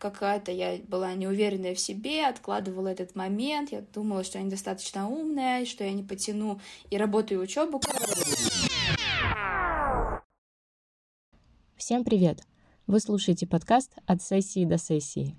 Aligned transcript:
какая-то 0.00 0.50
я 0.50 0.78
была 0.88 1.14
неуверенная 1.14 1.74
в 1.74 1.78
себе, 1.78 2.26
откладывала 2.26 2.88
этот 2.88 3.14
момент, 3.14 3.70
я 3.70 3.82
думала, 3.82 4.24
что 4.24 4.38
я 4.38 4.44
недостаточно 4.44 5.08
умная, 5.08 5.66
что 5.66 5.84
я 5.84 5.92
не 5.92 6.02
потяну 6.02 6.58
и 6.90 6.96
работу, 6.96 7.34
и 7.34 7.36
учебу. 7.36 7.80
Всем 11.76 12.04
привет! 12.04 12.42
Вы 12.86 12.98
слушаете 12.98 13.46
подкаст 13.46 13.92
«От 14.06 14.22
сессии 14.22 14.64
до 14.64 14.78
сессии». 14.78 15.36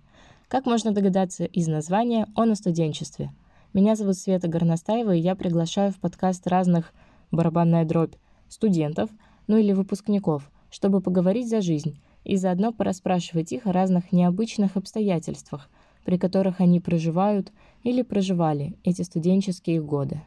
Как 0.47 0.65
можно 0.65 0.91
догадаться 0.91 1.45
из 1.45 1.67
названия, 1.67 2.27
он 2.35 2.51
о 2.51 2.55
студенчестве. 2.55 3.31
Меня 3.73 3.95
зовут 3.95 4.17
Света 4.17 4.47
Горностаева, 4.47 5.15
и 5.15 5.19
я 5.19 5.35
приглашаю 5.35 5.91
в 5.91 5.99
подкаст 5.99 6.45
разных 6.45 6.93
«Барабанная 7.31 7.85
дробь» 7.85 8.15
студентов, 8.47 9.09
ну 9.47 9.57
или 9.57 9.71
выпускников, 9.71 10.51
чтобы 10.69 11.01
поговорить 11.01 11.49
за 11.49 11.61
жизнь, 11.61 12.01
и 12.23 12.35
заодно 12.35 12.71
порасспрашивать 12.71 13.51
их 13.51 13.67
о 13.67 13.71
разных 13.71 14.11
необычных 14.11 14.77
обстоятельствах, 14.77 15.69
при 16.05 16.17
которых 16.17 16.59
они 16.59 16.79
проживают 16.79 17.51
или 17.83 18.01
проживали 18.01 18.75
эти 18.83 19.01
студенческие 19.01 19.81
годы. 19.81 20.21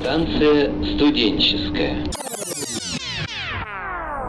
Станция 0.00 0.72
студенческая. 0.94 2.04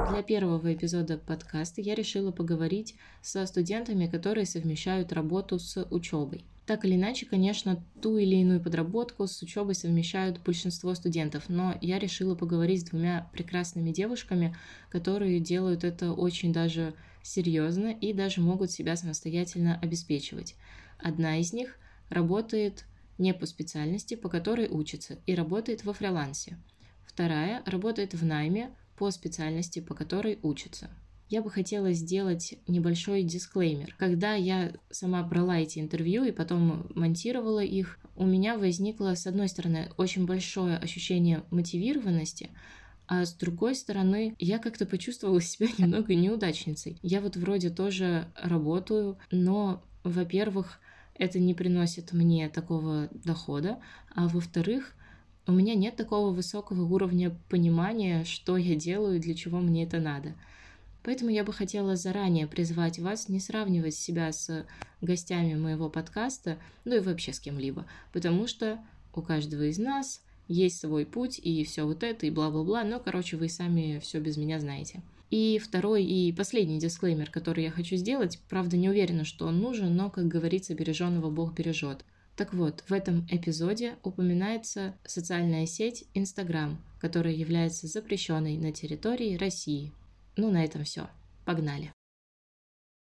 Для 0.10 0.24
первого 0.24 0.74
эпизода 0.74 1.20
подкаста 1.20 1.82
я 1.82 1.94
решила 1.94 2.32
поговорить 2.32 2.96
со 3.22 3.46
студентами, 3.46 4.08
которые 4.08 4.48
совмещают 4.48 5.14
работу 5.14 5.60
с 5.60 5.86
учебой. 5.92 6.46
Так 6.68 6.84
или 6.84 6.96
иначе, 6.96 7.26
конечно, 7.26 7.82
ту 8.02 8.18
или 8.18 8.36
иную 8.36 8.62
подработку 8.62 9.26
с 9.26 9.42
учебой 9.42 9.74
совмещают 9.74 10.44
большинство 10.44 10.94
студентов, 10.96 11.46
но 11.48 11.78
я 11.80 11.98
решила 11.98 12.36
поговорить 12.36 12.82
с 12.82 12.90
двумя 12.90 13.30
прекрасными 13.32 13.92
девушками, 13.92 14.54
которые 14.90 15.40
делают 15.40 15.86
это 15.86 16.12
очень 16.12 16.52
даже 16.52 16.94
серьезно 17.24 17.88
и 17.88 18.12
даже 18.12 18.42
могут 18.42 18.70
себя 18.70 18.98
самостоятельно 18.98 19.80
обеспечивать. 19.80 20.56
Одна 21.00 21.40
из 21.40 21.54
них 21.54 21.80
работает 22.10 22.84
не 23.18 23.34
по 23.34 23.46
специальности, 23.46 24.16
по 24.16 24.28
которой 24.28 24.68
учится, 24.68 25.20
и 25.26 25.36
работает 25.36 25.86
во 25.86 25.94
фрилансе. 25.94 26.58
Вторая 27.06 27.64
работает 27.66 28.14
в 28.14 28.26
найме 28.26 28.76
по 28.98 29.10
специальности, 29.12 29.80
по 29.80 29.96
которой 29.96 30.38
учится 30.44 30.90
я 31.30 31.42
бы 31.42 31.50
хотела 31.50 31.92
сделать 31.94 32.56
небольшой 32.68 33.24
дисклеймер. 33.24 33.96
Когда 33.98 34.34
я 34.34 34.74
сама 34.90 35.24
брала 35.24 35.60
эти 35.60 35.80
интервью 35.80 36.24
и 36.24 36.32
потом 36.32 36.88
монтировала 36.96 37.64
их, 37.64 38.00
у 38.16 38.26
меня 38.26 38.58
возникло, 38.58 39.16
с 39.16 39.28
одной 39.28 39.50
стороны, 39.50 39.90
очень 39.98 40.26
большое 40.26 40.78
ощущение 40.78 41.44
мотивированности, 41.52 42.50
а 43.08 43.26
с 43.26 43.34
другой 43.34 43.76
стороны, 43.76 44.36
я 44.40 44.60
как-то 44.60 44.86
почувствовала 44.86 45.42
себя 45.42 45.68
немного 45.78 46.16
неудачницей. 46.16 46.98
Я 47.02 47.22
вот 47.22 47.36
вроде 47.36 47.70
тоже 47.70 48.28
работаю, 48.36 49.18
но, 49.32 49.84
во-первых, 50.04 50.80
это 51.16 51.40
не 51.40 51.54
приносит 51.54 52.14
мне 52.14 52.48
такого 52.50 53.10
дохода, 53.12 53.80
а 54.14 54.28
во-вторых, 54.28 54.94
у 55.48 55.52
меня 55.52 55.76
нет 55.76 55.96
такого 55.96 56.32
высокого 56.32 56.84
уровня 56.84 57.36
понимания, 57.50 58.26
что 58.26 58.58
я 58.58 58.76
делаю 58.76 59.16
и 59.16 59.22
для 59.22 59.34
чего 59.34 59.60
мне 59.60 59.86
это 59.86 60.00
надо. 60.00 60.36
Поэтому 61.08 61.32
я 61.32 61.46
бы 61.46 61.54
хотела 61.54 61.96
заранее 61.96 62.48
призвать 62.48 63.00
вас 63.00 63.30
не 63.30 63.40
сравнивать 63.40 63.96
себя 63.96 64.34
с 64.34 64.66
гостями 65.00 65.56
моего 65.56 65.90
подкаста, 65.90 66.58
ну 66.84 66.98
и 66.98 67.00
вообще 67.00 67.32
с 67.32 67.40
кем-либо, 67.40 67.86
потому 68.12 68.46
что 68.46 68.78
у 69.16 69.22
каждого 69.22 69.70
из 69.70 69.78
нас 69.78 70.22
есть 70.50 70.82
свой 70.82 71.06
путь 71.06 71.40
и 71.42 71.64
все 71.64 71.86
вот 71.86 72.04
это 72.04 72.26
и 72.26 72.30
бла-бла-бла, 72.30 72.84
но, 72.84 73.00
короче, 73.00 73.38
вы 73.38 73.48
сами 73.48 74.00
все 74.00 74.20
без 74.20 74.36
меня 74.36 74.60
знаете. 74.60 75.02
И 75.30 75.62
второй 75.64 76.04
и 76.04 76.34
последний 76.34 76.78
дисклеймер, 76.78 77.32
который 77.32 77.64
я 77.64 77.72
хочу 77.72 77.96
сделать, 77.96 78.42
правда 78.50 78.76
не 78.76 78.90
уверена, 78.90 79.24
что 79.24 79.48
он 79.48 79.62
нужен, 79.62 79.96
но, 79.96 80.10
как 80.10 80.28
говорится, 80.28 80.76
береженного 80.76 81.30
Бог 81.30 81.54
бережет. 81.54 82.04
Так 82.36 82.54
вот, 82.54 82.84
в 82.86 82.92
этом 82.92 83.26
эпизоде 83.32 83.96
упоминается 84.04 84.94
социальная 85.06 85.68
сеть 85.68 86.04
Instagram, 86.16 86.78
которая 87.00 87.34
является 87.34 87.88
запрещенной 87.88 88.58
на 88.58 88.74
территории 88.74 89.38
России. 89.38 89.94
Ну, 90.38 90.52
на 90.52 90.64
этом 90.64 90.84
все. 90.84 91.08
Погнали. 91.46 91.92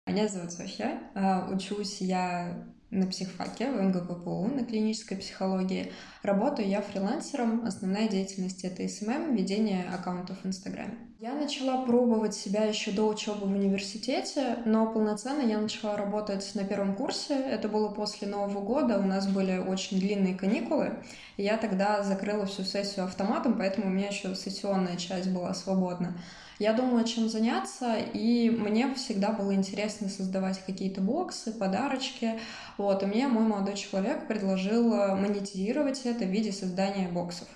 Меня 0.06 0.28
зовут 0.28 0.52
Софья. 0.52 1.02
А, 1.14 1.50
учусь 1.52 2.00
я 2.00 2.64
на 2.90 3.06
психфаке 3.06 3.70
в 3.70 3.82
МГППУ 3.82 4.46
на 4.46 4.64
клинической 4.64 5.18
психологии. 5.18 5.92
Работаю 6.22 6.68
я 6.68 6.80
фрилансером. 6.80 7.66
Основная 7.66 8.08
деятельность 8.08 8.64
это 8.64 8.88
SMM, 8.88 9.34
ведение 9.34 9.84
аккаунтов 9.90 10.38
в 10.42 10.46
Инстаграме. 10.46 10.96
Я 11.18 11.34
начала 11.34 11.84
пробовать 11.84 12.34
себя 12.34 12.64
еще 12.64 12.92
до 12.92 13.08
учебы 13.08 13.46
в 13.46 13.52
университете, 13.52 14.58
но 14.64 14.90
полноценно 14.90 15.42
я 15.42 15.58
начала 15.58 15.96
работать 15.96 16.48
на 16.54 16.64
первом 16.64 16.94
курсе. 16.94 17.34
Это 17.34 17.68
было 17.68 17.88
после 17.88 18.28
Нового 18.28 18.60
года. 18.60 18.98
У 18.98 19.02
нас 19.02 19.26
были 19.26 19.58
очень 19.58 19.98
длинные 19.98 20.36
каникулы. 20.36 21.02
Я 21.36 21.58
тогда 21.58 22.04
закрыла 22.04 22.46
всю 22.46 22.62
сессию 22.62 23.04
автоматом, 23.04 23.58
поэтому 23.58 23.88
у 23.88 23.90
меня 23.90 24.06
еще 24.08 24.34
сессионная 24.36 24.96
часть 24.96 25.30
была 25.30 25.52
свободна. 25.54 26.14
Я 26.58 26.72
думала, 26.72 27.04
чем 27.04 27.28
заняться, 27.28 27.96
и 27.96 28.50
мне 28.50 28.92
всегда 28.94 29.30
было 29.30 29.54
интересно 29.54 30.08
создавать 30.08 30.60
какие-то 30.64 31.00
боксы, 31.00 31.52
подарочки. 31.52 32.40
Вот, 32.76 33.02
и 33.02 33.06
мне 33.06 33.28
мой 33.28 33.44
молодой 33.44 33.76
человек 33.76 34.26
предложил 34.26 34.92
э, 34.92 35.14
монетизировать 35.14 36.04
это 36.04 36.24
в 36.24 36.28
виде 36.28 36.50
создания 36.50 37.08
боксов. 37.08 37.46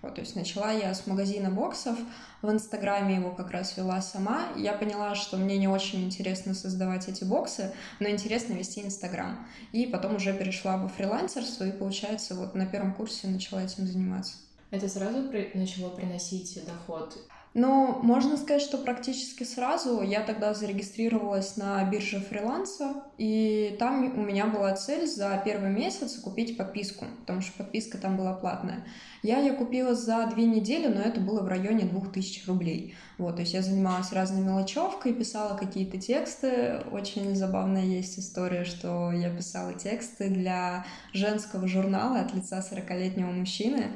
Вот, 0.00 0.16
то 0.16 0.20
есть 0.20 0.36
начала 0.36 0.70
я 0.70 0.94
с 0.94 1.06
магазина 1.06 1.50
боксов, 1.50 1.98
в 2.40 2.50
Инстаграме 2.50 3.16
его 3.16 3.30
как 3.30 3.50
раз 3.50 3.76
вела 3.76 4.00
сама. 4.00 4.48
Я 4.56 4.72
поняла, 4.72 5.14
что 5.14 5.36
мне 5.36 5.58
не 5.58 5.68
очень 5.68 6.04
интересно 6.04 6.54
создавать 6.54 7.08
эти 7.08 7.24
боксы, 7.24 7.72
но 8.00 8.08
интересно 8.08 8.54
вести 8.54 8.82
Инстаграм. 8.82 9.46
И 9.70 9.86
потом 9.86 10.16
уже 10.16 10.32
перешла 10.34 10.76
во 10.76 10.88
фрилансерство, 10.88 11.64
и, 11.64 11.72
получается, 11.72 12.34
вот 12.34 12.54
на 12.54 12.66
первом 12.66 12.94
курсе 12.94 13.28
начала 13.28 13.62
этим 13.62 13.86
заниматься. 13.86 14.34
Это 14.70 14.88
сразу 14.88 15.28
при... 15.28 15.50
начало 15.54 15.90
приносить 15.90 16.60
доход? 16.66 17.16
Но 17.54 18.00
можно 18.02 18.38
сказать, 18.38 18.62
что 18.62 18.78
практически 18.78 19.44
сразу 19.44 20.00
я 20.00 20.22
тогда 20.22 20.54
зарегистрировалась 20.54 21.58
на 21.58 21.84
бирже 21.84 22.18
фриланса, 22.18 22.94
и 23.18 23.76
там 23.78 24.18
у 24.18 24.22
меня 24.22 24.46
была 24.46 24.74
цель 24.74 25.06
за 25.06 25.40
первый 25.44 25.68
месяц 25.68 26.16
купить 26.16 26.56
подписку, 26.56 27.04
потому 27.20 27.42
что 27.42 27.58
подписка 27.58 27.98
там 27.98 28.16
была 28.16 28.32
платная. 28.32 28.86
Я 29.22 29.38
ее 29.38 29.52
купила 29.52 29.94
за 29.94 30.26
две 30.34 30.46
недели, 30.46 30.86
но 30.86 31.00
это 31.02 31.20
было 31.20 31.42
в 31.42 31.48
районе 31.48 31.84
2000 31.84 32.46
рублей. 32.46 32.94
Вот, 33.18 33.36
то 33.36 33.42
есть 33.42 33.52
я 33.52 33.60
занималась 33.60 34.12
разной 34.12 34.40
мелочевкой, 34.40 35.12
писала 35.12 35.56
какие-то 35.56 35.98
тексты. 35.98 36.80
Очень 36.90 37.36
забавная 37.36 37.84
есть 37.84 38.18
история, 38.18 38.64
что 38.64 39.12
я 39.12 39.28
писала 39.28 39.74
тексты 39.74 40.30
для 40.30 40.86
женского 41.12 41.68
журнала 41.68 42.20
от 42.20 42.34
лица 42.34 42.60
40-летнего 42.60 43.30
мужчины 43.30 43.92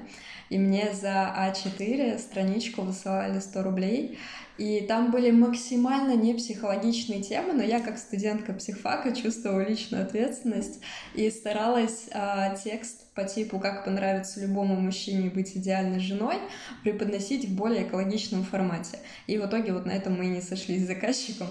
и 0.49 0.59
мне 0.59 0.93
за 0.93 1.35
А4 1.37 2.19
страничку 2.19 2.83
высылали 2.83 3.41
100 3.47 3.63
рублей, 3.63 4.19
и 4.59 4.81
там 4.81 5.11
были 5.11 5.31
максимально 5.31 6.15
не 6.15 6.33
психологичные 6.33 7.23
темы, 7.23 7.53
но 7.53 7.63
я 7.63 7.81
как 7.81 7.99
студентка 7.99 8.55
психфака 8.55 9.15
чувствовала 9.15 9.61
личную 9.61 10.05
ответственность 10.05 10.81
и 11.15 11.31
старалась 11.31 12.09
э, 12.11 12.57
текст 12.65 13.13
по 13.15 13.25
типу 13.25 13.59
«Как 13.59 13.85
понравится 13.85 14.41
любому 14.41 14.77
мужчине 14.77 15.29
быть 15.29 15.57
идеальной 15.57 16.01
женой» 16.01 16.37
преподносить 16.83 17.47
в 17.47 17.55
более 17.55 17.87
экологичном 17.87 18.45
формате. 18.45 18.99
И 19.27 19.37
в 19.37 19.45
итоге 19.45 19.73
вот 19.73 19.85
на 19.85 19.93
этом 19.93 20.17
мы 20.17 20.27
и 20.27 20.31
не 20.31 20.41
сошлись 20.41 20.85
с 20.85 20.87
заказчиком, 20.87 21.49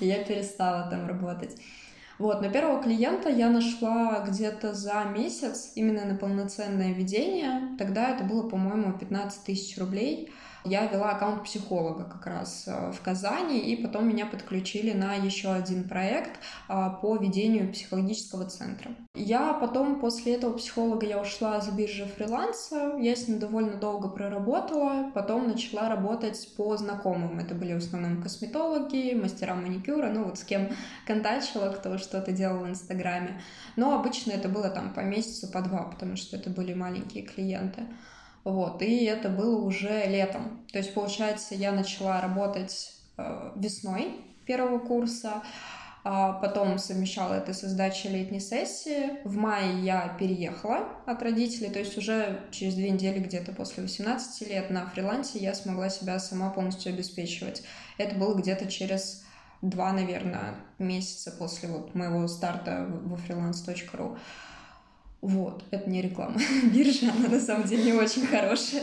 и 0.00 0.06
я 0.06 0.22
перестала 0.22 0.88
там 0.88 1.08
работать. 1.08 1.56
Вот, 2.18 2.40
но 2.40 2.48
первого 2.48 2.80
клиента 2.80 3.28
я 3.28 3.50
нашла 3.50 4.24
где-то 4.28 4.72
за 4.72 5.02
месяц 5.04 5.72
именно 5.74 6.04
на 6.04 6.14
полноценное 6.14 6.92
ведение. 6.92 7.76
Тогда 7.76 8.10
это 8.10 8.22
было, 8.22 8.48
по-моему, 8.48 8.96
15 8.96 9.42
тысяч 9.42 9.76
рублей 9.78 10.30
я 10.64 10.86
вела 10.86 11.10
аккаунт 11.10 11.44
психолога 11.44 12.04
как 12.04 12.26
раз 12.26 12.64
э, 12.66 12.92
в 12.92 13.00
Казани, 13.02 13.58
и 13.58 13.82
потом 13.82 14.08
меня 14.08 14.24
подключили 14.24 14.92
на 14.92 15.14
еще 15.14 15.52
один 15.52 15.86
проект 15.86 16.40
а, 16.68 16.88
по 16.90 17.16
ведению 17.16 17.70
психологического 17.70 18.46
центра. 18.46 18.92
Я 19.14 19.52
потом 19.52 20.00
после 20.00 20.34
этого 20.34 20.54
психолога 20.54 21.04
я 21.06 21.20
ушла 21.20 21.60
с 21.60 21.68
биржи 21.68 22.06
фриланса, 22.06 22.96
я 22.98 23.14
с 23.14 23.28
ним 23.28 23.38
довольно 23.38 23.74
долго 23.74 24.08
проработала, 24.08 25.10
потом 25.14 25.48
начала 25.48 25.88
работать 25.88 26.48
по 26.56 26.76
знакомым. 26.76 27.38
Это 27.38 27.54
были 27.54 27.74
в 27.74 27.78
основном 27.78 28.22
косметологи, 28.22 29.14
мастера 29.14 29.54
маникюра, 29.54 30.08
ну 30.08 30.24
вот 30.24 30.38
с 30.38 30.44
кем 30.44 30.70
контачила, 31.06 31.70
кто 31.70 31.98
что-то 31.98 32.32
делал 32.32 32.64
в 32.64 32.68
Инстаграме. 32.68 33.40
Но 33.76 33.98
обычно 33.98 34.32
это 34.32 34.48
было 34.48 34.70
там 34.70 34.94
по 34.94 35.00
месяцу, 35.00 35.46
по 35.52 35.60
два, 35.60 35.82
потому 35.82 36.16
что 36.16 36.36
это 36.36 36.48
были 36.48 36.72
маленькие 36.72 37.24
клиенты. 37.24 37.82
Вот, 38.44 38.82
и 38.82 39.04
это 39.04 39.30
было 39.30 39.60
уже 39.62 40.06
летом. 40.06 40.64
То 40.70 40.78
есть, 40.78 40.92
получается, 40.92 41.54
я 41.54 41.72
начала 41.72 42.20
работать 42.20 42.92
э, 43.16 43.52
весной 43.56 44.20
первого 44.46 44.78
курса, 44.78 45.42
а 46.06 46.34
потом 46.34 46.76
совмещала 46.76 47.32
это 47.32 47.54
со 47.54 47.66
сдачей 47.66 48.10
летней 48.10 48.40
сессии. 48.40 49.18
В 49.24 49.36
мае 49.36 49.82
я 49.82 50.14
переехала 50.18 50.86
от 51.06 51.22
родителей, 51.22 51.70
то 51.70 51.78
есть 51.78 51.96
уже 51.96 52.42
через 52.50 52.74
две 52.74 52.90
недели 52.90 53.18
где-то 53.20 53.52
после 53.52 53.82
18 53.82 54.46
лет 54.48 54.68
на 54.68 54.86
фрилансе 54.90 55.38
я 55.38 55.54
смогла 55.54 55.88
себя 55.88 56.18
сама 56.18 56.50
полностью 56.50 56.92
обеспечивать. 56.92 57.62
Это 57.96 58.16
было 58.16 58.34
где-то 58.34 58.66
через 58.66 59.24
два, 59.62 59.92
наверное, 59.92 60.56
месяца 60.78 61.30
после 61.30 61.70
вот 61.70 61.94
моего 61.94 62.28
старта 62.28 62.86
во 62.86 63.16
freelance.ru. 63.16 64.18
Вот, 65.24 65.64
это 65.70 65.88
не 65.88 66.02
реклама. 66.02 66.38
Биржа, 66.74 67.10
она 67.10 67.28
на 67.28 67.40
самом 67.40 67.66
деле 67.66 67.84
не 67.84 67.92
очень 67.94 68.26
хорошая. 68.26 68.82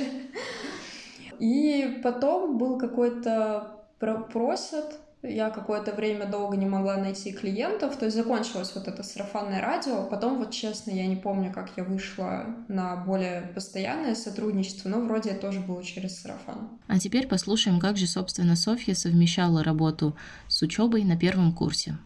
И 1.39 1.99
потом 2.03 2.57
был 2.57 2.79
какой-то 2.79 3.85
просят 3.99 4.99
я 5.23 5.51
какое-то 5.51 5.91
время 5.93 6.25
долго 6.25 6.57
не 6.57 6.65
могла 6.65 6.97
найти 6.97 7.31
клиентов, 7.31 7.95
то 7.95 8.05
есть 8.05 8.17
закончилось 8.17 8.71
вот 8.73 8.87
это 8.87 9.03
сарафанное 9.03 9.61
радио. 9.61 10.03
Потом, 10.05 10.39
вот 10.39 10.49
честно, 10.49 10.89
я 10.89 11.05
не 11.05 11.15
помню, 11.15 11.51
как 11.53 11.69
я 11.77 11.83
вышла 11.83 12.47
на 12.67 12.95
более 12.95 13.43
постоянное 13.53 14.15
сотрудничество, 14.15 14.89
но 14.89 14.99
вроде 15.01 15.29
это 15.29 15.41
тоже 15.41 15.59
было 15.59 15.83
через 15.83 16.19
сарафан. 16.19 16.69
А 16.87 16.97
теперь 16.97 17.27
послушаем, 17.27 17.79
как 17.79 17.97
же, 17.97 18.07
собственно, 18.07 18.55
Софья 18.55 18.95
совмещала 18.95 19.63
работу 19.63 20.15
с 20.47 20.59
учебой 20.63 21.03
на 21.03 21.15
первом 21.15 21.53
курсе. 21.53 21.99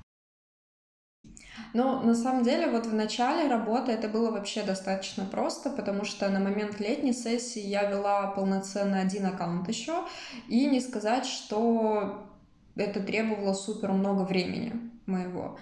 Ну, 1.75 2.00
на 2.00 2.16
самом 2.16 2.44
деле, 2.44 2.68
вот 2.68 2.86
в 2.86 2.94
начале 2.94 3.50
работы 3.50 3.92
это 3.92 4.07
было 4.07 4.31
вообще 4.31 4.63
достаточно 4.63 5.25
просто, 5.25 5.69
потому 5.69 6.06
что 6.06 6.30
на 6.30 6.39
момент 6.39 6.80
летней 6.80 7.12
сессии 7.12 7.60
я 7.60 7.83
вела 7.92 8.27
полноценно 8.27 9.01
один 9.01 9.25
аккаунт 9.25 9.68
еще, 9.68 10.06
и 10.48 10.68
не 10.68 10.80
сказать, 10.80 11.25
что 11.25 12.30
это 12.77 13.01
требовало 13.01 13.54
супер 13.54 13.92
много 13.92 14.22
времени 14.22 14.72
моего. 15.06 15.60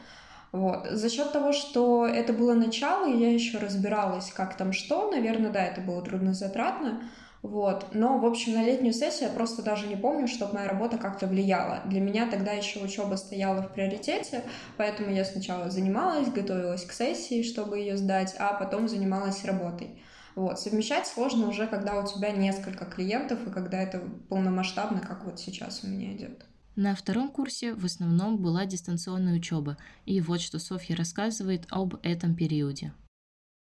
Вот. 0.51 0.87
За 0.91 1.09
счет 1.09 1.31
того, 1.31 1.51
что 1.51 2.05
это 2.05 2.31
было 2.31 2.53
начало, 2.53 3.09
и 3.09 3.17
я 3.17 3.33
еще 3.33 3.57
разбиралась, 3.57 4.31
как 4.31 4.55
там 4.55 4.71
что, 4.71 5.09
наверное, 5.09 5.49
да, 5.49 5.63
это 5.65 5.81
было 5.81 6.03
труднозатратно. 6.03 7.09
Вот. 7.43 7.93
Но, 7.93 8.19
в 8.19 8.25
общем, 8.25 8.53
на 8.53 8.63
летнюю 8.63 8.93
сессию 8.93 9.27
я 9.27 9.35
просто 9.35 9.61
даже 9.61 9.85
не 9.87 9.97
помню, 9.97 10.29
чтобы 10.29 10.53
моя 10.53 10.69
работа 10.69 10.97
как-то 10.97 11.27
влияла. 11.27 11.81
Для 11.85 11.99
меня 11.99 12.25
тогда 12.31 12.53
еще 12.53 12.79
учеба 12.79 13.15
стояла 13.15 13.61
в 13.61 13.73
приоритете, 13.73 14.43
поэтому 14.77 15.11
я 15.11 15.25
сначала 15.25 15.69
занималась, 15.69 16.29
готовилась 16.29 16.85
к 16.85 16.93
сессии, 16.93 17.43
чтобы 17.43 17.79
ее 17.79 17.97
сдать, 17.97 18.33
а 18.39 18.53
потом 18.53 18.87
занималась 18.87 19.43
работой. 19.43 20.01
Вот. 20.35 20.57
Совмещать 20.57 21.05
сложно 21.05 21.49
уже, 21.49 21.67
когда 21.67 21.99
у 21.99 22.07
тебя 22.07 22.31
несколько 22.31 22.85
клиентов 22.85 23.45
и 23.45 23.51
когда 23.51 23.81
это 23.81 24.01
полномасштабно, 24.29 25.01
как 25.01 25.25
вот 25.25 25.37
сейчас 25.37 25.83
у 25.83 25.87
меня 25.87 26.13
идет. 26.13 26.45
На 26.77 26.95
втором 26.95 27.29
курсе 27.29 27.73
в 27.73 27.83
основном 27.83 28.37
была 28.37 28.65
дистанционная 28.65 29.35
учеба, 29.35 29.77
и 30.05 30.21
вот 30.21 30.39
что 30.39 30.59
Софья 30.59 30.95
рассказывает 30.95 31.67
об 31.69 31.95
этом 32.03 32.35
периоде. 32.35 32.93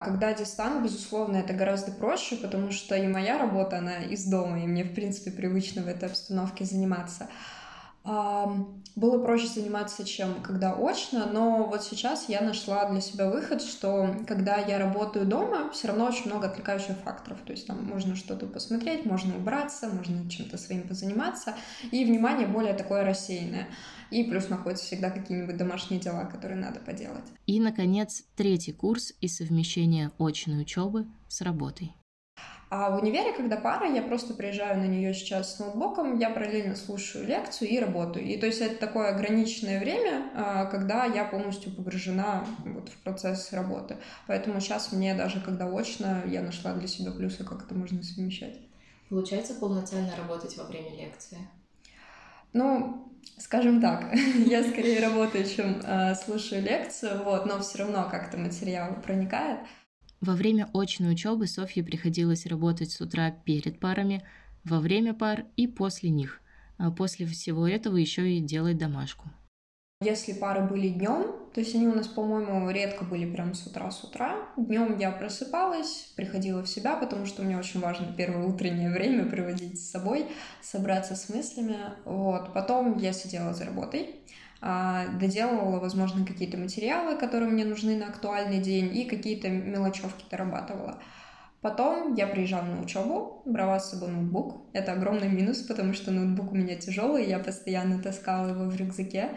Когда 0.04 0.32
дистант, 0.34 0.82
безусловно, 0.82 1.36
это 1.36 1.52
гораздо 1.52 1.92
проще, 1.92 2.36
потому 2.36 2.70
что 2.70 2.94
и 2.96 3.06
моя 3.06 3.38
работа, 3.38 3.78
она 3.78 3.98
из 3.98 4.24
дома, 4.26 4.60
и 4.62 4.66
мне, 4.66 4.84
в 4.84 4.94
принципе, 4.94 5.30
привычно 5.30 5.82
в 5.82 5.88
этой 5.88 6.08
обстановке 6.08 6.64
заниматься. 6.64 7.28
Было 8.04 9.22
проще 9.22 9.46
заниматься, 9.46 10.04
чем 10.04 10.42
когда 10.42 10.74
очно, 10.74 11.26
но 11.26 11.64
вот 11.64 11.84
сейчас 11.84 12.28
я 12.28 12.40
нашла 12.40 12.88
для 12.90 13.00
себя 13.00 13.30
выход, 13.30 13.62
что 13.62 14.16
когда 14.26 14.56
я 14.56 14.78
работаю 14.78 15.24
дома, 15.24 15.70
все 15.70 15.86
равно 15.88 16.06
очень 16.06 16.26
много 16.26 16.48
отвлекающих 16.48 16.96
факторов. 17.04 17.38
То 17.46 17.52
есть 17.52 17.68
там 17.68 17.84
можно 17.84 18.16
что-то 18.16 18.46
посмотреть, 18.46 19.06
можно 19.06 19.36
убраться, 19.36 19.88
можно 19.88 20.28
чем-то 20.28 20.58
своим 20.58 20.88
позаниматься, 20.88 21.54
и 21.92 22.04
внимание 22.04 22.48
более 22.48 22.74
такое 22.74 23.04
рассеянное. 23.04 23.68
И 24.12 24.24
плюс 24.24 24.48
находятся 24.48 24.84
всегда 24.84 25.10
какие-нибудь 25.10 25.56
домашние 25.56 26.00
дела, 26.00 26.26
которые 26.26 26.60
надо 26.60 26.80
поделать. 26.80 27.24
И, 27.46 27.58
наконец, 27.60 28.24
третий 28.36 28.72
курс 28.72 29.14
и 29.20 29.28
совмещение 29.28 30.10
очной 30.18 30.62
учебы 30.62 31.06
с 31.28 31.40
работой. 31.40 31.92
А 32.74 32.88
в 32.90 33.02
универе, 33.02 33.34
когда 33.34 33.58
пара, 33.58 33.86
я 33.92 34.00
просто 34.00 34.32
приезжаю 34.32 34.80
на 34.80 34.86
нее 34.86 35.12
сейчас 35.12 35.56
с 35.56 35.58
ноутбуком, 35.58 36.18
я 36.18 36.30
параллельно 36.30 36.74
слушаю 36.74 37.26
лекцию 37.26 37.68
и 37.68 37.78
работаю. 37.78 38.24
И 38.24 38.38
то 38.38 38.46
есть 38.46 38.62
это 38.62 38.76
такое 38.76 39.14
ограниченное 39.14 39.78
время, 39.78 40.30
а, 40.34 40.64
когда 40.64 41.04
я 41.04 41.26
полностью 41.26 41.70
погружена 41.70 42.46
вот 42.64 42.88
в 42.88 42.96
процесс 43.02 43.52
работы. 43.52 43.98
Поэтому 44.26 44.58
сейчас 44.58 44.90
мне 44.90 45.14
даже 45.14 45.40
когда 45.40 45.66
очно, 45.66 46.22
я 46.26 46.40
нашла 46.40 46.72
для 46.72 46.88
себя 46.88 47.12
плюсы, 47.12 47.44
как 47.44 47.64
это 47.64 47.74
можно 47.74 48.02
совмещать. 48.02 48.58
Получается 49.10 49.52
полноценно 49.52 50.16
работать 50.16 50.56
во 50.56 50.64
время 50.64 50.96
лекции? 50.96 51.46
Ну, 52.52 53.12
скажем 53.38 53.80
так, 53.80 54.14
я 54.46 54.62
скорее 54.62 55.00
работаю, 55.00 55.44
чем 55.44 55.80
э, 55.82 56.14
слушаю 56.14 56.62
лекцию, 56.62 57.22
вот, 57.24 57.46
но 57.46 57.60
все 57.60 57.78
равно 57.78 58.08
как-то 58.10 58.36
материал 58.36 58.94
проникает. 59.02 59.60
Во 60.20 60.34
время 60.34 60.68
очной 60.72 61.12
учебы 61.12 61.46
Софье 61.46 61.82
приходилось 61.82 62.46
работать 62.46 62.92
с 62.92 63.00
утра 63.00 63.30
перед 63.30 63.80
парами, 63.80 64.24
во 64.64 64.78
время 64.78 65.14
пар 65.14 65.46
и 65.56 65.66
после 65.66 66.10
них. 66.10 66.40
А 66.78 66.90
после 66.90 67.26
всего 67.26 67.66
этого 67.66 67.96
еще 67.96 68.30
и 68.30 68.40
делать 68.40 68.78
домашку. 68.78 69.28
Если 70.02 70.32
пары 70.32 70.62
были 70.62 70.88
днем, 70.88 71.26
то 71.54 71.60
есть 71.60 71.74
они 71.74 71.86
у 71.86 71.94
нас, 71.94 72.06
по-моему, 72.06 72.70
редко 72.70 73.04
были 73.04 73.30
прям 73.30 73.54
с 73.54 73.66
утра 73.66 73.90
с 73.90 74.02
утра. 74.04 74.36
Днем 74.56 74.98
я 74.98 75.10
просыпалась, 75.10 76.12
приходила 76.16 76.62
в 76.62 76.68
себя, 76.68 76.96
потому 76.96 77.26
что 77.26 77.42
мне 77.42 77.58
очень 77.58 77.80
важно 77.80 78.12
первое 78.16 78.46
утреннее 78.46 78.90
время 78.90 79.26
проводить 79.26 79.78
с 79.78 79.90
собой, 79.90 80.26
собраться 80.62 81.14
с 81.14 81.28
мыслями. 81.28 81.76
Вот. 82.04 82.54
Потом 82.54 82.96
я 82.96 83.12
сидела 83.12 83.52
за 83.52 83.66
работой. 83.66 84.16
А, 84.64 85.08
доделывала, 85.18 85.80
возможно, 85.80 86.24
какие-то 86.24 86.56
материалы, 86.56 87.18
которые 87.18 87.50
мне 87.50 87.64
нужны 87.64 87.96
на 87.96 88.06
актуальный 88.06 88.60
день, 88.60 88.96
и 88.96 89.04
какие-то 89.04 89.48
мелочевки 89.48 90.24
дорабатывала. 90.30 91.02
Потом 91.60 92.14
я 92.14 92.26
приезжала 92.26 92.64
на 92.64 92.82
учебу, 92.82 93.42
брала 93.44 93.78
с 93.78 93.90
собой 93.90 94.10
ноутбук. 94.10 94.66
Это 94.72 94.92
огромный 94.92 95.28
минус, 95.28 95.58
потому 95.58 95.92
что 95.92 96.10
ноутбук 96.10 96.52
у 96.52 96.56
меня 96.56 96.76
тяжелый, 96.76 97.28
я 97.28 97.38
постоянно 97.38 98.02
таскала 98.02 98.48
его 98.48 98.64
в 98.64 98.74
рюкзаке. 98.74 99.30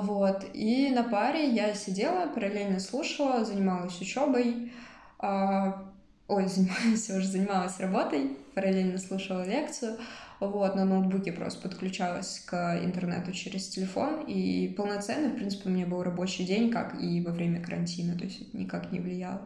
Вот. 0.00 0.44
И 0.54 0.90
на 0.90 1.04
паре 1.04 1.50
я 1.50 1.72
сидела, 1.74 2.26
параллельно 2.26 2.80
слушала, 2.80 3.44
занималась 3.44 4.00
учебой. 4.00 4.72
А... 5.20 5.84
Ой, 6.26 6.46
занималась, 6.48 7.10
уже 7.10 7.28
занималась 7.28 7.78
работой, 7.78 8.36
параллельно 8.54 8.98
слушала 8.98 9.46
лекцию. 9.46 9.96
Вот, 10.40 10.74
на 10.74 10.84
ноутбуке 10.84 11.30
просто 11.32 11.60
подключалась 11.68 12.40
к 12.40 12.80
интернету 12.82 13.30
через 13.32 13.68
телефон, 13.68 14.24
и 14.26 14.74
полноценно, 14.76 15.28
в 15.28 15.36
принципе, 15.36 15.68
у 15.68 15.72
меня 15.72 15.86
был 15.86 16.02
рабочий 16.02 16.44
день, 16.44 16.70
как 16.70 17.00
и 17.00 17.20
во 17.20 17.30
время 17.30 17.62
карантина, 17.62 18.18
то 18.18 18.24
есть 18.24 18.42
это 18.42 18.56
никак 18.56 18.90
не 18.90 18.98
влияло. 18.98 19.42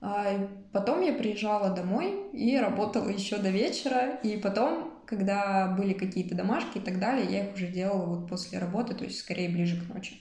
А 0.00 0.48
потом 0.72 1.02
я 1.02 1.12
приезжала 1.12 1.70
домой 1.70 2.30
и 2.32 2.56
работала 2.56 3.08
еще 3.08 3.36
до 3.36 3.50
вечера, 3.50 4.16
и 4.22 4.38
потом, 4.38 4.87
когда 5.08 5.68
были 5.68 5.94
какие-то 5.94 6.34
домашки 6.34 6.78
и 6.78 6.80
так 6.80 7.00
далее, 7.00 7.26
я 7.30 7.46
их 7.46 7.54
уже 7.54 7.68
делала 7.68 8.04
вот 8.04 8.28
после 8.28 8.58
работы, 8.58 8.94
то 8.94 9.04
есть 9.04 9.18
скорее 9.18 9.48
ближе 9.48 9.80
к 9.80 9.88
ночи. 9.88 10.16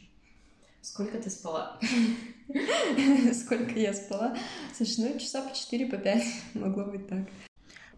Сколько 0.81 1.17
ты 1.17 1.29
спала? 1.29 1.77
Сколько 3.33 3.77
я 3.77 3.93
спала? 3.93 4.37
Слушай, 4.73 5.11
ну 5.11 5.19
часа 5.19 5.41
по 5.41 5.53
4, 5.53 5.87
по 5.87 5.97
5 5.97 6.23
могло 6.53 6.85
быть 6.85 7.07
так. 7.07 7.27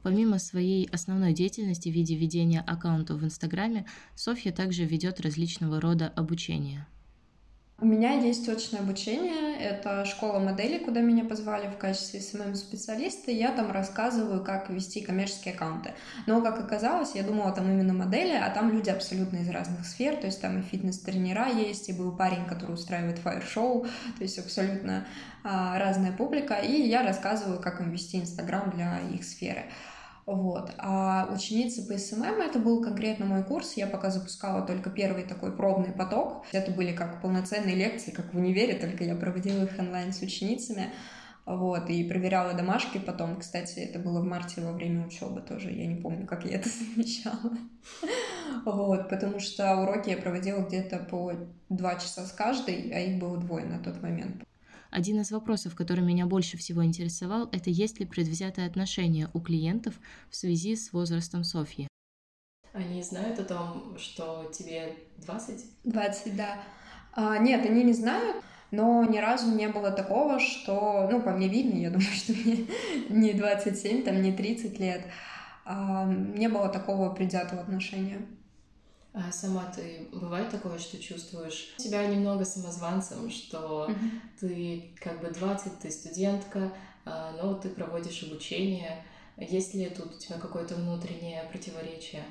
Помимо 0.01 0.39
своей 0.39 0.89
основной 0.91 1.33
деятельности 1.33 1.89
в 1.89 1.91
виде 1.91 2.15
ведения 2.15 2.61
аккаунтов 2.61 3.21
в 3.21 3.25
Инстаграме, 3.25 3.85
Софья 4.15 4.51
также 4.51 4.85
ведет 4.85 5.21
различного 5.21 5.79
рода 5.79 6.07
обучение. 6.07 6.87
У 7.81 7.85
меня 7.85 8.11
есть 8.15 8.45
очное 8.45 8.81
обучение. 8.81 9.57
Это 9.57 10.03
школа 10.03 10.39
модели, 10.39 10.79
куда 10.79 10.99
меня 10.99 11.23
позвали 11.23 11.67
в 11.67 11.77
качестве 11.77 12.19
SMM-специалиста. 12.19 13.31
Я 13.31 13.53
там 13.53 13.71
рассказываю, 13.71 14.43
как 14.43 14.69
вести 14.69 14.99
коммерческие 14.99 15.53
аккаунты. 15.53 15.93
Но, 16.25 16.41
как 16.41 16.59
оказалось, 16.59 17.15
я 17.15 17.23
думала 17.23 17.53
там 17.53 17.71
именно 17.71 17.93
модели, 17.93 18.33
а 18.33 18.49
там 18.49 18.69
люди 18.69 18.89
абсолютно 18.89 19.37
из 19.37 19.49
разных 19.49 19.85
сфер. 19.85 20.17
То 20.17 20.25
есть 20.25 20.41
там 20.41 20.59
и 20.59 20.61
фитнес-тренера 20.61 21.47
есть, 21.47 21.87
и 21.87 21.93
был 21.93 22.11
парень, 22.11 22.45
который 22.45 22.73
устраивает 22.73 23.17
фаер-шоу. 23.19 23.83
То 24.17 24.23
есть 24.23 24.37
абсолютно 24.39 25.07
а, 25.45 25.79
разная 25.79 26.11
публика. 26.11 26.55
И 26.55 26.81
я 26.81 27.01
рассказываю, 27.01 27.61
как 27.61 27.79
им 27.79 27.91
вести 27.91 28.19
Инстаграм 28.19 28.69
для 28.71 28.99
их 29.13 29.23
сферы. 29.23 29.63
Вот. 30.29 30.71
А 30.77 31.27
ученицы 31.33 31.87
по 31.87 31.97
SMM 31.97 32.39
это 32.41 32.59
был 32.59 32.83
конкретно 32.83 33.25
мой 33.25 33.43
курс. 33.43 33.73
Я 33.73 33.87
пока 33.87 34.11
запускала 34.11 34.61
только 34.61 34.91
первый 34.91 35.23
такой 35.23 35.51
пробный 35.51 35.91
поток. 35.91 36.45
Это 36.51 36.69
были 36.69 36.93
как 36.93 37.19
полноценные 37.19 37.75
лекции, 37.75 38.11
как 38.11 38.31
в 38.31 38.37
универе, 38.37 38.75
только 38.75 39.03
я 39.03 39.15
проводила 39.15 39.63
их 39.63 39.79
онлайн 39.79 40.13
с 40.13 40.21
ученицами. 40.21 40.93
Вот, 41.47 41.89
и 41.89 42.03
проверяла 42.03 42.53
домашки 42.53 42.99
потом. 42.99 43.37
Кстати, 43.37 43.79
это 43.79 43.97
было 43.97 44.21
в 44.21 44.23
марте 44.23 44.61
во 44.61 44.71
время 44.71 45.07
учебы 45.07 45.41
тоже. 45.41 45.71
Я 45.71 45.87
не 45.87 45.95
помню, 45.95 46.27
как 46.27 46.45
я 46.45 46.57
это 46.57 46.69
совмещала. 46.69 47.57
Вот, 48.65 49.09
потому 49.09 49.39
что 49.39 49.77
уроки 49.77 50.11
я 50.11 50.17
проводила 50.17 50.59
где-то 50.59 50.99
по 51.09 51.33
два 51.69 51.95
часа 51.95 52.25
с 52.25 52.31
каждой, 52.31 52.91
а 52.93 52.99
их 52.99 53.19
было 53.19 53.37
двое 53.37 53.65
на 53.65 53.79
тот 53.79 53.99
момент. 54.03 54.43
Один 54.91 55.21
из 55.21 55.31
вопросов, 55.31 55.75
который 55.75 56.03
меня 56.03 56.25
больше 56.25 56.57
всего 56.57 56.83
интересовал, 56.83 57.47
это 57.51 57.69
есть 57.69 57.99
ли 57.99 58.05
предвзятое 58.05 58.65
отношение 58.65 59.29
у 59.33 59.39
клиентов 59.39 59.93
в 60.29 60.35
связи 60.35 60.75
с 60.75 60.91
возрастом 60.93 61.43
Софьи. 61.43 61.87
Они 62.73 63.01
знают 63.03 63.39
о 63.39 63.45
том, 63.45 63.97
что 63.97 64.51
тебе 64.51 64.95
20? 65.17 65.65
20, 65.83 66.35
да. 66.35 66.63
А, 67.13 67.37
нет, 67.37 67.65
они 67.65 67.83
не 67.83 67.93
знают, 67.93 68.43
но 68.71 69.03
ни 69.03 69.17
разу 69.17 69.51
не 69.55 69.67
было 69.67 69.91
такого, 69.91 70.39
что, 70.39 71.07
ну, 71.11 71.21
по 71.21 71.31
мне 71.31 71.47
видно, 71.47 71.77
я 71.77 71.89
думаю, 71.89 72.09
что 72.13 72.33
мне 72.33 72.67
не 73.09 73.33
27, 73.33 74.03
там, 74.03 74.21
не 74.21 74.31
30 74.31 74.79
лет, 74.79 75.03
а, 75.65 76.05
не 76.05 76.49
было 76.49 76.69
такого 76.69 77.13
предвзятого 77.13 77.61
отношения. 77.61 78.25
А 79.27 79.31
сама 79.31 79.65
ты 79.65 80.07
бывает 80.13 80.49
такое, 80.49 80.79
что 80.79 80.97
чувствуешь 80.97 81.73
себя 81.77 82.05
немного 82.05 82.45
самозванцем, 82.45 83.29
что 83.29 83.87
mm-hmm. 83.89 84.11
ты 84.39 84.91
как 85.01 85.19
бы 85.21 85.29
20, 85.29 85.79
ты 85.79 85.91
студентка, 85.91 86.71
а, 87.05 87.33
но 87.41 87.53
ты 87.55 87.69
проводишь 87.69 88.23
обучение. 88.23 89.03
Есть 89.37 89.73
ли 89.73 89.89
тут 89.89 90.15
у 90.15 90.17
тебя 90.17 90.37
какое-то 90.37 90.75
внутреннее 90.75 91.43
противоречие? 91.51 92.23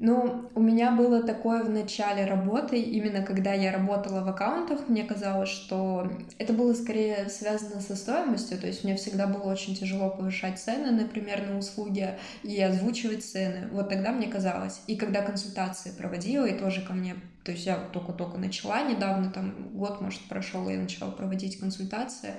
Ну, 0.00 0.50
у 0.56 0.60
меня 0.60 0.90
было 0.90 1.22
такое 1.22 1.62
в 1.62 1.70
начале 1.70 2.26
работы, 2.26 2.80
именно 2.80 3.22
когда 3.22 3.52
я 3.52 3.70
работала 3.70 4.24
в 4.24 4.28
аккаунтах, 4.28 4.88
мне 4.88 5.04
казалось, 5.04 5.48
что 5.48 6.10
это 6.36 6.52
было 6.52 6.74
скорее 6.74 7.28
связано 7.28 7.80
со 7.80 7.94
стоимостью, 7.94 8.58
то 8.58 8.66
есть 8.66 8.82
мне 8.82 8.96
всегда 8.96 9.28
было 9.28 9.52
очень 9.52 9.76
тяжело 9.76 10.10
повышать 10.10 10.58
цены, 10.58 10.90
например, 10.90 11.46
на 11.46 11.58
услуги 11.58 12.18
и 12.42 12.60
озвучивать 12.60 13.24
цены. 13.24 13.68
Вот 13.70 13.88
тогда 13.88 14.10
мне 14.10 14.26
казалось. 14.26 14.80
И 14.88 14.96
когда 14.96 15.22
консультации 15.22 15.92
проводила, 15.96 16.44
и 16.44 16.58
тоже 16.58 16.82
ко 16.82 16.92
мне, 16.92 17.14
то 17.44 17.52
есть 17.52 17.64
я 17.64 17.76
только-только 17.76 18.36
начала 18.36 18.82
недавно, 18.82 19.30
там 19.30 19.54
год, 19.74 20.00
может, 20.00 20.22
прошел, 20.28 20.68
я 20.68 20.76
начала 20.76 21.12
проводить 21.12 21.60
консультации, 21.60 22.34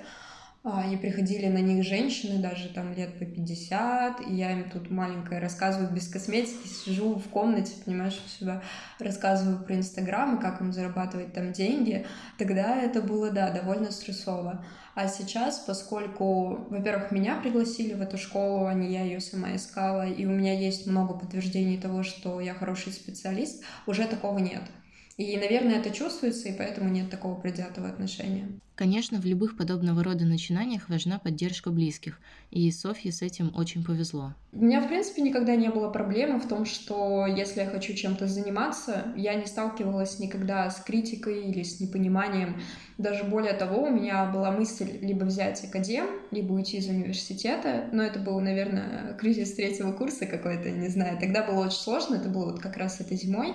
и 0.91 0.97
приходили 0.97 1.45
на 1.47 1.59
них 1.59 1.83
женщины, 1.83 2.41
даже 2.41 2.69
там 2.69 2.91
лет 2.93 3.19
по 3.19 3.25
50, 3.25 4.27
и 4.27 4.33
я 4.33 4.51
им 4.51 4.69
тут 4.71 4.89
маленькая 4.89 5.39
рассказываю 5.39 5.93
без 5.93 6.07
косметики, 6.07 6.67
сижу 6.67 7.15
в 7.15 7.29
комнате, 7.29 7.73
понимаешь, 7.85 8.19
у 8.25 8.27
себя 8.27 8.63
рассказываю 8.97 9.63
про 9.63 9.75
Инстаграм 9.75 10.37
и 10.37 10.41
как 10.41 10.61
им 10.61 10.73
зарабатывать 10.73 11.33
там 11.33 11.51
деньги. 11.51 12.07
Тогда 12.39 12.81
это 12.81 13.03
было, 13.03 13.29
да, 13.29 13.51
довольно 13.51 13.91
стрессово. 13.91 14.65
А 14.95 15.07
сейчас, 15.07 15.59
поскольку, 15.59 16.65
во-первых, 16.69 17.11
меня 17.11 17.35
пригласили 17.35 17.93
в 17.93 18.01
эту 18.01 18.17
школу, 18.17 18.65
а 18.65 18.73
не 18.73 18.91
я 18.91 19.03
ее 19.03 19.19
сама 19.19 19.55
искала, 19.55 20.07
и 20.07 20.25
у 20.25 20.31
меня 20.31 20.57
есть 20.57 20.87
много 20.87 21.13
подтверждений 21.13 21.77
того, 21.77 22.01
что 22.01 22.39
я 22.39 22.55
хороший 22.55 22.91
специалист, 22.91 23.63
уже 23.85 24.05
такого 24.07 24.39
нет. 24.39 24.63
И, 25.17 25.37
наверное, 25.37 25.79
это 25.79 25.91
чувствуется, 25.91 26.49
и 26.49 26.57
поэтому 26.57 26.89
нет 26.89 27.09
такого 27.09 27.35
предвзятого 27.35 27.87
отношения. 27.87 28.49
Конечно, 28.75 29.21
в 29.21 29.25
любых 29.25 29.55
подобного 29.55 30.03
рода 30.03 30.25
начинаниях 30.25 30.89
важна 30.89 31.19
поддержка 31.19 31.69
близких, 31.69 32.19
и 32.51 32.69
Софье 32.69 33.13
с 33.13 33.21
этим 33.21 33.53
очень 33.55 33.85
повезло. 33.85 34.33
У 34.51 34.65
меня, 34.65 34.81
в 34.81 34.89
принципе, 34.89 35.21
никогда 35.21 35.55
не 35.55 35.69
было 35.69 35.89
проблемы 35.89 36.41
в 36.41 36.47
том, 36.49 36.65
что 36.65 37.25
если 37.25 37.61
я 37.61 37.67
хочу 37.67 37.93
чем-то 37.93 38.27
заниматься, 38.27 39.13
я 39.15 39.35
не 39.35 39.45
сталкивалась 39.45 40.19
никогда 40.19 40.69
с 40.69 40.81
критикой 40.81 41.49
или 41.49 41.63
с 41.63 41.79
непониманием. 41.79 42.61
Даже 42.97 43.23
более 43.23 43.53
того, 43.53 43.83
у 43.83 43.89
меня 43.89 44.25
была 44.25 44.51
мысль 44.51 44.99
либо 45.01 45.23
взять 45.23 45.63
академ, 45.63 46.07
либо 46.31 46.51
уйти 46.51 46.77
из 46.77 46.89
университета, 46.89 47.87
но 47.93 48.03
это 48.03 48.19
был, 48.19 48.41
наверное, 48.41 49.13
кризис 49.13 49.53
третьего 49.53 49.93
курса 49.93 50.25
какой-то, 50.25 50.69
не 50.71 50.89
знаю. 50.89 51.17
Тогда 51.17 51.45
было 51.45 51.67
очень 51.67 51.77
сложно, 51.77 52.15
это 52.15 52.27
было 52.27 52.51
вот 52.51 52.59
как 52.59 52.75
раз 52.75 52.99
этой 52.99 53.15
зимой. 53.15 53.53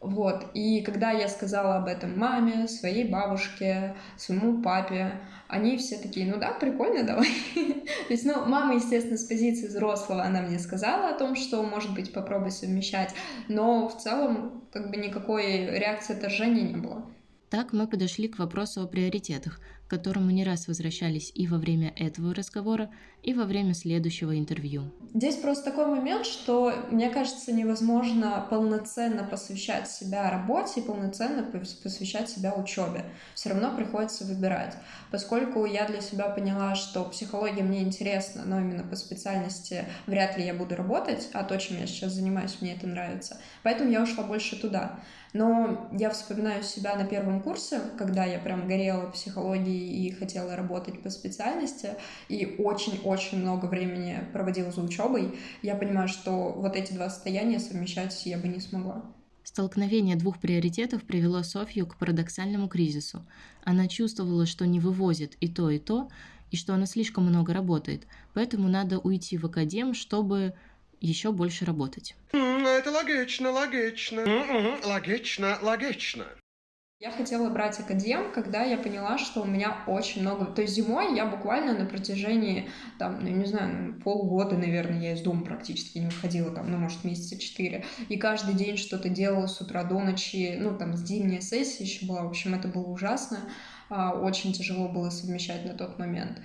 Вот, 0.00 0.46
и 0.54 0.80
когда 0.82 1.10
я 1.10 1.28
сказала 1.28 1.76
об 1.76 1.88
этом 1.88 2.16
маме, 2.16 2.68
своей 2.68 3.08
бабушке, 3.08 3.96
своему 4.16 4.62
папе, 4.62 5.20
они 5.48 5.76
все 5.76 5.98
такие, 5.98 6.32
ну 6.32 6.38
да, 6.38 6.52
прикольно, 6.52 7.02
давай. 7.02 7.28
То 7.54 8.12
есть, 8.12 8.24
ну, 8.24 8.44
мама, 8.46 8.76
естественно, 8.76 9.16
с 9.16 9.24
позиции 9.24 9.66
взрослого, 9.66 10.22
она 10.22 10.42
мне 10.42 10.60
сказала 10.60 11.08
о 11.08 11.18
том, 11.18 11.34
что, 11.34 11.62
может 11.64 11.94
быть, 11.94 12.12
попробуй 12.12 12.52
совмещать, 12.52 13.12
но 13.48 13.88
в 13.88 13.98
целом, 13.98 14.62
как 14.72 14.90
бы, 14.90 14.96
никакой 14.98 15.66
реакции 15.78 16.14
отторжения 16.14 16.62
не 16.62 16.76
было. 16.76 17.04
Так 17.50 17.72
мы 17.72 17.88
подошли 17.88 18.28
к 18.28 18.38
вопросу 18.38 18.82
о 18.82 18.86
приоритетах, 18.86 19.58
которому 19.88 20.30
не 20.30 20.44
раз 20.44 20.68
возвращались 20.68 21.32
и 21.34 21.46
во 21.46 21.58
время 21.58 21.92
этого 21.96 22.34
разговора, 22.34 22.90
и 23.22 23.34
во 23.34 23.44
время 23.44 23.74
следующего 23.74 24.38
интервью. 24.38 24.92
Здесь 25.12 25.36
просто 25.36 25.70
такой 25.70 25.86
момент, 25.86 26.24
что, 26.24 26.72
мне 26.90 27.10
кажется, 27.10 27.52
невозможно 27.52 28.46
полноценно 28.48 29.24
посвящать 29.24 29.90
себя 29.90 30.30
работе 30.30 30.80
и 30.80 30.84
полноценно 30.84 31.42
посвящать 31.42 32.30
себя 32.30 32.54
учебе. 32.54 33.04
Все 33.34 33.50
равно 33.50 33.74
приходится 33.74 34.24
выбирать. 34.24 34.76
Поскольку 35.10 35.64
я 35.64 35.86
для 35.86 36.00
себя 36.00 36.28
поняла, 36.28 36.74
что 36.74 37.04
психология 37.04 37.62
мне 37.62 37.82
интересна, 37.82 38.42
но 38.44 38.60
именно 38.60 38.84
по 38.84 38.96
специальности 38.96 39.84
вряд 40.06 40.38
ли 40.38 40.44
я 40.44 40.54
буду 40.54 40.76
работать, 40.76 41.28
а 41.32 41.42
то, 41.42 41.56
чем 41.58 41.78
я 41.78 41.86
сейчас 41.86 42.12
занимаюсь, 42.12 42.58
мне 42.60 42.74
это 42.74 42.86
нравится. 42.86 43.38
Поэтому 43.62 43.90
я 43.90 44.02
ушла 44.02 44.24
больше 44.24 44.60
туда. 44.60 45.00
Но 45.38 45.88
я 45.92 46.10
вспоминаю 46.10 46.64
себя 46.64 46.96
на 46.96 47.04
первом 47.04 47.40
курсе, 47.40 47.80
когда 47.96 48.24
я 48.24 48.40
прям 48.40 48.66
горела 48.66 49.08
психологией 49.10 50.08
и 50.08 50.10
хотела 50.10 50.56
работать 50.56 51.00
по 51.00 51.10
специальности, 51.10 51.90
и 52.28 52.56
очень-очень 52.58 53.38
много 53.38 53.66
времени 53.66 54.18
проводила 54.32 54.72
за 54.72 54.82
учебой. 54.82 55.38
Я 55.62 55.76
понимаю, 55.76 56.08
что 56.08 56.50
вот 56.56 56.74
эти 56.74 56.92
два 56.92 57.08
состояния 57.08 57.60
совмещать 57.60 58.26
я 58.26 58.36
бы 58.36 58.48
не 58.48 58.58
смогла. 58.58 59.04
Столкновение 59.44 60.16
двух 60.16 60.40
приоритетов 60.40 61.04
привело 61.04 61.44
Софью 61.44 61.86
к 61.86 61.98
парадоксальному 61.98 62.66
кризису. 62.66 63.24
Она 63.62 63.86
чувствовала, 63.86 64.44
что 64.44 64.66
не 64.66 64.80
вывозит 64.80 65.36
и 65.40 65.46
то, 65.46 65.70
и 65.70 65.78
то, 65.78 66.08
и 66.50 66.56
что 66.56 66.74
она 66.74 66.86
слишком 66.86 67.26
много 67.26 67.54
работает, 67.54 68.08
поэтому 68.34 68.68
надо 68.68 68.98
уйти 68.98 69.38
в 69.38 69.44
академ, 69.44 69.94
чтобы 69.94 70.54
еще 71.00 71.32
больше 71.32 71.64
работать. 71.64 72.14
Это 72.32 72.90
логично, 72.90 73.50
логично. 73.50 74.24
Логично, 74.84 75.58
логично. 75.62 76.26
Я 77.00 77.12
хотела 77.12 77.48
брать 77.48 77.78
академ, 77.78 78.32
когда 78.32 78.64
я 78.64 78.76
поняла, 78.76 79.18
что 79.18 79.42
у 79.42 79.44
меня 79.44 79.84
очень 79.86 80.22
много... 80.22 80.46
То 80.46 80.62
есть 80.62 80.74
зимой 80.74 81.14
я 81.14 81.26
буквально 81.26 81.78
на 81.78 81.86
протяжении, 81.86 82.68
там, 82.98 83.22
ну, 83.22 83.28
не 83.28 83.44
знаю, 83.44 84.00
полгода, 84.02 84.56
наверное, 84.58 85.00
я 85.00 85.12
из 85.12 85.20
дома 85.20 85.44
практически 85.44 85.98
не 85.98 86.06
выходила, 86.06 86.50
там, 86.50 86.68
ну, 86.68 86.76
может, 86.76 87.04
месяца 87.04 87.38
четыре. 87.38 87.84
И 88.08 88.16
каждый 88.16 88.54
день 88.54 88.76
что-то 88.76 89.08
делала 89.08 89.46
с 89.46 89.60
утра 89.60 89.84
до 89.84 90.00
ночи. 90.00 90.56
Ну, 90.58 90.76
там, 90.76 90.96
зимняя 90.96 91.40
сессия 91.40 91.84
еще 91.84 92.04
была. 92.04 92.22
В 92.22 92.30
общем, 92.30 92.56
это 92.56 92.66
было 92.66 92.88
ужасно. 92.88 93.48
А, 93.90 94.14
очень 94.14 94.52
тяжело 94.52 94.88
было 94.88 95.10
совмещать 95.10 95.64
на 95.64 95.74
тот 95.74 96.00
момент. 96.00 96.40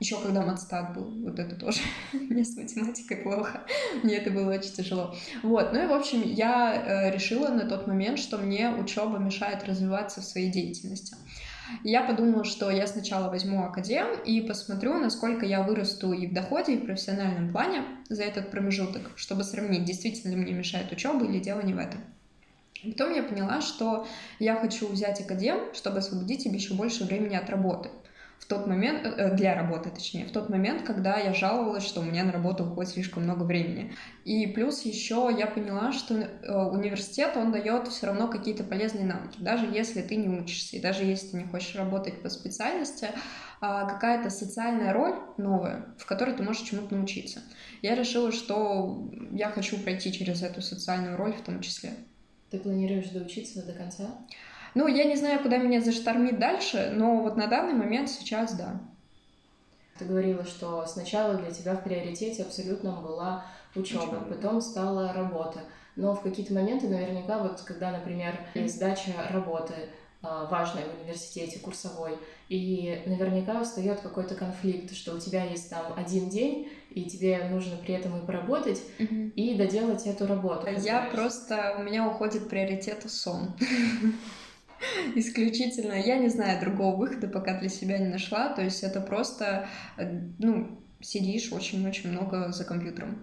Еще 0.00 0.20
когда 0.20 0.42
матстат 0.42 0.94
был, 0.94 1.04
вот 1.24 1.38
это 1.38 1.56
тоже. 1.56 1.80
Мне 2.12 2.44
с 2.44 2.56
математикой 2.56 3.18
плохо. 3.18 3.62
Мне 4.02 4.16
это 4.16 4.30
было 4.30 4.52
очень 4.52 4.72
тяжело. 4.72 5.14
Вот, 5.42 5.72
ну 5.72 5.84
и, 5.84 5.86
в 5.86 5.92
общем, 5.92 6.22
я 6.22 6.74
э, 6.74 7.10
решила 7.10 7.48
на 7.48 7.68
тот 7.68 7.86
момент, 7.86 8.18
что 8.18 8.38
мне 8.38 8.70
учеба 8.70 9.18
мешает 9.18 9.64
развиваться 9.64 10.20
в 10.20 10.24
своей 10.24 10.50
деятельности. 10.50 11.16
Я 11.82 12.02
подумала, 12.02 12.44
что 12.44 12.70
я 12.70 12.86
сначала 12.86 13.30
возьму 13.30 13.64
академ 13.64 14.06
и 14.24 14.40
посмотрю, 14.42 14.98
насколько 14.98 15.46
я 15.46 15.62
вырасту 15.62 16.12
и 16.12 16.26
в 16.26 16.34
доходе, 16.34 16.74
и 16.74 16.78
в 16.78 16.84
профессиональном 16.84 17.52
плане 17.52 17.84
за 18.08 18.24
этот 18.24 18.50
промежуток, 18.50 19.12
чтобы 19.16 19.44
сравнить, 19.44 19.84
действительно 19.84 20.32
ли 20.32 20.36
мне 20.36 20.52
мешает 20.52 20.92
учеба 20.92 21.24
или 21.24 21.38
дело 21.38 21.62
не 21.62 21.72
в 21.72 21.78
этом. 21.78 22.00
Потом 22.84 23.14
я 23.14 23.22
поняла, 23.22 23.62
что 23.62 24.06
я 24.38 24.56
хочу 24.56 24.88
взять 24.88 25.20
академ, 25.22 25.72
чтобы 25.72 25.98
освободить 25.98 26.42
себе 26.42 26.56
еще 26.56 26.74
больше 26.74 27.04
времени 27.04 27.34
от 27.34 27.48
работы 27.48 27.88
в 28.44 28.46
тот 28.46 28.66
момент, 28.66 29.06
э, 29.06 29.08
э, 29.08 29.34
для 29.34 29.54
работы 29.54 29.88
точнее, 29.88 30.26
в 30.26 30.32
тот 30.32 30.50
момент, 30.50 30.82
когда 30.82 31.16
я 31.16 31.32
жаловалась, 31.32 31.84
что 31.84 32.00
у 32.00 32.04
меня 32.04 32.24
на 32.24 32.32
работу 32.32 32.64
уходит 32.64 32.92
слишком 32.92 33.22
много 33.22 33.44
времени. 33.44 33.94
И 34.24 34.46
плюс 34.48 34.82
еще 34.82 35.34
я 35.36 35.46
поняла, 35.46 35.92
что 35.92 36.14
э, 36.14 36.52
университет, 36.52 37.36
он 37.36 37.52
дает 37.52 37.88
все 37.88 38.06
равно 38.06 38.28
какие-то 38.28 38.62
полезные 38.62 39.06
навыки, 39.06 39.38
даже 39.40 39.64
если 39.66 40.02
ты 40.02 40.16
не 40.16 40.28
учишься, 40.28 40.76
и 40.76 40.80
даже 40.80 41.04
если 41.04 41.28
ты 41.28 41.36
не 41.38 41.44
хочешь 41.44 41.74
работать 41.74 42.20
по 42.20 42.28
специальности, 42.28 43.08
а 43.62 43.88
какая-то 43.88 44.28
социальная 44.28 44.92
роль 44.92 45.14
новая, 45.38 45.86
в 45.98 46.04
которой 46.04 46.34
ты 46.34 46.42
можешь 46.42 46.68
чему-то 46.68 46.94
научиться. 46.94 47.40
Я 47.80 47.94
решила, 47.94 48.30
что 48.30 49.10
я 49.32 49.48
хочу 49.50 49.78
пройти 49.78 50.12
через 50.12 50.42
эту 50.42 50.60
социальную 50.60 51.16
роль 51.16 51.32
в 51.32 51.40
том 51.40 51.62
числе. 51.62 51.94
Ты 52.50 52.58
планируешь 52.58 53.08
доучиться 53.08 53.64
до 53.64 53.72
конца? 53.72 54.04
Ну, 54.74 54.88
я 54.88 55.04
не 55.04 55.16
знаю, 55.16 55.40
куда 55.40 55.58
меня 55.58 55.80
заштормит 55.80 56.38
дальше, 56.38 56.92
но 56.94 57.22
вот 57.22 57.36
на 57.36 57.46
данный 57.46 57.74
момент 57.74 58.10
сейчас 58.10 58.54
да. 58.54 58.80
Ты 59.98 60.04
говорила, 60.04 60.44
что 60.44 60.84
сначала 60.86 61.34
для 61.34 61.52
тебя 61.52 61.76
в 61.76 61.84
приоритете 61.84 62.42
абсолютно 62.42 62.92
была 62.92 63.44
учеба, 63.76 64.24
потом 64.28 64.60
стала 64.60 65.12
работа. 65.12 65.60
Но 65.96 66.14
в 66.14 66.22
какие-то 66.22 66.52
моменты 66.52 66.88
наверняка, 66.88 67.38
вот 67.38 67.60
когда, 67.62 67.92
например, 67.92 68.34
сдача 68.66 69.12
работы, 69.30 69.74
а, 70.26 70.46
важной 70.46 70.82
в 70.84 71.02
университете, 71.02 71.60
курсовой, 71.60 72.18
и 72.48 73.02
наверняка 73.06 73.62
встает 73.62 74.00
какой-то 74.00 74.34
конфликт, 74.34 74.94
что 74.94 75.14
у 75.14 75.18
тебя 75.20 75.44
есть 75.44 75.70
там 75.70 75.92
один 75.96 76.30
день, 76.30 76.68
и 76.90 77.04
тебе 77.04 77.44
нужно 77.50 77.76
при 77.76 77.94
этом 77.94 78.18
и 78.18 78.26
поработать, 78.26 78.82
mm-hmm. 78.98 79.30
и 79.32 79.54
доделать 79.54 80.06
эту 80.06 80.26
работу. 80.26 80.66
Я 80.78 81.10
просто, 81.12 81.76
у 81.78 81.82
меня 81.82 82.08
уходит 82.08 82.48
приоритет 82.48 83.08
сон. 83.08 83.52
исключительно. 85.14 85.92
Я 85.92 86.18
не 86.18 86.28
знаю 86.28 86.60
другого 86.60 86.96
выхода, 86.96 87.28
пока 87.28 87.58
для 87.58 87.68
себя 87.68 87.98
не 87.98 88.08
нашла. 88.08 88.52
То 88.54 88.62
есть 88.62 88.82
это 88.82 89.00
просто, 89.00 89.68
э, 89.96 90.20
ну, 90.38 90.80
сидишь 91.04 91.52
очень-очень 91.52 92.10
много 92.10 92.50
за 92.52 92.64
компьютером. 92.64 93.18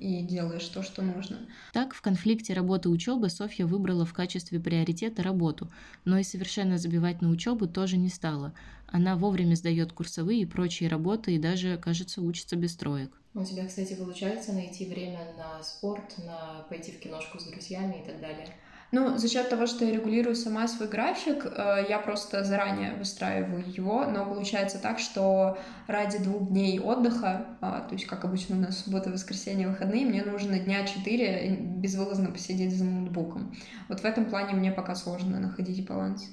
и 0.00 0.22
делаешь 0.22 0.66
то, 0.68 0.82
что 0.84 1.02
нужно. 1.02 1.40
Так, 1.72 1.92
в 1.92 2.00
конфликте 2.00 2.54
работы 2.54 2.88
учебы 2.88 3.28
Софья 3.28 3.66
выбрала 3.66 4.06
в 4.06 4.12
качестве 4.12 4.60
приоритета 4.60 5.24
работу, 5.24 5.72
но 6.04 6.18
и 6.18 6.22
совершенно 6.22 6.78
забивать 6.78 7.20
на 7.20 7.30
учебу 7.30 7.66
тоже 7.66 7.96
не 7.96 8.08
стала. 8.08 8.54
Она 8.86 9.16
вовремя 9.16 9.56
сдает 9.56 9.92
курсовые 9.92 10.42
и 10.42 10.46
прочие 10.46 10.88
работы 10.88 11.34
и 11.34 11.38
даже, 11.38 11.78
кажется, 11.78 12.22
учится 12.22 12.54
без 12.54 12.76
троек. 12.76 13.10
У 13.34 13.44
тебя, 13.44 13.66
кстати, 13.66 13.94
получается 13.94 14.52
найти 14.52 14.86
время 14.86 15.34
на 15.36 15.62
спорт, 15.62 16.16
на 16.24 16.62
пойти 16.68 16.92
в 16.92 17.00
киношку 17.00 17.38
с 17.38 17.44
друзьями 17.44 18.00
и 18.02 18.06
так 18.06 18.20
далее? 18.20 18.48
Ну, 18.90 19.18
за 19.18 19.28
счет 19.28 19.50
того, 19.50 19.66
что 19.66 19.84
я 19.84 19.92
регулирую 19.92 20.34
сама 20.34 20.66
свой 20.66 20.88
график, 20.88 21.44
э, 21.44 21.84
я 21.90 21.98
просто 21.98 22.42
заранее 22.42 22.94
выстраиваю 22.94 23.62
его, 23.70 24.06
но 24.06 24.24
получается 24.24 24.78
так, 24.78 24.98
что 24.98 25.58
ради 25.86 26.16
двух 26.18 26.48
дней 26.48 26.80
отдыха, 26.80 27.46
а, 27.60 27.80
то 27.80 27.94
есть, 27.94 28.06
как 28.06 28.24
обычно 28.24 28.56
у 28.56 28.60
нас 28.60 28.78
суббота, 28.78 29.10
воскресенье, 29.10 29.68
выходные, 29.68 30.06
мне 30.06 30.24
нужно 30.24 30.58
дня 30.58 30.86
четыре 30.86 31.54
безвылазно 31.58 32.30
посидеть 32.30 32.74
за 32.74 32.84
ноутбуком. 32.84 33.54
Вот 33.90 34.00
в 34.00 34.04
этом 34.06 34.24
плане 34.24 34.54
мне 34.54 34.72
пока 34.72 34.94
сложно 34.94 35.38
находить 35.38 35.86
баланс. 35.86 36.26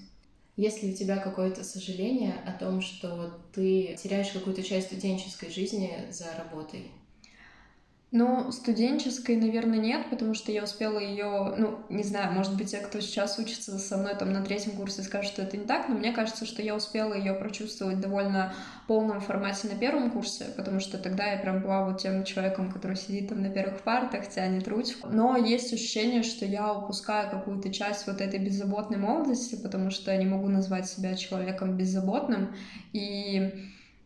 Есть 0.55 0.81
ли 0.81 0.93
у 0.93 0.95
тебя 0.95 1.17
какое-то 1.17 1.65
сожаление 1.65 2.35
о 2.45 2.53
том, 2.53 2.79
что 2.79 3.37
ты 3.53 3.97
теряешь 4.01 4.29
какую-то 4.29 4.63
часть 4.63 4.87
студенческой 4.87 5.49
жизни 5.49 5.91
за 6.09 6.27
работой? 6.37 6.91
Ну, 8.11 8.51
студенческой, 8.51 9.35
наверное, 9.35 9.79
нет, 9.79 10.09
потому 10.09 10.35
что 10.35 10.51
я 10.51 10.63
успела 10.63 10.99
ее, 10.99 11.53
ну, 11.57 11.79
не 11.89 12.03
знаю, 12.03 12.31
может 12.31 12.55
быть, 12.55 12.71
те, 12.71 12.77
кто 12.77 13.01
сейчас 13.01 13.39
учится 13.39 13.77
со 13.77 13.97
мной 13.97 14.15
там 14.15 14.31
на 14.31 14.41
третьем 14.41 14.73
курсе, 14.73 15.01
скажут, 15.01 15.33
что 15.33 15.41
это 15.41 15.57
не 15.57 15.65
так, 15.65 15.89
но 15.89 15.95
мне 15.95 16.13
кажется, 16.13 16.45
что 16.45 16.61
я 16.61 16.75
успела 16.75 17.13
ее 17.13 17.33
прочувствовать 17.33 17.99
довольно 17.99 18.53
полном 18.87 19.19
формате 19.19 19.67
на 19.67 19.75
первом 19.77 20.11
курсе, 20.11 20.45
потому 20.55 20.79
что 20.79 20.97
тогда 20.97 21.31
я 21.31 21.39
прям 21.39 21.61
была 21.61 21.83
вот 21.83 21.99
тем 21.99 22.23
человеком, 22.23 22.71
который 22.71 22.95
сидит 22.95 23.29
там 23.29 23.41
на 23.41 23.49
первых 23.49 23.81
партах, 23.81 24.29
тянет 24.29 24.67
ручку. 24.67 25.09
Но 25.11 25.35
есть 25.35 25.73
ощущение, 25.73 26.23
что 26.23 26.45
я 26.45 26.73
упускаю 26.73 27.29
какую-то 27.29 27.73
часть 27.73 28.07
вот 28.07 28.21
этой 28.21 28.39
беззаботной 28.39 28.97
молодости, 28.97 29.55
потому 29.61 29.89
что 29.89 30.15
не 30.15 30.25
могу 30.25 30.47
назвать 30.47 30.87
себя 30.87 31.15
человеком 31.15 31.75
беззаботным, 31.75 32.55
и 32.93 33.51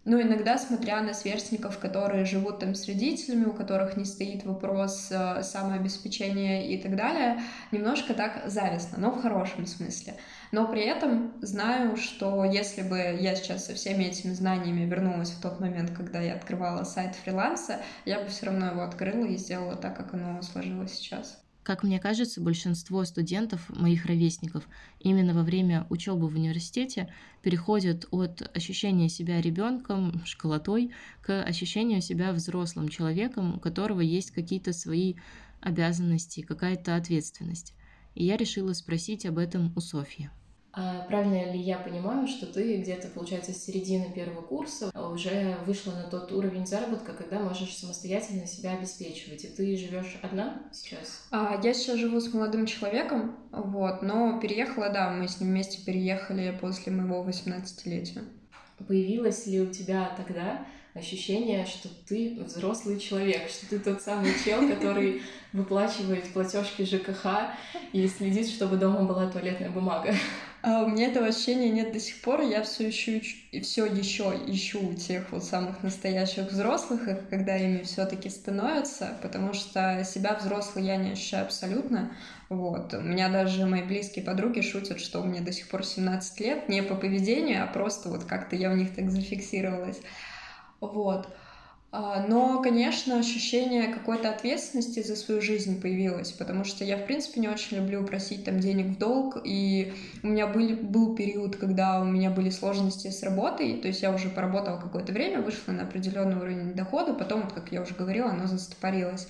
ну, 0.10 0.20
иногда, 0.20 0.58
смотря 0.58 1.02
на 1.02 1.14
сверстников, 1.14 1.78
которые 1.78 2.26
живут 2.26 2.60
там 2.60 2.74
с 2.74 2.88
родителями, 2.88 3.46
у 3.46 3.54
которых 3.54 3.96
не 3.96 4.06
стоит 4.06 4.44
вопрос 4.44 5.10
э, 5.12 5.44
самообеспечения 5.44 6.68
и 6.68 6.82
так 6.82 6.96
далее, 6.96 7.42
немножко 7.72 8.16
так 8.16 8.42
завистно, 8.48 8.98
но 8.98 9.12
в 9.12 9.22
хорошем 9.22 9.68
смысле. 9.68 10.16
Но 10.52 10.68
при 10.68 10.82
этом 10.82 11.34
знаю, 11.42 11.96
что 11.96 12.44
если 12.44 12.82
бы 12.82 12.98
я 12.98 13.36
сейчас 13.36 13.68
со 13.68 13.76
всеми 13.76 14.06
этими 14.06 14.34
знаниями 14.34 14.90
вернулась 14.90 15.30
в 15.30 15.42
тот 15.42 15.60
момент, 15.60 15.92
когда 15.92 16.20
я 16.20 16.34
открывала 16.34 16.84
сайт 16.86 17.16
фриланса, 17.16 17.80
я 18.06 18.20
бы 18.20 18.30
все 18.30 18.48
равно 18.48 18.72
его 18.72 18.82
открыла 18.82 19.26
и 19.26 19.38
сделала 19.38 19.76
так, 19.76 19.96
как 19.96 20.16
оно 20.16 20.42
сложилось 20.42 20.94
сейчас. 20.94 21.40
Как 21.70 21.84
мне 21.84 22.00
кажется, 22.00 22.42
большинство 22.42 23.06
студентов, 23.06 23.70
моих 23.70 24.08
ровесников, 24.08 24.68
именно 25.00 25.36
во 25.36 25.44
время 25.44 25.86
учебы 25.92 26.28
в 26.28 26.34
университете 26.34 27.14
переходят 27.44 28.08
от 28.10 28.42
ощущения 28.58 29.08
себя 29.08 29.40
ребенком, 29.40 30.26
школотой, 30.26 30.90
к 31.22 31.44
ощущению 31.44 32.02
себя 32.02 32.34
взрослым 32.34 32.90
человеком, 32.90 33.58
у 33.58 33.60
которого 33.60 34.02
есть 34.02 34.32
какие-то 34.32 34.74
свои 34.74 35.14
обязанности, 35.62 36.42
какая-то 36.42 36.96
ответственность. 36.96 37.76
И 38.16 38.26
я 38.26 38.36
решила 38.36 38.74
спросить 38.74 39.28
об 39.28 39.38
этом 39.38 39.72
у 39.76 39.80
Софьи. 39.80 40.32
А 40.72 41.02
правильно 41.08 41.52
ли 41.52 41.60
я 41.60 41.78
понимаю, 41.78 42.28
что 42.28 42.46
ты 42.46 42.78
где-то, 42.78 43.08
получается, 43.08 43.54
с 43.54 43.64
середины 43.64 44.12
первого 44.14 44.42
курса 44.42 44.92
уже 44.96 45.58
вышла 45.66 45.92
на 45.92 46.04
тот 46.04 46.32
уровень 46.32 46.68
заработка, 46.68 47.14
когда 47.14 47.40
можешь 47.40 47.76
самостоятельно 47.76 48.46
себя 48.46 48.74
обеспечивать, 48.74 49.44
и 49.46 49.48
ты 49.48 49.76
живешь 49.76 50.20
одна 50.22 50.62
сейчас? 50.72 51.28
А, 51.32 51.60
я 51.64 51.74
сейчас 51.74 51.98
живу 51.98 52.20
с 52.20 52.32
молодым 52.34 52.68
человеком, 52.68 53.36
вот, 53.52 54.04
но 54.04 54.40
переехала, 54.40 54.90
да, 54.90 55.10
мы 55.10 55.28
с 55.28 55.40
ним 55.40 55.50
вместе 55.50 55.84
переехали 55.84 56.58
после 56.62 56.92
моего 56.92 57.28
18-летия. 57.28 58.24
Появилась 58.88 59.48
ли 59.48 59.62
у 59.62 59.68
тебя 59.68 60.12
тогда 60.16 60.66
ощущение, 60.94 61.66
что 61.66 61.90
ты 62.08 62.38
взрослый 62.44 63.00
человек, 63.00 63.50
что 63.50 63.70
ты 63.70 63.80
тот 63.80 64.02
самый 64.02 64.32
чел, 64.44 64.68
который 64.68 65.22
выплачивает 65.54 66.32
платежки 66.34 66.84
ЖКХ 66.84 67.56
и 67.94 68.08
следит, 68.08 68.48
чтобы 68.48 68.78
дома 68.78 69.04
была 69.04 69.30
туалетная 69.30 69.70
бумага. 69.70 70.14
А 70.62 70.84
у 70.84 70.88
меня 70.90 71.08
этого 71.08 71.28
ощущения 71.28 71.70
нет 71.70 71.94
до 71.94 72.00
сих 72.00 72.22
пор. 72.22 72.42
Я 72.42 72.64
все 72.64 72.88
еще 72.88 73.22
все 73.62 73.86
еще 73.86 74.34
ищу 74.48 74.94
тех 74.94 75.32
вот 75.32 75.46
самых 75.46 75.84
настоящих 75.84 76.52
взрослых, 76.52 77.08
и 77.08 77.16
когда 77.30 77.56
ими 77.56 77.84
все-таки 77.84 78.30
становятся, 78.30 79.18
потому 79.22 79.54
что 79.54 80.04
себя 80.04 80.36
взрослой 80.36 80.84
я 80.84 80.98
не 80.98 81.12
ощущаю 81.12 81.46
абсолютно. 81.46 82.12
Вот. 82.50 82.94
У 82.94 83.02
меня 83.02 83.30
даже 83.30 83.66
мои 83.66 83.84
близкие 83.84 84.26
подруги 84.26 84.60
шутят, 84.60 85.00
что 85.00 85.24
мне 85.24 85.40
до 85.40 85.54
сих 85.54 85.70
пор 85.70 85.86
17 85.86 86.40
лет, 86.42 86.68
не 86.68 86.84
по 86.84 86.96
поведению, 86.96 87.64
а 87.64 87.68
просто 87.68 88.10
вот 88.10 88.26
как-то 88.26 88.58
я 88.58 88.70
в 88.70 88.76
них 88.76 88.94
так 88.94 89.10
зафиксировалась. 89.10 90.02
Вот. 90.82 91.30
А, 91.92 92.24
но, 92.28 92.62
конечно, 92.62 93.18
ощущение 93.18 93.88
какой-то 93.88 94.30
ответственности 94.30 95.02
за 95.02 95.16
свою 95.16 95.42
жизнь 95.42 95.82
появилось, 95.82 96.32
потому 96.32 96.64
что 96.64 96.84
я, 96.86 96.98
в 96.98 97.06
принципе, 97.08 97.42
не 97.42 97.48
очень 97.48 97.78
люблю 97.78 98.06
просить 98.06 98.46
там 98.46 98.60
денег 98.60 98.96
в 98.96 99.00
долг, 99.00 99.40
и 99.44 99.94
у 100.22 100.28
меня 100.28 100.46
был, 100.46 100.76
был 100.76 101.16
период, 101.16 101.56
когда 101.56 102.00
у 102.00 102.06
меня 102.06 102.30
были 102.30 102.52
сложности 102.52 103.08
с 103.08 103.24
работой, 103.24 103.82
то 103.82 103.88
есть 103.88 104.04
я 104.04 104.14
уже 104.14 104.30
поработала 104.30 104.80
какое-то 104.80 105.14
время, 105.14 105.42
вышла 105.42 105.72
на 105.72 105.84
определенный 105.84 106.38
уровень 106.38 106.74
дохода, 106.76 107.14
потом, 107.14 107.42
вот, 107.42 107.54
как 107.54 107.72
я 107.72 107.82
уже 107.82 107.96
говорила, 107.96 108.30
оно 108.30 108.46
застопорилось. 108.46 109.28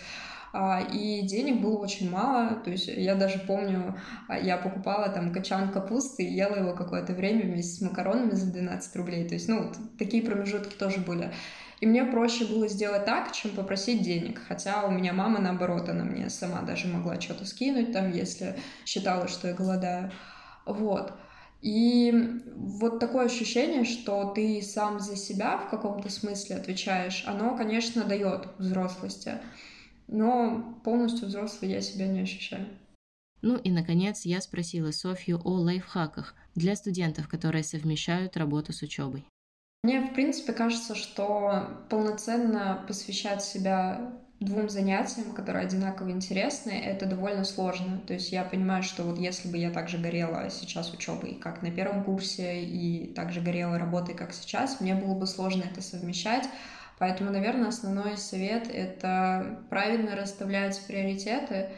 А, 0.52 0.82
и 0.82 1.22
денег 1.22 1.62
было 1.62 1.78
очень 1.78 2.10
мало, 2.10 2.56
то 2.56 2.72
есть 2.72 2.88
я 2.88 3.16
даже 3.16 3.40
помню, 3.40 3.98
а, 4.28 4.38
я 4.38 4.58
покупала 4.58 5.08
там 5.10 5.32
качан 5.32 5.72
капусты 5.72 6.24
и 6.24 6.34
ела 6.34 6.56
его 6.56 6.74
какое-то 6.74 7.14
время 7.14 7.44
вместе 7.44 7.78
с 7.78 7.82
макаронами 7.82 8.32
за 8.32 8.52
12 8.52 8.96
рублей, 8.96 9.28
то 9.28 9.36
есть, 9.36 9.48
ну, 9.48 9.68
вот 9.68 9.78
такие 9.98 10.24
промежутки 10.24 10.76
тоже 10.76 11.00
были. 11.00 11.32
И 11.80 11.86
мне 11.86 12.04
проще 12.04 12.46
было 12.46 12.68
сделать 12.68 13.06
так, 13.06 13.32
чем 13.32 13.52
попросить 13.52 14.02
денег. 14.02 14.42
Хотя 14.48 14.86
у 14.86 14.92
меня 14.92 15.14
мама, 15.14 15.40
наоборот, 15.40 15.88
она 15.88 16.04
мне 16.04 16.30
сама 16.30 16.62
даже 16.62 16.88
могла 16.88 17.20
что-то 17.20 17.46
скинуть, 17.46 17.94
там, 17.94 18.12
если 18.12 18.58
считала, 18.86 19.28
что 19.28 19.48
я 19.48 19.54
голодаю. 19.54 20.12
Вот. 20.66 21.14
И 21.62 22.14
вот 22.56 23.00
такое 23.00 23.26
ощущение, 23.26 23.84
что 23.84 24.32
ты 24.34 24.62
сам 24.62 25.00
за 25.00 25.16
себя 25.16 25.58
в 25.58 25.70
каком-то 25.70 26.10
смысле 26.10 26.56
отвечаешь, 26.56 27.24
оно, 27.26 27.58
конечно, 27.58 28.04
дает 28.06 28.48
взрослости. 28.58 29.40
Но 30.08 30.80
полностью 30.84 31.28
взрослой 31.28 31.70
я 31.70 31.82
себя 31.82 32.08
не 32.08 32.22
ощущаю. 32.22 32.68
Ну 33.42 33.58
и, 33.58 33.72
наконец, 33.72 34.26
я 34.26 34.42
спросила 34.42 34.92
Софью 34.92 35.40
о 35.44 35.52
лайфхаках 35.52 36.36
для 36.56 36.76
студентов, 36.76 37.28
которые 37.30 37.64
совмещают 37.64 38.36
работу 38.36 38.74
с 38.74 38.82
учебой. 38.82 39.26
Мне, 39.84 40.02
в 40.02 40.14
принципе, 40.14 40.52
кажется, 40.52 40.94
что 40.94 41.86
полноценно 41.90 42.84
посвящать 42.88 43.42
себя 43.42 44.12
двум 44.42 44.70
занятиям, 44.70 45.34
которые 45.34 45.66
одинаково 45.66 46.12
интересны, 46.12 46.72
это 46.72 47.06
довольно 47.06 47.46
сложно. 47.46 48.02
То 48.06 48.14
есть 48.14 48.32
я 48.32 48.44
понимаю, 48.44 48.84
что 48.84 49.04
вот 49.04 49.18
если 49.18 49.50
бы 49.50 49.58
я 49.58 49.72
также 49.72 49.98
горела 49.98 50.50
сейчас 50.50 50.94
учебой, 50.94 51.36
как 51.36 51.62
на 51.62 51.72
первом 51.72 52.04
курсе, 52.04 52.64
и 52.64 53.14
также 53.14 53.42
горела 53.42 53.78
работой, 53.78 54.16
как 54.16 54.34
сейчас, 54.34 54.82
мне 54.82 54.96
было 54.96 55.16
бы 55.16 55.28
сложно 55.28 55.64
это 55.64 55.82
совмещать. 55.82 56.48
Поэтому, 56.98 57.32
наверное, 57.32 57.70
основной 57.70 58.18
совет— 58.18 58.70
это 58.74 59.62
правильно 59.70 60.18
расставлять 60.18 60.82
приоритеты, 60.88 61.70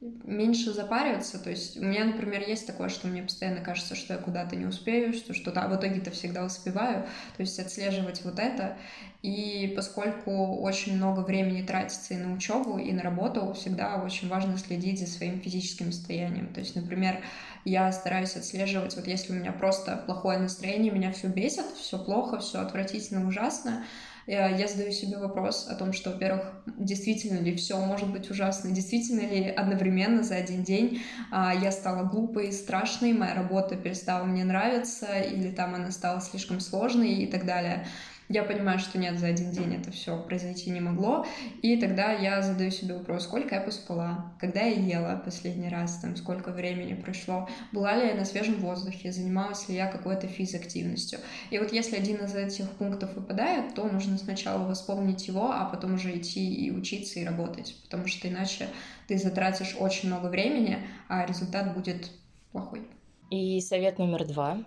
меньше 0.00 0.72
запариваться. 0.72 1.38
То 1.38 1.50
есть 1.50 1.78
у 1.78 1.84
меня, 1.84 2.04
например, 2.04 2.42
есть 2.46 2.66
такое, 2.66 2.88
что 2.88 3.06
мне 3.06 3.22
постоянно 3.22 3.62
кажется, 3.62 3.94
что 3.94 4.14
я 4.14 4.18
куда-то 4.18 4.54
не 4.54 4.66
успею, 4.66 5.14
что 5.14 5.32
что-то, 5.32 5.62
а 5.62 5.68
в 5.68 5.76
итоге-то 5.76 6.10
всегда 6.10 6.44
успеваю. 6.44 7.04
То 7.36 7.40
есть 7.40 7.58
отслеживать 7.58 8.22
вот 8.24 8.38
это. 8.38 8.76
И 9.22 9.72
поскольку 9.74 10.58
очень 10.58 10.96
много 10.96 11.20
времени 11.20 11.62
тратится 11.62 12.14
и 12.14 12.18
на 12.18 12.32
учебу, 12.34 12.78
и 12.78 12.92
на 12.92 13.02
работу, 13.02 13.54
всегда 13.54 13.96
очень 14.02 14.28
важно 14.28 14.58
следить 14.58 15.00
за 15.00 15.06
своим 15.06 15.40
физическим 15.40 15.90
состоянием. 15.90 16.52
То 16.52 16.60
есть, 16.60 16.76
например, 16.76 17.24
я 17.64 17.90
стараюсь 17.90 18.36
отслеживать, 18.36 18.94
вот 18.96 19.06
если 19.06 19.32
у 19.32 19.36
меня 19.36 19.52
просто 19.52 19.96
плохое 20.06 20.38
настроение, 20.38 20.92
меня 20.92 21.10
все 21.10 21.28
бесит, 21.28 21.66
все 21.76 21.98
плохо, 21.98 22.38
все 22.38 22.60
отвратительно, 22.60 23.26
ужасно, 23.26 23.84
я 24.26 24.66
задаю 24.66 24.90
себе 24.90 25.18
вопрос 25.18 25.68
о 25.68 25.76
том, 25.76 25.92
что, 25.92 26.10
во-первых, 26.10 26.42
действительно 26.76 27.38
ли 27.38 27.54
все 27.54 27.78
может 27.78 28.10
быть 28.10 28.30
ужасно, 28.30 28.70
действительно 28.72 29.20
ли 29.20 29.48
одновременно 29.48 30.22
за 30.22 30.36
один 30.36 30.64
день 30.64 31.00
а, 31.30 31.54
я 31.54 31.70
стала 31.70 32.04
глупой, 32.04 32.52
страшной, 32.52 33.12
моя 33.12 33.34
работа 33.34 33.76
перестала 33.76 34.24
мне 34.24 34.44
нравиться, 34.44 35.06
или 35.20 35.50
там 35.50 35.74
она 35.74 35.90
стала 35.90 36.20
слишком 36.20 36.60
сложной 36.60 37.14
и 37.14 37.26
так 37.26 37.46
далее. 37.46 37.86
Я 38.28 38.42
понимаю, 38.42 38.80
что 38.80 38.98
нет, 38.98 39.18
за 39.18 39.28
один 39.28 39.52
день 39.52 39.74
это 39.74 39.92
все 39.92 40.20
произойти 40.20 40.70
не 40.70 40.80
могло, 40.80 41.24
и 41.62 41.76
тогда 41.76 42.12
я 42.12 42.42
задаю 42.42 42.72
себе 42.72 42.94
вопрос, 42.94 43.22
сколько 43.24 43.54
я 43.54 43.60
поспала, 43.60 44.32
когда 44.40 44.62
я 44.62 44.80
ела 44.98 45.22
последний 45.24 45.68
раз, 45.68 45.98
там, 45.98 46.16
сколько 46.16 46.50
времени 46.50 46.94
прошло, 46.94 47.48
была 47.70 47.94
ли 47.94 48.08
я 48.08 48.14
на 48.14 48.24
свежем 48.24 48.56
воздухе, 48.56 49.12
занималась 49.12 49.68
ли 49.68 49.76
я 49.76 49.86
какой-то 49.86 50.26
физактивностью. 50.26 51.20
И 51.50 51.58
вот 51.58 51.72
если 51.72 51.96
один 51.96 52.16
из 52.16 52.34
этих 52.34 52.68
пунктов 52.72 53.14
выпадает, 53.14 53.74
то 53.74 53.84
нужно 53.84 54.18
сначала 54.18 54.66
восполнить 54.66 55.28
его, 55.28 55.52
а 55.52 55.64
потом 55.66 55.94
уже 55.94 56.16
идти 56.16 56.52
и 56.52 56.72
учиться, 56.72 57.20
и 57.20 57.24
работать, 57.24 57.76
потому 57.84 58.08
что 58.08 58.28
иначе 58.28 58.68
ты 59.06 59.18
затратишь 59.18 59.76
очень 59.78 60.08
много 60.08 60.26
времени, 60.26 60.78
а 61.08 61.24
результат 61.24 61.74
будет 61.74 62.10
плохой. 62.50 62.82
И 63.30 63.60
совет 63.60 63.98
номер 63.98 64.26
два. 64.26 64.64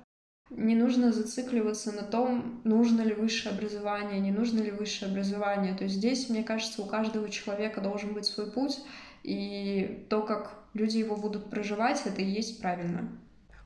Не 0.49 0.75
нужно 0.75 1.11
зацикливаться 1.11 1.91
на 1.91 2.01
том, 2.01 2.61
нужно 2.63 3.01
ли 3.01 3.13
высшее 3.13 3.53
образование, 3.53 4.19
не 4.19 4.31
нужно 4.31 4.59
ли 4.59 4.71
высшее 4.71 5.11
образование. 5.11 5.75
То 5.75 5.83
есть 5.83 5.97
здесь, 5.97 6.29
мне 6.29 6.43
кажется, 6.43 6.81
у 6.81 6.85
каждого 6.85 7.29
человека 7.29 7.81
должен 7.81 8.13
быть 8.13 8.25
свой 8.25 8.51
путь, 8.51 8.79
и 9.23 10.05
то, 10.09 10.21
как 10.21 10.63
люди 10.73 10.97
его 10.97 11.15
будут 11.15 11.49
проживать, 11.49 12.01
это 12.05 12.21
и 12.21 12.29
есть 12.29 12.61
правильно. 12.61 13.09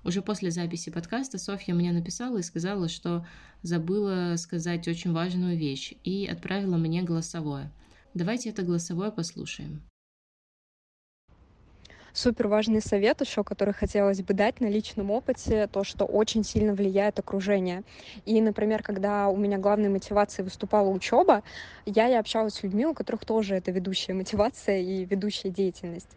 Уже 0.03 0.21
после 0.21 0.51
записи 0.51 0.91
подкаста 0.91 1.37
Софья 1.37 1.73
мне 1.73 1.93
написала 1.93 2.39
и 2.39 2.43
сказала, 2.43 2.89
что 2.89 3.25
забыла 3.61 4.35
сказать 4.35 4.85
очень 4.89 5.13
важную 5.13 5.57
вещь 5.57 5.93
и 6.03 6.27
отправила 6.27 6.75
мне 6.75 7.01
голосовое. 7.01 7.71
Давайте 8.13 8.49
это 8.49 8.63
голосовое 8.63 9.11
послушаем 9.11 9.81
супер 12.13 12.47
важный 12.47 12.81
совет 12.81 13.21
еще, 13.21 13.43
который 13.43 13.73
хотелось 13.73 14.21
бы 14.23 14.33
дать 14.33 14.61
на 14.61 14.67
личном 14.67 15.11
опыте, 15.11 15.67
то, 15.67 15.83
что 15.83 16.05
очень 16.05 16.43
сильно 16.43 16.73
влияет 16.73 17.19
окружение. 17.19 17.83
И, 18.25 18.41
например, 18.41 18.83
когда 18.83 19.27
у 19.29 19.37
меня 19.37 19.57
главной 19.57 19.89
мотивацией 19.89 20.45
выступала 20.45 20.89
учеба, 20.89 21.43
я 21.85 22.09
и 22.09 22.13
общалась 22.13 22.55
с 22.55 22.63
людьми, 22.63 22.85
у 22.85 22.93
которых 22.93 23.25
тоже 23.25 23.55
это 23.55 23.71
ведущая 23.71 24.13
мотивация 24.13 24.79
и 24.79 25.05
ведущая 25.05 25.49
деятельность. 25.49 26.15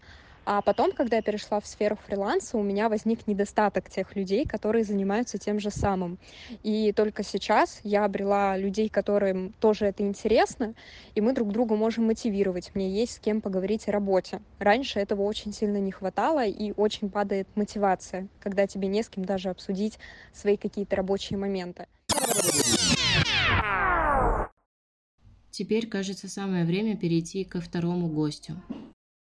А 0.49 0.63
потом, 0.63 0.93
когда 0.93 1.17
я 1.17 1.23
перешла 1.23 1.59
в 1.59 1.67
сферу 1.67 1.99
фриланса, 2.07 2.57
у 2.57 2.63
меня 2.63 2.89
возник 2.89 3.27
недостаток 3.27 3.91
тех 3.91 4.15
людей, 4.15 4.47
которые 4.47 4.85
занимаются 4.85 5.39
тем 5.39 5.59
же 5.59 5.73
самым. 5.73 6.19
И 6.63 6.93
только 6.93 7.25
сейчас 7.25 7.81
я 7.83 8.05
обрела 8.05 8.57
людей, 8.57 8.89
которым 8.89 9.53
тоже 9.59 9.87
это 9.87 10.05
интересно, 10.05 10.75
и 11.17 11.21
мы 11.21 11.33
друг 11.33 11.51
друга 11.51 11.75
можем 11.75 12.07
мотивировать. 12.07 12.71
Мне 12.77 12.89
есть 12.89 13.15
с 13.15 13.19
кем 13.19 13.41
поговорить 13.41 13.89
о 13.89 13.93
работе. 13.93 14.41
Раньше 14.61 15.01
этого 15.01 15.23
очень 15.23 15.53
сильно 15.53 15.79
не 15.79 15.91
хватало, 15.91 16.47
и 16.47 16.73
очень 16.77 17.11
падает 17.11 17.49
мотивация, 17.57 18.29
когда 18.39 18.69
тебе 18.69 18.87
не 18.87 19.03
с 19.03 19.09
кем 19.09 19.25
даже 19.25 19.49
обсудить 19.49 19.99
свои 20.33 20.57
какие-то 20.57 20.95
рабочие 20.95 21.41
моменты. 21.41 21.89
Теперь, 25.51 25.89
кажется, 25.89 26.29
самое 26.29 26.65
время 26.65 26.97
перейти 26.97 27.43
ко 27.43 27.61
второму 27.61 28.07
гостю. 28.07 28.55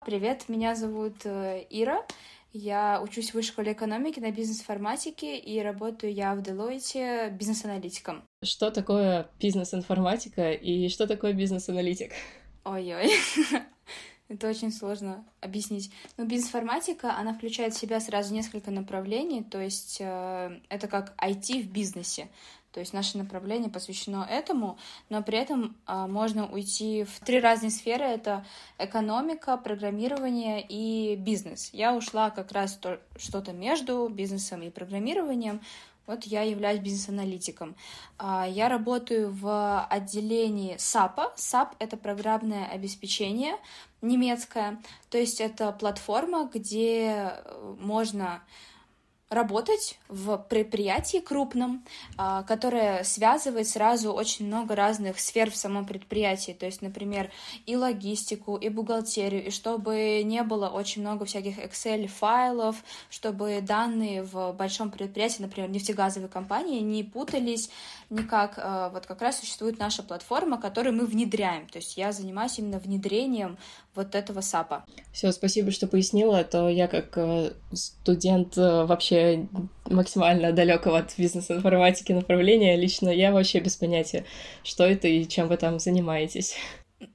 Привет, 0.04 0.48
меня 0.48 0.74
зовут 0.74 1.24
э, 1.26 1.64
Ира. 1.70 2.04
Я 2.52 3.00
учусь 3.00 3.30
в 3.30 3.34
высшей 3.34 3.52
школе 3.52 3.72
экономики 3.72 4.18
на 4.18 4.32
бизнес-информатике 4.32 5.38
и 5.38 5.62
работаю 5.62 6.12
я 6.12 6.34
в 6.34 6.40
Deloitte 6.40 7.30
бизнес-аналитиком. 7.30 8.24
Что 8.42 8.72
такое 8.72 9.30
бизнес-информатика 9.38 10.50
и 10.50 10.88
что 10.88 11.06
такое 11.06 11.34
бизнес-аналитик? 11.34 12.10
Ой-ой. 12.64 13.12
Это 14.28 14.48
очень 14.48 14.72
сложно 14.72 15.24
объяснить. 15.40 15.92
Но 16.16 16.24
бизнес-информатика, 16.24 17.16
она 17.16 17.32
включает 17.32 17.74
в 17.74 17.78
себя 17.78 18.00
сразу 18.00 18.34
несколько 18.34 18.72
направлений, 18.72 19.44
то 19.44 19.60
есть 19.60 19.98
э, 20.00 20.60
это 20.68 20.88
как 20.88 21.14
IT 21.22 21.62
в 21.62 21.70
бизнесе. 21.70 22.28
То 22.72 22.80
есть 22.80 22.94
наше 22.94 23.18
направление 23.18 23.70
посвящено 23.70 24.26
этому, 24.28 24.78
но 25.10 25.22
при 25.22 25.38
этом 25.38 25.76
а, 25.86 26.06
можно 26.06 26.50
уйти 26.50 27.04
в 27.04 27.20
три 27.20 27.38
разные 27.38 27.70
сферы. 27.70 28.04
Это 28.04 28.46
экономика, 28.78 29.56
программирование 29.58 30.64
и 30.66 31.14
бизнес. 31.16 31.68
Я 31.72 31.94
ушла 31.94 32.30
как 32.30 32.50
раз 32.52 32.74
то, 32.76 32.98
что-то 33.16 33.52
между 33.52 34.08
бизнесом 34.08 34.62
и 34.62 34.70
программированием. 34.70 35.60
Вот 36.06 36.24
я 36.24 36.42
являюсь 36.42 36.80
бизнес-аналитиком. 36.80 37.76
А, 38.18 38.48
я 38.48 38.70
работаю 38.70 39.30
в 39.30 39.84
отделении 39.84 40.76
SAP. 40.76 41.36
SAP— 41.36 41.74
это 41.78 41.98
программное 41.98 42.66
обеспечение 42.66 43.56
немецкое. 44.00 44.80
То 45.10 45.18
есть 45.18 45.40
это 45.40 45.72
платформа, 45.72 46.50
где 46.52 47.34
можно 47.78 48.42
работать 49.32 49.98
в 50.08 50.36
предприятии 50.36 51.18
крупном, 51.18 51.82
а, 52.18 52.42
которое 52.42 53.02
связывает 53.02 53.66
сразу 53.66 54.12
очень 54.12 54.46
много 54.46 54.76
разных 54.76 55.18
сфер 55.18 55.50
в 55.50 55.56
самом 55.56 55.86
предприятии, 55.86 56.52
то 56.52 56.66
есть, 56.66 56.82
например, 56.82 57.30
и 57.64 57.74
логистику, 57.74 58.56
и 58.56 58.68
бухгалтерию, 58.68 59.46
и 59.46 59.50
чтобы 59.50 60.22
не 60.22 60.42
было 60.42 60.68
очень 60.68 61.00
много 61.00 61.24
всяких 61.24 61.58
Excel-файлов, 61.58 62.76
чтобы 63.08 63.60
данные 63.62 64.22
в 64.22 64.52
большом 64.52 64.90
предприятии, 64.90 65.42
например, 65.42 65.70
нефтегазовой 65.70 66.28
компании, 66.28 66.80
не 66.80 67.02
путались 67.02 67.70
никак. 68.12 68.54
А, 68.56 68.90
вот 68.90 69.06
как 69.06 69.20
раз 69.22 69.40
существует 69.40 69.78
наша 69.78 70.02
платформа, 70.02 70.60
которую 70.60 70.94
мы 70.94 71.06
внедряем, 71.06 71.66
то 71.66 71.78
есть 71.78 71.96
я 71.96 72.12
занимаюсь 72.12 72.58
именно 72.58 72.78
внедрением 72.78 73.58
вот 73.94 74.14
этого 74.14 74.40
САПа. 74.40 74.84
Все, 75.12 75.32
спасибо, 75.32 75.70
что 75.70 75.86
пояснила, 75.86 76.38
а 76.38 76.44
то 76.44 76.68
я 76.68 76.88
как 76.88 77.16
э, 77.16 77.52
студент 77.72 78.56
э, 78.56 78.84
вообще 78.84 79.46
максимально 79.86 80.52
далекого 80.52 80.98
от 80.98 81.14
бизнес-информатики 81.18 82.12
направления, 82.12 82.76
лично 82.76 83.08
я 83.08 83.32
вообще 83.32 83.60
без 83.60 83.76
понятия, 83.76 84.24
что 84.62 84.84
это 84.84 85.08
и 85.08 85.26
чем 85.26 85.48
вы 85.48 85.56
там 85.56 85.78
занимаетесь. 85.78 86.56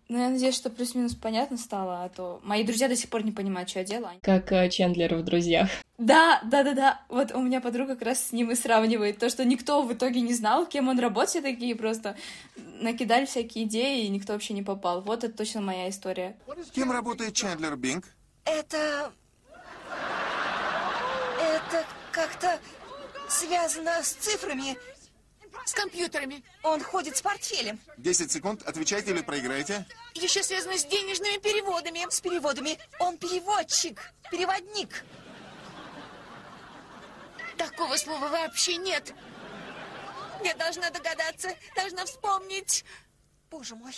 Ну, 0.10 0.20
я 0.20 0.30
надеюсь, 0.30 0.56
что 0.56 0.70
плюс-минус 0.70 1.16
понятно 1.16 1.58
стало, 1.58 2.04
а 2.04 2.10
то 2.10 2.40
мои 2.44 2.64
друзья 2.64 2.88
до 2.88 2.96
сих 2.96 3.10
пор 3.10 3.24
не 3.24 3.32
понимают, 3.32 3.70
что 3.70 3.80
я 3.80 3.86
делаю. 3.86 4.20
Как 4.22 4.52
э, 4.52 4.70
Чендлер 4.70 5.16
в 5.16 5.24
«Друзьях». 5.24 5.70
Да, 5.98 6.42
да, 6.44 6.64
да, 6.64 6.74
да. 6.74 7.02
Вот 7.10 7.32
у 7.32 7.42
меня 7.42 7.62
подруга 7.62 7.96
как 7.96 8.04
раз 8.04 8.28
с 8.28 8.32
ним 8.32 8.52
и 8.52 8.56
сравнивает. 8.56 9.18
То, 9.18 9.30
что 9.30 9.44
никто 9.46 9.82
в 9.82 9.94
итоге 9.94 10.22
не 10.22 10.34
знал, 10.34 10.66
кем 10.66 10.90
он 10.90 11.00
работает, 11.00 11.30
все 11.30 11.42
такие 11.42 11.76
просто 11.76 12.16
накидали 12.56 13.26
всякие 13.26 13.66
идеи, 13.66 14.06
и 14.06 14.10
никто 14.10 14.34
вообще 14.34 14.54
не 14.54 14.62
попал. 14.62 15.02
Вот 15.02 15.24
это 15.24 15.36
точно 15.36 15.62
моя 15.62 15.90
история. 15.90 16.36
Кем 16.74 16.92
работает 16.92 17.34
Чендлер 17.34 17.76
Бинг? 17.76 18.06
Это... 18.46 19.12
Это 21.40 21.86
как-то 22.12 22.60
связано 23.30 24.04
с 24.04 24.14
цифрами 24.14 24.78
с 25.68 25.74
компьютерами. 25.74 26.44
Он 26.64 26.82
ходит 26.82 27.18
с 27.18 27.22
портфелем. 27.22 27.80
Десять 27.98 28.32
секунд. 28.32 28.64
Отвечайте 28.64 29.12
или 29.12 29.22
проиграете. 29.22 29.86
Еще 30.16 30.44
связано 30.44 30.78
с 30.78 30.86
денежными 30.86 31.38
переводами. 31.38 32.06
С 32.10 32.22
переводами. 32.22 32.78
Он 33.00 33.18
переводчик. 33.18 34.14
Переводник. 34.32 35.04
Такого 37.58 37.96
слова 37.98 38.28
вообще 38.30 38.78
нет. 38.78 39.14
Я 40.44 40.54
должна 40.56 40.90
догадаться. 40.90 41.50
Должна 41.76 42.06
вспомнить. 42.06 42.86
Боже 43.50 43.76
мой. 43.76 43.94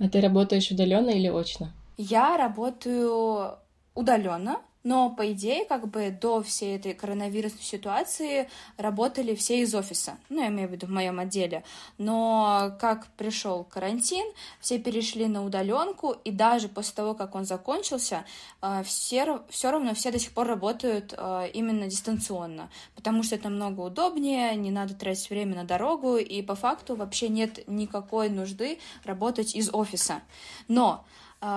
А 0.00 0.08
ты 0.08 0.20
работаешь 0.20 0.70
удаленно 0.70 1.10
или 1.10 1.28
очно? 1.28 1.72
Я 1.96 2.36
работаю 2.36 3.58
удаленно, 3.94 4.60
но, 4.84 5.08
по 5.08 5.32
идее, 5.32 5.64
как 5.64 5.88
бы 5.88 6.10
до 6.10 6.42
всей 6.42 6.76
этой 6.76 6.92
коронавирусной 6.92 7.62
ситуации 7.62 8.50
работали 8.76 9.34
все 9.34 9.60
из 9.60 9.74
офиса. 9.74 10.18
Ну, 10.28 10.42
я 10.42 10.48
имею 10.48 10.68
в 10.68 10.72
виду 10.72 10.86
в 10.86 10.90
моем 10.90 11.18
отделе. 11.18 11.64
Но 11.96 12.76
как 12.78 13.06
пришел 13.16 13.64
карантин, 13.64 14.26
все 14.60 14.78
перешли 14.78 15.26
на 15.26 15.44
удаленку, 15.44 16.12
и 16.24 16.30
даже 16.30 16.68
после 16.68 16.94
того, 16.94 17.14
как 17.14 17.34
он 17.34 17.46
закончился, 17.46 18.26
э, 18.60 18.82
все, 18.84 19.42
все 19.48 19.70
равно 19.70 19.94
все 19.94 20.10
до 20.10 20.18
сих 20.18 20.32
пор 20.32 20.46
работают 20.48 21.14
э, 21.16 21.50
именно 21.54 21.86
дистанционно, 21.88 22.68
потому 22.94 23.22
что 23.22 23.36
это 23.36 23.48
намного 23.48 23.80
удобнее, 23.80 24.54
не 24.54 24.70
надо 24.70 24.94
тратить 24.94 25.30
время 25.30 25.56
на 25.56 25.64
дорогу, 25.64 26.18
и 26.18 26.42
по 26.42 26.54
факту 26.54 26.94
вообще 26.94 27.28
нет 27.28 27.66
никакой 27.66 28.28
нужды 28.28 28.78
работать 29.04 29.54
из 29.54 29.72
офиса. 29.72 30.20
Но 30.68 31.04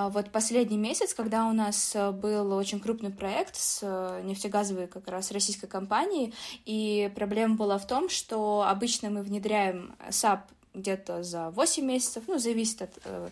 вот 0.09 0.31
последний 0.31 0.77
месяц, 0.77 1.13
когда 1.13 1.45
у 1.47 1.53
нас 1.53 1.95
э, 1.95 2.11
был 2.11 2.51
очень 2.53 2.79
крупный 2.81 3.09
проект 3.09 3.55
с 3.55 3.79
э, 3.81 4.21
нефтегазовой 4.25 4.87
как 4.87 5.07
раз 5.07 5.31
российской 5.31 5.67
компанией, 5.67 6.33
и 6.65 7.09
проблема 7.15 7.55
была 7.55 7.77
в 7.77 7.87
том, 7.87 8.09
что 8.09 8.65
обычно 8.67 9.09
мы 9.09 9.21
внедряем 9.21 9.95
SAP 10.09 10.41
где-то 10.73 11.23
за 11.23 11.51
8 11.51 11.85
месяцев, 11.85 12.23
ну, 12.27 12.37
зависит 12.37 12.81
от 12.81 12.91
э, 13.05 13.29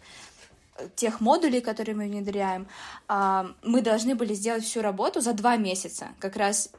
тех 0.96 1.20
модулей, 1.20 1.60
которые 1.60 1.96
мы 1.96 2.06
внедряем, 2.06 2.68
э, 3.10 3.44
мы 3.64 3.82
должны 3.82 4.16
были 4.16 4.34
сделать 4.34 4.64
всю 4.64 4.82
работу 4.82 5.20
за 5.20 5.34
2 5.34 5.58
месяца, 5.58 6.10
как 6.20 6.38
раз 6.38 6.72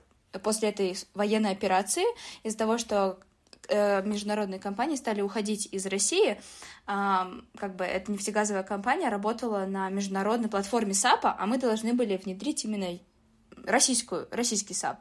после 0.43 0.71
этой 0.71 0.97
военной 1.13 1.51
операции, 1.51 2.05
из-за 2.45 2.57
того, 2.57 2.79
что 2.79 3.19
международные 3.69 4.61
компании 4.61 4.97
стали 4.97 5.21
уходить 5.21 5.69
из 5.73 5.87
России, 5.87 6.41
как 6.87 7.77
бы 7.77 7.85
эта 7.85 8.13
нефтегазовая 8.13 8.63
компания 8.63 9.09
работала 9.09 9.67
на 9.67 9.89
международной 9.91 10.49
платформе 10.49 10.95
САПа, 10.95 11.37
а 11.39 11.47
мы 11.47 11.59
должны 11.59 11.95
были 11.95 12.17
внедрить 12.17 12.65
именно 12.65 12.99
российскую, 13.65 14.29
российский 14.31 14.75
SAP. 14.75 14.99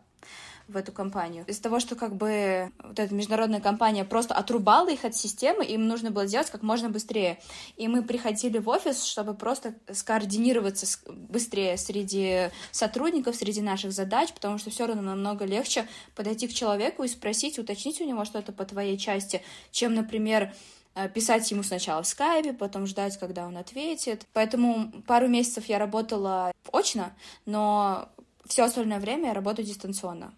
В 0.67 0.77
эту 0.77 0.91
компанию. 0.91 1.45
Из-за 1.47 1.61
того, 1.61 1.79
что 1.79 1.95
как 1.95 2.15
бы 2.15 2.71
вот 2.83 2.99
эта 2.99 3.13
международная 3.13 3.61
компания 3.61 4.03
просто 4.03 4.33
отрубала 4.33 4.89
их 4.89 5.05
от 5.05 5.15
системы, 5.15 5.63
им 5.63 5.87
нужно 5.87 6.11
было 6.11 6.25
делать 6.25 6.49
как 6.49 6.63
можно 6.63 6.89
быстрее. 6.89 7.39
И 7.77 7.87
мы 7.87 8.03
приходили 8.03 8.57
в 8.57 8.67
офис, 8.69 9.03
чтобы 9.03 9.35
просто 9.35 9.75
скоординироваться 9.91 10.87
быстрее 11.07 11.77
среди 11.77 12.49
сотрудников, 12.71 13.35
среди 13.35 13.61
наших 13.61 13.91
задач, 13.91 14.33
потому 14.33 14.57
что 14.57 14.71
все 14.71 14.87
равно 14.87 15.03
намного 15.03 15.45
легче 15.45 15.87
подойти 16.15 16.47
к 16.47 16.53
человеку 16.53 17.03
и 17.03 17.07
спросить, 17.07 17.59
уточнить 17.59 18.01
у 18.01 18.05
него 18.05 18.25
что-то 18.25 18.51
по 18.51 18.65
твоей 18.65 18.97
части, 18.97 19.43
чем, 19.71 19.93
например, 19.93 20.53
э, 20.95 21.09
писать 21.09 21.49
ему 21.51 21.61
сначала 21.61 22.01
в 22.01 22.07
скайпе, 22.07 22.53
потом 22.53 22.87
ждать, 22.87 23.19
когда 23.19 23.45
он 23.45 23.57
ответит. 23.57 24.25
Поэтому 24.33 24.91
пару 25.05 25.27
месяцев 25.27 25.65
я 25.67 25.77
работала 25.77 26.51
очно, 26.71 27.13
но 27.45 28.09
все 28.47 28.63
остальное 28.63 28.99
время 28.99 29.29
я 29.29 29.33
работаю 29.33 29.65
дистанционно. 29.65 30.33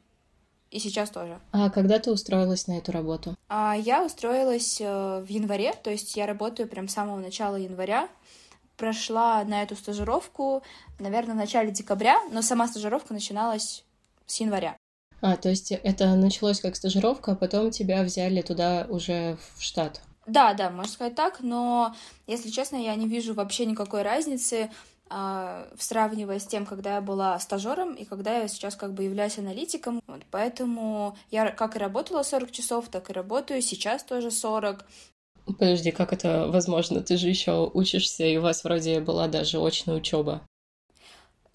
И 0.70 0.80
сейчас 0.80 1.10
тоже. 1.10 1.40
А 1.52 1.70
когда 1.70 1.98
ты 2.00 2.12
устроилась 2.12 2.68
на 2.68 2.78
эту 2.78 2.92
работу? 2.92 3.38
А 3.48 3.76
я 3.76 4.04
устроилась 4.06 4.82
э, 4.82 5.22
в 5.22 5.28
январе, 5.30 5.74
то 5.74 5.90
есть 5.90 6.16
я 6.16 6.26
работаю 6.26 6.68
прям 6.68 6.88
с 6.88 6.94
самого 6.94 7.18
начала 7.18 7.56
января. 7.56 8.10
Прошла 8.76 9.44
на 9.44 9.64
эту 9.64 9.76
стажировку, 9.76 10.62
наверное, 11.00 11.34
в 11.34 11.38
начале 11.38 11.72
декабря, 11.72 12.20
но 12.32 12.42
сама 12.42 12.68
стажировка 12.68 13.14
начиналась 13.14 13.84
с 14.26 14.40
января. 14.40 14.78
А, 15.22 15.36
то 15.36 15.50
есть 15.50 15.72
это 15.72 16.14
началось 16.16 16.60
как 16.60 16.76
стажировка, 16.76 17.32
а 17.32 17.36
потом 17.36 17.72
тебя 17.72 18.04
взяли 18.04 18.42
туда 18.42 18.86
уже 18.90 19.38
в 19.56 19.64
штат? 19.64 20.02
Да, 20.28 20.54
да, 20.54 20.70
можно 20.70 20.92
сказать 20.92 21.16
так, 21.16 21.40
но, 21.40 21.96
если 22.28 22.50
честно, 22.50 22.76
я 22.76 22.94
не 22.96 23.08
вижу 23.08 23.34
вообще 23.34 23.66
никакой 23.66 24.04
разницы 24.04 24.70
сравнивая 25.78 26.40
с 26.40 26.48
тем, 26.48 26.66
когда 26.66 26.96
я 26.96 27.02
была 27.02 27.40
стажером 27.40 27.94
и 27.96 28.06
когда 28.06 28.40
я 28.40 28.48
сейчас 28.48 28.76
как 28.76 28.94
бы 28.94 29.04
являюсь 29.04 29.38
аналитиком. 29.38 30.02
Вот, 30.08 30.22
поэтому 30.32 31.18
я 31.32 31.52
как 31.52 31.76
и 31.76 31.80
работала 31.80 32.24
40 32.24 32.52
часов, 32.52 32.90
так 32.90 33.10
и 33.10 33.14
работаю 33.14 33.62
сейчас 33.62 34.04
тоже 34.04 34.32
40. 34.32 34.86
Подожди, 35.46 35.92
как 35.92 36.12
это 36.12 36.48
возможно? 36.48 37.02
Ты 37.02 37.18
же 37.18 37.30
еще 37.30 37.72
учишься, 37.74 38.26
и 38.26 38.38
у 38.38 38.42
вас 38.42 38.64
вроде 38.64 39.00
была 39.00 39.28
даже 39.28 39.60
очная 39.60 39.96
учеба. 39.96 40.42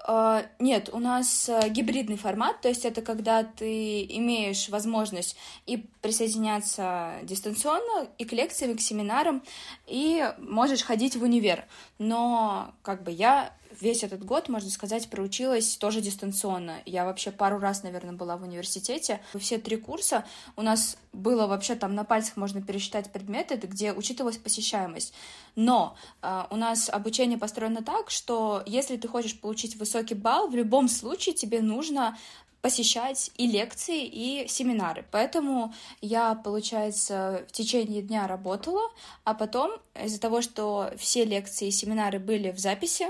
Uh, 0.06 0.44
нет, 0.58 0.90
у 0.92 0.98
нас 0.98 1.48
uh, 1.48 1.68
гибридный 1.68 2.16
формат, 2.16 2.60
то 2.60 2.68
есть 2.68 2.84
это 2.84 3.02
когда 3.02 3.44
ты 3.44 4.02
имеешь 4.02 4.68
возможность 4.68 5.36
и 5.64 5.86
присоединяться 6.00 7.12
дистанционно, 7.22 8.08
и 8.18 8.24
к 8.24 8.32
лекциям, 8.32 8.72
и 8.72 8.76
к 8.76 8.80
семинарам, 8.80 9.44
и 9.86 10.28
можешь 10.38 10.82
ходить 10.82 11.14
в 11.14 11.22
универ. 11.22 11.66
Но 11.98 12.74
как 12.82 13.04
бы 13.04 13.12
я 13.12 13.52
весь 13.82 14.04
этот 14.04 14.24
год, 14.24 14.48
можно 14.48 14.70
сказать, 14.70 15.10
проучилась 15.10 15.76
тоже 15.76 16.00
дистанционно. 16.00 16.76
Я 16.86 17.04
вообще 17.04 17.30
пару 17.30 17.58
раз, 17.58 17.82
наверное, 17.82 18.14
была 18.14 18.36
в 18.36 18.42
университете. 18.42 19.20
Все 19.38 19.58
три 19.58 19.76
курса 19.76 20.24
у 20.56 20.62
нас 20.62 20.96
было 21.12 21.46
вообще 21.46 21.74
там 21.74 21.94
на 21.94 22.04
пальцах 22.04 22.36
можно 22.36 22.62
пересчитать 22.62 23.12
предметы, 23.12 23.56
где 23.56 23.92
учитывалась 23.92 24.38
посещаемость. 24.38 25.12
Но 25.56 25.96
э, 26.22 26.44
у 26.50 26.56
нас 26.56 26.88
обучение 26.88 27.36
построено 27.36 27.82
так, 27.82 28.10
что 28.10 28.62
если 28.66 28.96
ты 28.96 29.08
хочешь 29.08 29.38
получить 29.38 29.76
высокий 29.76 30.14
балл, 30.14 30.48
в 30.48 30.54
любом 30.54 30.88
случае 30.88 31.34
тебе 31.34 31.60
нужно 31.60 32.16
посещать 32.62 33.30
и 33.36 33.46
лекции, 33.46 34.06
и 34.06 34.48
семинары. 34.48 35.04
Поэтому 35.10 35.74
я, 36.00 36.34
получается, 36.36 37.44
в 37.48 37.52
течение 37.52 38.02
дня 38.02 38.26
работала, 38.26 38.82
а 39.24 39.34
потом 39.34 39.72
из-за 40.02 40.20
того, 40.20 40.40
что 40.40 40.92
все 40.96 41.24
лекции 41.24 41.68
и 41.68 41.72
семинары 41.72 42.20
были 42.20 42.52
в 42.52 42.58
записи, 42.58 43.06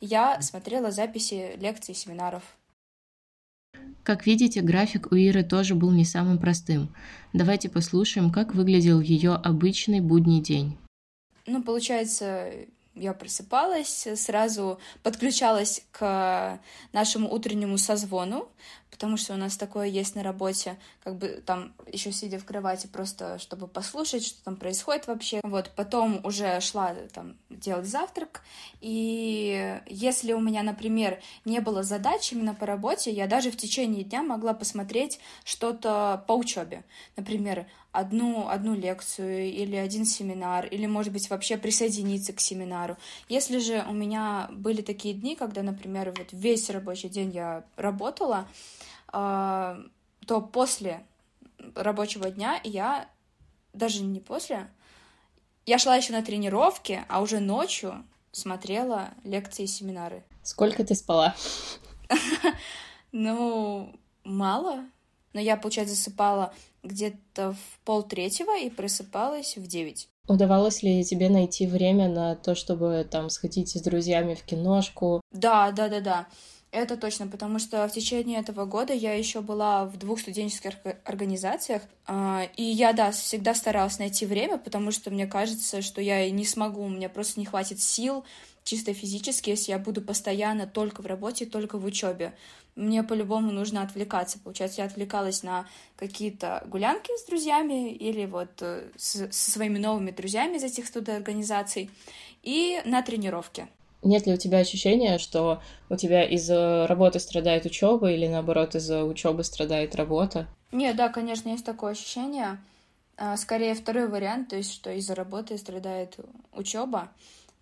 я 0.00 0.40
смотрела 0.40 0.90
записи 0.92 1.56
лекций 1.56 1.92
и 1.92 1.96
семинаров. 1.96 2.42
Как 4.04 4.26
видите, 4.26 4.62
график 4.62 5.12
у 5.12 5.16
Иры 5.16 5.42
тоже 5.42 5.74
был 5.74 5.90
не 5.90 6.04
самым 6.04 6.38
простым. 6.38 6.94
Давайте 7.32 7.68
послушаем, 7.68 8.30
как 8.30 8.54
выглядел 8.54 9.00
ее 9.00 9.34
обычный 9.34 10.00
будний 10.00 10.40
день. 10.40 10.76
Ну, 11.46 11.62
получается, 11.62 12.52
я 12.94 13.14
просыпалась, 13.14 14.06
сразу 14.16 14.78
подключалась 15.02 15.82
к 15.92 16.60
нашему 16.92 17.32
утреннему 17.32 17.78
созвону, 17.78 18.48
потому 18.90 19.16
что 19.16 19.32
у 19.32 19.36
нас 19.36 19.56
такое 19.56 19.86
есть 19.86 20.14
на 20.14 20.22
работе, 20.22 20.78
как 21.02 21.16
бы 21.16 21.42
там 21.44 21.72
еще 21.90 22.12
сидя 22.12 22.38
в 22.38 22.44
кровати, 22.44 22.86
просто 22.86 23.38
чтобы 23.38 23.66
послушать, 23.66 24.24
что 24.24 24.44
там 24.44 24.56
происходит 24.56 25.06
вообще. 25.06 25.40
Вот, 25.42 25.70
потом 25.74 26.24
уже 26.24 26.60
шла 26.60 26.94
там 27.12 27.36
делать 27.50 27.86
завтрак, 27.86 28.42
и 28.80 29.80
если 29.86 30.34
у 30.34 30.40
меня, 30.40 30.62
например, 30.62 31.20
не 31.44 31.60
было 31.60 31.82
задач 31.82 32.32
именно 32.32 32.54
по 32.54 32.66
работе, 32.66 33.10
я 33.10 33.26
даже 33.26 33.50
в 33.50 33.56
течение 33.56 34.04
дня 34.04 34.22
могла 34.22 34.52
посмотреть 34.52 35.18
что-то 35.44 36.24
по 36.28 36.32
учебе. 36.32 36.84
Например, 37.16 37.66
одну, 37.92 38.48
одну 38.48 38.74
лекцию 38.74 39.50
или 39.52 39.76
один 39.76 40.04
семинар, 40.04 40.66
или, 40.66 40.86
может 40.86 41.12
быть, 41.12 41.28
вообще 41.28 41.58
присоединиться 41.58 42.32
к 42.32 42.40
семинару. 42.40 42.96
Если 43.28 43.58
же 43.58 43.84
у 43.88 43.92
меня 43.92 44.48
были 44.50 44.80
такие 44.80 45.14
дни, 45.14 45.36
когда, 45.36 45.62
например, 45.62 46.12
вот 46.16 46.28
весь 46.32 46.70
рабочий 46.70 47.10
день 47.10 47.30
я 47.30 47.64
работала, 47.76 48.48
а, 49.08 49.78
то 50.26 50.40
после 50.40 51.04
рабочего 51.74 52.30
дня 52.30 52.60
я 52.64 53.08
даже 53.74 54.02
не 54.02 54.20
после, 54.20 54.68
я 55.66 55.78
шла 55.78 55.94
еще 55.94 56.12
на 56.12 56.22
тренировки, 56.22 57.04
а 57.08 57.20
уже 57.20 57.40
ночью 57.40 58.04
смотрела 58.32 59.10
лекции 59.22 59.64
и 59.64 59.68
семинары. 59.68 60.24
Сколько 60.42 60.84
ты 60.84 60.94
спала? 60.94 61.36
Ну, 63.14 63.94
мало. 64.24 64.86
Но 65.34 65.40
я, 65.40 65.58
получается, 65.58 65.94
засыпала 65.94 66.54
где-то 66.82 67.52
в 67.52 67.78
пол 67.84 68.02
третьего 68.02 68.58
и 68.58 68.70
просыпалась 68.70 69.56
в 69.56 69.66
девять. 69.66 70.08
Удавалось 70.28 70.82
ли 70.82 71.04
тебе 71.04 71.28
найти 71.28 71.66
время 71.66 72.08
на 72.08 72.36
то, 72.36 72.54
чтобы 72.54 73.06
там 73.10 73.28
сходить 73.28 73.70
с 73.70 73.80
друзьями 73.80 74.34
в 74.34 74.42
киношку? 74.44 75.20
Да, 75.32 75.72
да, 75.72 75.88
да, 75.88 76.00
да. 76.00 76.26
Это 76.70 76.96
точно, 76.96 77.26
потому 77.26 77.58
что 77.58 77.86
в 77.86 77.92
течение 77.92 78.40
этого 78.40 78.64
года 78.64 78.94
я 78.94 79.12
еще 79.12 79.42
была 79.42 79.84
в 79.84 79.98
двух 79.98 80.20
студенческих 80.20 80.72
организациях, 81.04 81.82
а, 82.06 82.48
и 82.56 82.62
я, 82.62 82.94
да, 82.94 83.10
всегда 83.10 83.54
старалась 83.54 83.98
найти 83.98 84.24
время, 84.24 84.56
потому 84.56 84.90
что 84.90 85.10
мне 85.10 85.26
кажется, 85.26 85.82
что 85.82 86.00
я 86.00 86.30
не 86.30 86.46
смогу, 86.46 86.82
у 86.84 86.88
меня 86.88 87.10
просто 87.10 87.40
не 87.40 87.44
хватит 87.44 87.82
сил 87.82 88.24
чисто 88.64 88.94
физически, 88.94 89.50
если 89.50 89.72
я 89.72 89.78
буду 89.78 90.00
постоянно 90.00 90.66
только 90.66 91.02
в 91.02 91.06
работе, 91.06 91.44
только 91.44 91.78
в 91.78 91.84
учебе. 91.84 92.32
Мне 92.74 93.02
по-любому 93.02 93.52
нужно 93.52 93.82
отвлекаться. 93.82 94.38
Получается, 94.38 94.80
я 94.80 94.86
отвлекалась 94.86 95.42
на 95.42 95.66
какие-то 95.96 96.62
гулянки 96.66 97.10
с 97.18 97.26
друзьями 97.26 97.92
или 97.92 98.24
вот 98.24 98.50
э, 98.60 98.88
с, 98.96 99.30
со 99.30 99.50
своими 99.50 99.78
новыми 99.78 100.10
друзьями 100.10 100.56
из 100.56 100.64
этих 100.64 100.86
студоорганизаций 100.86 101.90
и 102.42 102.80
на 102.86 103.02
тренировки. 103.02 103.68
Нет 104.02 104.26
ли 104.26 104.32
у 104.32 104.36
тебя 104.36 104.58
ощущения, 104.58 105.18
что 105.18 105.62
у 105.88 105.96
тебя 105.96 106.24
из-за 106.24 106.86
работы 106.88 107.20
страдает 107.20 107.66
учеба 107.66 108.10
или 108.10 108.26
наоборот 108.26 108.74
из-за 108.74 109.04
учебы 109.04 109.44
страдает 109.44 109.94
работа? 109.94 110.48
Нет, 110.72 110.96
да, 110.96 111.08
конечно, 111.08 111.50
есть 111.50 111.64
такое 111.64 111.92
ощущение. 111.92 112.58
А, 113.16 113.36
скорее 113.36 113.74
второй 113.74 114.08
вариант, 114.08 114.48
то 114.48 114.56
есть 114.56 114.72
что 114.72 114.90
из-за 114.90 115.14
работы 115.14 115.56
страдает 115.58 116.16
учеба, 116.52 117.10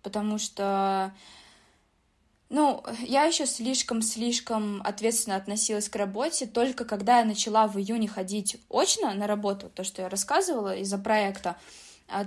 потому 0.01 0.39
что 0.39 1.11
ну, 2.51 2.83
я 2.99 3.23
еще 3.23 3.45
слишком-слишком 3.45 4.81
ответственно 4.83 5.37
относилась 5.37 5.87
к 5.87 5.95
работе, 5.95 6.45
только 6.45 6.83
когда 6.83 7.19
я 7.19 7.25
начала 7.25 7.65
в 7.65 7.79
июне 7.79 8.09
ходить 8.09 8.57
очно 8.69 9.13
на 9.13 9.25
работу, 9.25 9.71
то, 9.73 9.85
что 9.85 10.01
я 10.01 10.09
рассказывала 10.09 10.75
из-за 10.75 10.97
проекта, 10.97 11.55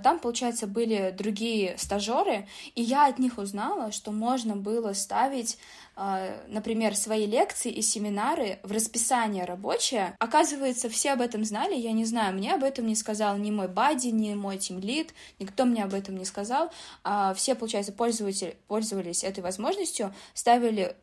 там, 0.03 0.18
получается, 0.18 0.66
были 0.66 1.14
другие 1.16 1.77
стажеры, 1.77 2.49
и 2.75 2.83
я 2.83 3.07
от 3.07 3.18
них 3.18 3.38
узнала, 3.38 3.92
что 3.92 4.12
можно 4.12 4.57
было 4.57 4.94
ставить, 4.94 5.59
а, 5.94 6.37
например, 6.49 6.97
свои 6.97 7.27
лекции 7.27 7.70
и 7.70 7.83
семинары 7.83 8.59
в 8.62 8.73
расписание 8.73 9.44
рабочее. 9.44 10.16
Оказывается, 10.18 10.88
все 10.88 11.12
об 11.12 11.20
этом 11.20 11.44
знали, 11.44 11.75
я 11.75 11.92
не 11.92 12.05
знаю, 12.05 12.35
мне 12.35 12.55
об 12.55 12.64
этом 12.64 12.87
не 12.87 12.97
сказал 12.97 13.37
ни 13.37 13.51
мой 13.51 13.68
бади, 13.68 14.09
ни 14.09 14.33
мой 14.35 14.59
тимлид, 14.59 15.12
никто 15.38 15.66
мне 15.66 15.85
об 15.85 15.92
этом 15.92 16.16
не 16.16 16.25
сказал. 16.25 16.70
А, 17.03 17.35
все, 17.35 17.55
получается, 17.55 17.92
пользователи 17.92 18.57
пользовались 18.68 19.23
этой 19.23 19.40
возможностью, 19.40 20.14
ставили 20.33 20.97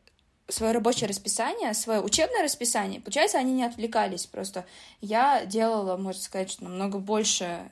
свое 0.51 0.73
рабочее 0.73 1.07
расписание, 1.07 1.73
свое 1.73 2.01
учебное 2.01 2.43
расписание. 2.43 2.99
Получается, 2.99 3.37
они 3.37 3.53
не 3.53 3.63
отвлекались. 3.63 4.25
Просто 4.25 4.65
я 4.99 5.45
делала, 5.45 5.97
можно 5.97 6.21
сказать, 6.21 6.57
намного 6.59 6.97
больше 6.97 7.69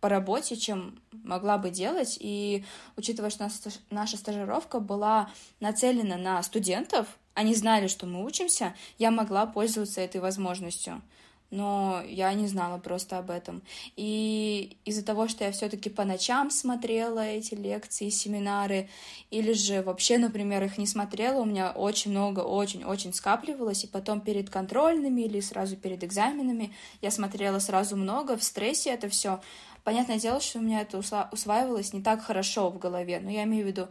по 0.00 0.08
работе, 0.08 0.56
чем 0.56 1.00
могла 1.24 1.58
бы 1.58 1.70
делать. 1.70 2.16
И 2.20 2.64
учитывая, 2.96 3.30
что 3.30 3.48
наша 3.90 4.16
стажировка 4.16 4.80
была 4.80 5.30
нацелена 5.60 6.16
на 6.16 6.42
студентов, 6.42 7.06
они 7.34 7.54
знали, 7.54 7.86
что 7.86 8.06
мы 8.06 8.24
учимся, 8.24 8.74
я 8.98 9.10
могла 9.10 9.46
пользоваться 9.46 10.00
этой 10.00 10.20
возможностью. 10.20 11.02
но 11.50 12.02
я 12.06 12.32
не 12.34 12.46
знала 12.46 12.78
просто 12.78 13.18
об 13.18 13.30
этом. 13.30 13.62
И 13.96 14.76
из-за 14.84 15.04
того, 15.04 15.28
что 15.28 15.44
я 15.44 15.52
все-таки 15.52 15.88
по 15.88 16.04
ночам 16.04 16.50
смотрела 16.50 17.20
эти 17.20 17.54
лекции, 17.54 18.10
семинары, 18.10 18.88
или 19.30 19.52
же 19.52 19.82
вообще, 19.82 20.18
например, 20.18 20.62
их 20.64 20.76
не 20.76 20.86
смотрела, 20.86 21.40
у 21.40 21.46
меня 21.46 21.70
очень 21.70 22.10
много, 22.10 22.40
очень-очень 22.40 23.14
скапливалось, 23.14 23.84
и 23.84 23.86
потом 23.86 24.20
перед 24.20 24.50
контрольными 24.50 25.22
или 25.22 25.40
сразу 25.40 25.76
перед 25.76 26.04
экзаменами 26.04 26.74
я 27.00 27.10
смотрела 27.10 27.58
сразу 27.60 27.96
много, 27.96 28.36
в 28.36 28.44
стрессе 28.44 28.90
это 28.90 29.08
все. 29.08 29.40
Понятное 29.88 30.18
дело, 30.18 30.38
что 30.38 30.58
у 30.58 30.60
меня 30.60 30.82
это 30.82 30.98
усваивалось 31.32 31.94
не 31.94 32.02
так 32.02 32.22
хорошо 32.22 32.68
в 32.68 32.78
голове, 32.78 33.20
но 33.20 33.30
я 33.30 33.44
имею 33.44 33.64
в 33.64 33.68
виду, 33.68 33.88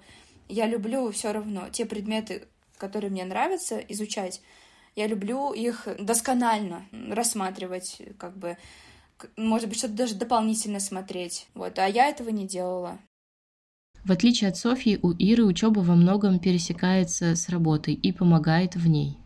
я 0.47 0.67
люблю 0.67 1.09
все 1.09 1.31
равно 1.31 1.69
те 1.71 1.87
предметы, 1.87 2.47
которые 2.77 3.09
мне 3.09 3.25
нравятся 3.25 3.79
изучать, 3.79 4.43
я 4.95 5.07
люблю 5.07 5.53
их 5.53 5.87
досконально 5.99 6.85
рассматривать, 7.09 7.99
как 8.19 8.37
бы, 8.37 8.59
может 9.37 9.69
быть, 9.69 9.79
что-то 9.79 9.95
даже 9.95 10.13
дополнительно 10.13 10.79
смотреть. 10.79 11.47
Вот, 11.55 11.79
а 11.79 11.87
я 11.87 12.09
этого 12.09 12.29
не 12.29 12.45
делала. 12.45 12.99
В 14.05 14.11
отличие 14.11 14.51
от 14.51 14.57
Софьи, 14.57 14.99
у 15.01 15.13
Иры 15.13 15.45
учеба 15.45 15.79
во 15.79 15.95
многом 15.95 16.37
пересекается 16.37 17.35
с 17.35 17.49
работой 17.49 17.95
и 17.95 18.11
помогает 18.11 18.75
в 18.75 18.87
ней. 18.87 19.17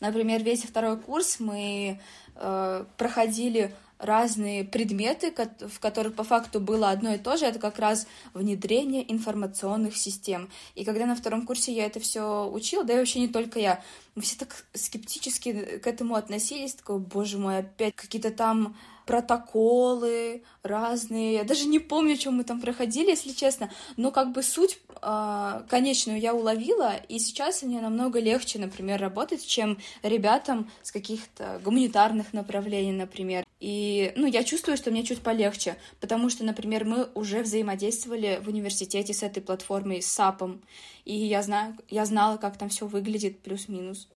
Например, 0.00 0.42
весь 0.42 0.62
второй 0.62 0.98
курс 0.98 1.38
мы 1.38 2.00
э, 2.34 2.84
проходили 2.96 3.74
разные 3.98 4.64
предметы, 4.64 5.32
в 5.60 5.80
которых 5.80 6.14
по 6.14 6.24
факту 6.24 6.60
было 6.60 6.90
одно 6.90 7.14
и 7.14 7.18
то 7.18 7.36
же, 7.36 7.46
это 7.46 7.58
как 7.58 7.78
раз 7.78 8.06
внедрение 8.34 9.10
информационных 9.10 9.96
систем. 9.96 10.50
И 10.74 10.84
когда 10.84 11.06
на 11.06 11.16
втором 11.16 11.46
курсе 11.46 11.72
я 11.72 11.86
это 11.86 12.00
все 12.00 12.48
учила, 12.48 12.84
да 12.84 12.94
и 12.94 12.98
вообще 12.98 13.20
не 13.20 13.28
только 13.28 13.58
я, 13.58 13.82
мы 14.14 14.22
все 14.22 14.36
так 14.36 14.66
скептически 14.74 15.78
к 15.78 15.86
этому 15.86 16.14
относились, 16.14 16.74
такой, 16.74 16.98
боже 16.98 17.38
мой, 17.38 17.58
опять 17.58 17.94
какие-то 17.94 18.30
там 18.30 18.76
протоколы 19.06 20.42
разные. 20.62 21.34
Я 21.34 21.44
даже 21.44 21.66
не 21.66 21.78
помню, 21.78 22.16
что 22.16 22.32
мы 22.32 22.44
там 22.44 22.60
проходили, 22.60 23.10
если 23.10 23.30
честно. 23.30 23.70
Но 23.96 24.10
как 24.10 24.32
бы 24.32 24.42
суть 24.42 24.80
э, 25.00 25.62
конечную 25.68 26.20
я 26.20 26.34
уловила, 26.34 26.94
и 27.08 27.18
сейчас 27.18 27.62
мне 27.62 27.80
намного 27.80 28.18
легче, 28.18 28.58
например, 28.58 29.00
работать, 29.00 29.46
чем 29.46 29.78
ребятам 30.02 30.70
с 30.82 30.90
каких-то 30.90 31.60
гуманитарных 31.64 32.32
направлений, 32.32 32.92
например. 32.92 33.46
И, 33.60 34.12
ну, 34.16 34.26
я 34.26 34.44
чувствую, 34.44 34.76
что 34.76 34.90
мне 34.90 35.04
чуть 35.04 35.20
полегче, 35.20 35.76
потому 36.00 36.28
что, 36.28 36.44
например, 36.44 36.84
мы 36.84 37.08
уже 37.14 37.42
взаимодействовали 37.42 38.40
в 38.44 38.48
университете 38.48 39.14
с 39.14 39.22
этой 39.22 39.42
платформой, 39.42 40.02
с 40.02 40.12
САПом, 40.12 40.60
и 41.04 41.14
я 41.14 41.42
знаю, 41.42 41.76
я 41.88 42.04
знала, 42.04 42.36
как 42.36 42.58
там 42.58 42.68
все 42.68 42.86
выглядит 42.86 43.40
плюс-минус. 43.40 44.08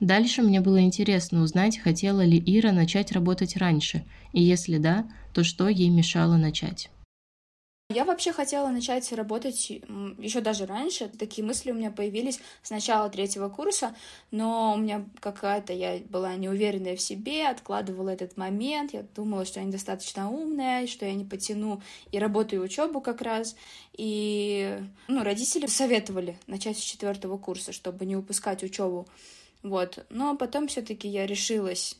Дальше 0.00 0.42
мне 0.42 0.60
было 0.60 0.80
интересно 0.80 1.42
узнать, 1.42 1.78
хотела 1.78 2.24
ли 2.24 2.42
Ира 2.44 2.72
начать 2.72 3.12
работать 3.12 3.56
раньше, 3.56 4.04
и 4.32 4.42
если 4.42 4.78
да, 4.78 5.10
то 5.34 5.42
что 5.42 5.68
ей 5.68 5.88
мешало 5.88 6.36
начать. 6.36 6.90
Я 7.90 8.04
вообще 8.04 8.34
хотела 8.34 8.68
начать 8.68 9.10
работать 9.12 9.70
еще 9.70 10.42
даже 10.42 10.66
раньше. 10.66 11.08
Такие 11.08 11.42
мысли 11.42 11.70
у 11.70 11.74
меня 11.74 11.90
появились 11.90 12.38
с 12.62 12.68
начала 12.68 13.08
третьего 13.08 13.48
курса, 13.48 13.96
но 14.30 14.74
у 14.74 14.76
меня 14.76 15.06
какая-то, 15.20 15.72
я 15.72 15.98
была 16.10 16.34
неуверенная 16.36 16.96
в 16.96 17.00
себе, 17.00 17.48
откладывала 17.48 18.10
этот 18.10 18.36
момент, 18.36 18.92
я 18.92 19.04
думала, 19.16 19.46
что 19.46 19.60
я 19.60 19.64
недостаточно 19.64 20.30
умная, 20.30 20.86
что 20.86 21.06
я 21.06 21.14
не 21.14 21.24
потяну 21.24 21.80
и 22.12 22.18
работу, 22.18 22.56
и 22.56 22.58
учебу 22.58 23.00
как 23.00 23.22
раз. 23.22 23.56
И 23.96 24.78
ну, 25.08 25.22
родители 25.22 25.64
советовали 25.64 26.38
начать 26.46 26.76
с 26.76 26.82
четвертого 26.82 27.38
курса, 27.38 27.72
чтобы 27.72 28.04
не 28.04 28.16
упускать 28.16 28.62
учебу. 28.62 29.08
Вот. 29.62 30.06
Но 30.10 30.36
потом 30.36 30.68
все-таки 30.68 31.08
я 31.08 31.26
решилась 31.26 31.96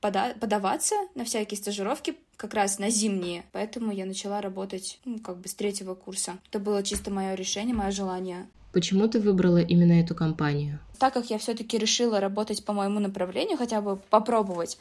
пода- 0.00 0.34
подаваться 0.38 0.94
на 1.14 1.24
всякие 1.24 1.58
стажировки, 1.58 2.16
как 2.36 2.54
раз 2.54 2.78
на 2.78 2.90
зимние. 2.90 3.44
Поэтому 3.52 3.92
я 3.92 4.04
начала 4.04 4.40
работать, 4.40 4.98
ну, 5.04 5.18
как 5.18 5.38
бы 5.38 5.48
с 5.48 5.54
третьего 5.54 5.94
курса. 5.94 6.38
Это 6.48 6.58
было 6.58 6.82
чисто 6.82 7.10
мое 7.10 7.34
решение, 7.34 7.74
мое 7.74 7.90
желание. 7.90 8.48
Почему 8.72 9.06
ты 9.06 9.20
выбрала 9.20 9.58
именно 9.58 10.00
эту 10.00 10.14
компанию? 10.14 10.80
Так 10.98 11.14
как 11.14 11.30
я 11.30 11.38
все-таки 11.38 11.78
решила 11.78 12.20
работать 12.20 12.64
по 12.64 12.72
моему 12.72 13.00
направлению, 13.00 13.58
хотя 13.58 13.80
бы 13.80 13.96
попробовать, 13.96 14.78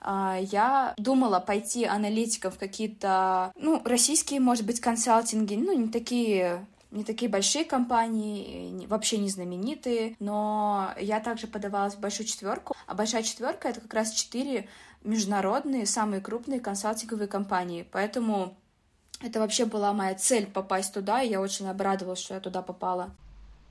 а, 0.00 0.38
я 0.50 0.94
думала 0.98 1.40
пойти 1.40 1.84
аналитиком 1.84 2.50
в 2.50 2.58
какие-то, 2.58 3.52
ну, 3.56 3.80
российские, 3.84 4.40
может 4.40 4.66
быть, 4.66 4.80
консалтинги, 4.80 5.54
ну, 5.54 5.72
не 5.72 5.88
такие 5.88 6.66
не 6.92 7.04
такие 7.04 7.30
большие 7.30 7.64
компании, 7.64 8.86
вообще 8.86 9.16
не 9.16 9.30
знаменитые, 9.30 10.14
но 10.20 10.92
я 11.00 11.20
также 11.20 11.46
подавалась 11.46 11.94
в 11.94 12.00
большую 12.00 12.26
четверку, 12.26 12.76
а 12.86 12.94
большая 12.94 13.22
четверка 13.22 13.68
это 13.68 13.80
как 13.80 13.92
раз 13.94 14.12
четыре 14.12 14.68
международные, 15.02 15.86
самые 15.86 16.20
крупные 16.20 16.60
консалтинговые 16.60 17.28
компании, 17.28 17.88
поэтому 17.90 18.56
это 19.22 19.40
вообще 19.40 19.64
была 19.64 19.92
моя 19.92 20.14
цель 20.14 20.46
попасть 20.46 20.92
туда, 20.92 21.22
и 21.22 21.30
я 21.30 21.40
очень 21.40 21.68
обрадовалась, 21.68 22.20
что 22.20 22.34
я 22.34 22.40
туда 22.40 22.60
попала. 22.60 23.10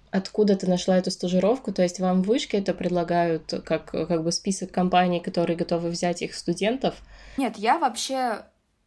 Откуда 0.10 0.58
ты 0.58 0.68
нашла 0.68 0.98
эту 0.98 1.12
стажировку? 1.12 1.72
То 1.72 1.84
есть 1.84 2.00
вам 2.00 2.22
в 2.22 2.28
вышке 2.28 2.58
это 2.58 2.74
предлагают 2.74 3.54
как, 3.66 3.92
как 3.92 4.24
бы 4.24 4.32
список 4.32 4.72
компаний, 4.72 5.22
которые 5.22 5.56
готовы 5.56 5.90
взять 5.90 6.22
их 6.22 6.36
студентов? 6.36 6.96
Нет, 7.38 7.58
я 7.58 7.80
вообще 7.80 8.44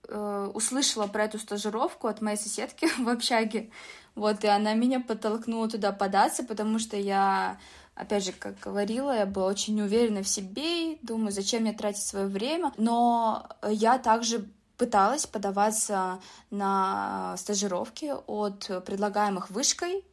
э, 0.07 0.51
услышала 0.53 1.07
про 1.07 1.25
эту 1.25 1.39
стажировку 1.39 2.09
от 2.09 2.21
моей 2.21 2.37
соседки 2.37 2.89
в 3.03 3.09
общаге. 3.09 3.71
Вот, 4.15 4.45
и 4.45 4.47
она 4.47 4.75
меня 4.75 5.01
подтолкнула 5.01 5.69
туда 5.69 5.93
податься, 5.93 6.45
потому 6.45 6.79
что 6.79 6.97
я, 6.97 7.59
опять 7.95 8.25
же, 8.25 8.33
как 8.33 8.59
говорила, 8.61 9.17
я 9.17 9.27
была 9.27 9.47
очень 9.47 9.81
уверена 9.81 10.23
в 10.23 10.29
себе, 10.29 10.97
думаю, 11.03 11.33
зачем 11.33 11.63
мне 11.63 11.73
тратить 11.73 12.03
свое 12.03 12.27
время, 12.27 12.73
но 12.77 13.49
я 13.69 13.99
также 13.99 14.47
пыталась 14.77 15.27
подаваться 15.27 16.21
на 16.51 17.37
стажировки 17.37 18.13
от 18.27 18.85
предлагаемых 18.85 19.51
вышкой. 19.51 20.05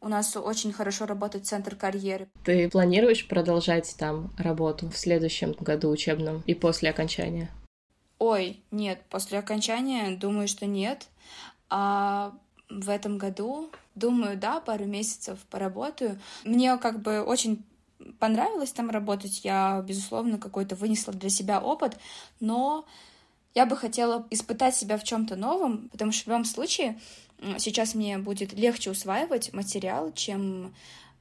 У 0.00 0.08
нас 0.08 0.36
очень 0.36 0.72
хорошо 0.72 1.06
работает 1.06 1.46
центр 1.46 1.76
карьеры. 1.76 2.28
Ты 2.44 2.68
планируешь 2.68 3.28
продолжать 3.28 3.94
там 3.98 4.34
работу 4.36 4.88
в 4.88 4.96
следующем 4.98 5.52
году 5.52 5.90
учебном 5.90 6.42
и 6.46 6.54
после 6.54 6.90
окончания? 6.90 7.50
Ой, 8.18 8.62
нет, 8.70 9.00
после 9.08 9.38
окончания 9.38 10.16
думаю, 10.16 10.48
что 10.48 10.66
нет. 10.66 11.06
А 11.70 12.32
в 12.80 12.88
этом 12.88 13.18
году. 13.18 13.70
Думаю, 13.94 14.36
да, 14.36 14.60
пару 14.60 14.84
месяцев 14.86 15.38
поработаю. 15.50 16.18
Мне 16.44 16.76
как 16.78 17.00
бы 17.00 17.22
очень 17.22 17.62
понравилось 18.18 18.72
там 18.72 18.90
работать. 18.90 19.44
Я, 19.44 19.82
безусловно, 19.86 20.38
какой-то 20.38 20.74
вынесла 20.74 21.12
для 21.12 21.28
себя 21.28 21.60
опыт, 21.60 21.98
но 22.40 22.84
я 23.54 23.66
бы 23.66 23.76
хотела 23.76 24.26
испытать 24.30 24.74
себя 24.74 24.96
в 24.96 25.04
чем-то 25.04 25.36
новом, 25.36 25.88
потому 25.90 26.12
что 26.12 26.24
в 26.24 26.26
любом 26.28 26.44
случае 26.44 26.98
сейчас 27.58 27.94
мне 27.94 28.18
будет 28.18 28.52
легче 28.54 28.90
усваивать 28.90 29.52
материал, 29.52 30.12
чем 30.12 30.72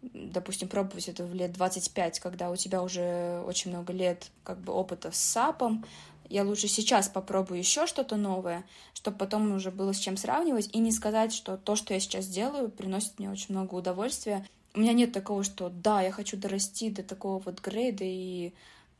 допустим, 0.02 0.68
пробовать 0.68 1.08
это 1.10 1.24
в 1.24 1.34
лет 1.34 1.54
25, 1.54 2.20
когда 2.20 2.50
у 2.50 2.56
тебя 2.56 2.82
уже 2.82 3.44
очень 3.46 3.72
много 3.72 3.94
лет 3.94 4.32
как 4.44 4.60
бы 4.60 4.74
опыта 4.74 5.12
с 5.12 5.18
САПом, 5.18 5.86
я 6.32 6.44
лучше 6.46 6.68
сейчас 6.68 7.10
попробую 7.10 7.60
еще 7.60 7.86
что-то 7.88 8.16
новое, 8.16 8.64
чтобы 8.94 9.18
потом 9.18 9.54
уже 9.54 9.70
было 9.70 9.94
с 9.94 10.00
чем 10.00 10.16
сравнивать, 10.16 10.70
и 10.72 10.80
не 10.80 10.92
сказать, 10.92 11.34
что 11.34 11.58
то, 11.58 11.76
что 11.76 11.94
я 11.94 12.00
сейчас 12.00 12.28
делаю, 12.28 12.70
приносит 12.70 13.20
мне 13.20 13.30
очень 13.30 13.48
много 13.50 13.76
удовольствия. 13.76 14.48
У 14.74 14.80
меня 14.80 14.94
нет 14.94 15.12
такого, 15.12 15.44
что 15.44 15.70
да, 15.70 16.02
я 16.02 16.12
хочу 16.12 16.38
дорасти 16.38 16.90
до 16.90 17.04
такого 17.04 17.40
вот 17.40 17.60
грейда 17.60 18.06
и 18.06 18.54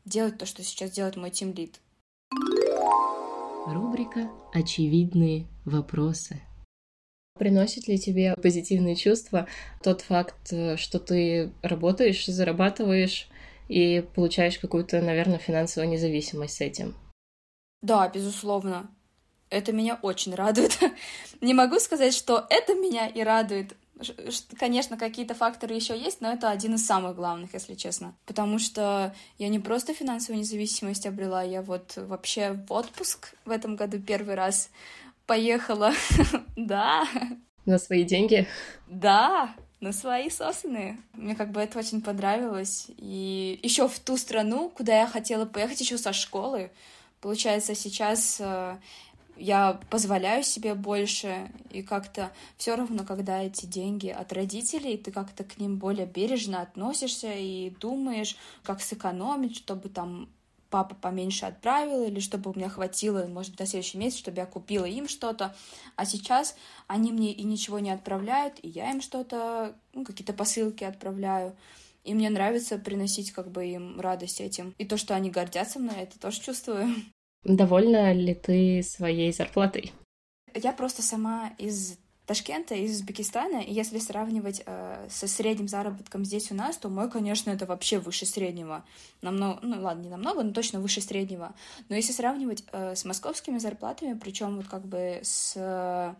делать 0.04 0.36
то, 0.36 0.44
что 0.44 0.62
сейчас 0.62 0.90
делает 0.90 1.16
мой 1.16 1.30
тимлид. 1.30 1.80
Рубрика 3.66 4.30
«Очевидные 4.52 5.46
вопросы». 5.64 6.42
Приносит 7.38 7.88
ли 7.88 7.98
тебе 7.98 8.34
позитивные 8.34 8.94
чувства 8.94 9.46
тот 9.82 10.02
факт, 10.02 10.52
что 10.76 10.98
ты 10.98 11.50
работаешь, 11.62 12.26
зарабатываешь 12.26 13.28
и 13.68 14.04
получаешь 14.14 14.58
какую-то, 14.58 15.00
наверное, 15.00 15.38
финансовую 15.38 15.90
независимость 15.90 16.56
с 16.56 16.60
этим? 16.60 16.94
Да, 17.82 18.08
безусловно. 18.08 18.88
Это 19.50 19.72
меня 19.72 19.98
очень 20.00 20.34
радует. 20.34 20.78
Не 21.40 21.52
могу 21.52 21.78
сказать, 21.78 22.14
что 22.14 22.46
это 22.48 22.74
меня 22.74 23.06
и 23.06 23.22
радует. 23.22 23.76
Конечно, 24.58 24.96
какие-то 24.96 25.34
факторы 25.34 25.74
еще 25.74 25.98
есть, 25.98 26.20
но 26.20 26.32
это 26.32 26.50
один 26.50 26.74
из 26.74 26.86
самых 26.86 27.14
главных, 27.14 27.52
если 27.54 27.74
честно. 27.74 28.14
Потому 28.24 28.58
что 28.58 29.14
я 29.38 29.48
не 29.48 29.60
просто 29.60 29.94
финансовую 29.94 30.40
независимость 30.40 31.06
обрела, 31.06 31.42
я 31.42 31.62
вот 31.62 31.92
вообще 31.96 32.52
в 32.52 32.72
отпуск 32.72 33.34
в 33.44 33.50
этом 33.50 33.76
году 33.76 34.00
первый 34.00 34.34
раз 34.34 34.70
поехала. 35.26 35.92
Да. 36.56 37.04
На 37.64 37.78
свои 37.78 38.02
деньги? 38.04 38.46
Да, 38.88 39.54
на 39.80 39.92
свои 39.92 40.30
собственные. 40.30 40.98
Мне 41.12 41.34
как 41.34 41.50
бы 41.50 41.60
это 41.60 41.78
очень 41.78 42.02
понравилось. 42.02 42.86
И 42.96 43.58
еще 43.62 43.88
в 43.88 43.98
ту 43.98 44.16
страну, 44.16 44.68
куда 44.68 45.00
я 45.00 45.06
хотела 45.06 45.44
поехать 45.44 45.80
еще 45.80 45.98
со 45.98 46.12
школы. 46.12 46.70
Получается, 47.22 47.76
сейчас 47.76 48.38
э, 48.40 48.76
я 49.36 49.80
позволяю 49.90 50.42
себе 50.42 50.74
больше, 50.74 51.50
и 51.70 51.82
как-то 51.82 52.32
все 52.56 52.74
равно, 52.74 53.04
когда 53.04 53.40
эти 53.40 53.64
деньги 53.64 54.08
от 54.08 54.32
родителей, 54.32 54.98
ты 54.98 55.12
как-то 55.12 55.44
к 55.44 55.56
ним 55.58 55.78
более 55.78 56.04
бережно 56.04 56.60
относишься 56.62 57.32
и 57.32 57.70
думаешь, 57.70 58.36
как 58.64 58.82
сэкономить, 58.82 59.56
чтобы 59.56 59.88
там 59.88 60.28
папа 60.68 60.96
поменьше 60.96 61.46
отправил, 61.46 62.02
или 62.02 62.18
чтобы 62.18 62.50
у 62.50 62.56
меня 62.56 62.68
хватило, 62.68 63.24
может 63.28 63.52
быть, 63.52 63.60
на 63.60 63.66
следующий 63.66 63.98
месяц, 63.98 64.18
чтобы 64.18 64.38
я 64.38 64.46
купила 64.46 64.86
им 64.86 65.06
что-то. 65.06 65.54
А 65.94 66.04
сейчас 66.04 66.56
они 66.88 67.12
мне 67.12 67.32
и 67.32 67.44
ничего 67.44 67.78
не 67.78 67.90
отправляют, 67.90 68.58
и 68.62 68.68
я 68.68 68.90
им 68.90 69.00
что-то, 69.00 69.76
ну, 69.92 70.04
какие-то 70.04 70.32
посылки 70.32 70.82
отправляю. 70.82 71.54
И 72.04 72.14
мне 72.14 72.30
нравится 72.30 72.78
приносить 72.78 73.30
как 73.30 73.50
бы 73.50 73.66
им 73.66 74.00
радость 74.00 74.40
этим. 74.40 74.74
И 74.78 74.84
то, 74.84 74.96
что 74.96 75.14
они 75.14 75.30
гордятся 75.30 75.78
мной, 75.78 76.00
это 76.00 76.18
тоже 76.18 76.40
чувствую. 76.40 76.88
Довольна 77.44 78.12
ли 78.12 78.34
ты 78.34 78.82
своей 78.82 79.32
зарплатой? 79.32 79.92
Я 80.54 80.72
просто 80.72 81.02
сама 81.02 81.52
из 81.58 81.98
Ташкента, 82.26 82.76
из 82.76 82.92
Узбекистана, 82.92 83.60
и 83.60 83.72
если 83.72 83.98
сравнивать 83.98 84.62
э, 84.64 85.08
со 85.10 85.26
средним 85.26 85.66
заработком 85.66 86.24
здесь 86.24 86.52
у 86.52 86.54
нас, 86.54 86.76
то 86.76 86.88
мой, 86.88 87.10
конечно, 87.10 87.50
это 87.50 87.66
вообще 87.66 87.98
выше 87.98 88.26
среднего. 88.26 88.84
Намного, 89.22 89.58
ну 89.62 89.82
ладно, 89.82 90.02
не 90.02 90.08
намного, 90.08 90.44
но 90.44 90.52
точно 90.52 90.78
выше 90.78 91.00
среднего. 91.00 91.52
Но 91.88 91.96
если 91.96 92.12
сравнивать 92.12 92.64
э, 92.70 92.94
с 92.94 93.04
московскими 93.04 93.58
зарплатами, 93.58 94.16
причем 94.16 94.56
вот 94.56 94.68
как 94.68 94.86
бы 94.86 95.18
с 95.22 95.54
э, 95.56 96.14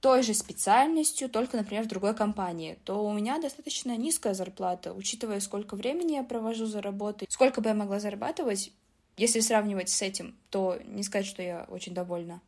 той 0.00 0.22
же 0.22 0.34
специальностью, 0.34 1.30
только, 1.30 1.56
например, 1.56 1.84
в 1.84 1.88
другой 1.88 2.14
компании, 2.14 2.78
то 2.84 3.02
у 3.02 3.12
меня 3.14 3.40
достаточно 3.40 3.96
низкая 3.96 4.34
зарплата, 4.34 4.92
учитывая, 4.92 5.40
сколько 5.40 5.76
времени 5.76 6.12
я 6.12 6.24
провожу 6.24 6.66
за 6.66 6.82
работой, 6.82 7.26
сколько 7.30 7.62
бы 7.62 7.70
я 7.70 7.74
могла 7.74 8.00
зарабатывать, 8.00 8.72
если 9.16 9.40
сравнивать 9.40 9.88
с 9.88 10.02
этим, 10.02 10.36
то 10.50 10.78
не 10.84 11.02
сказать, 11.02 11.26
что 11.26 11.42
я 11.42 11.66
очень 11.68 11.94
довольна. 11.94 12.40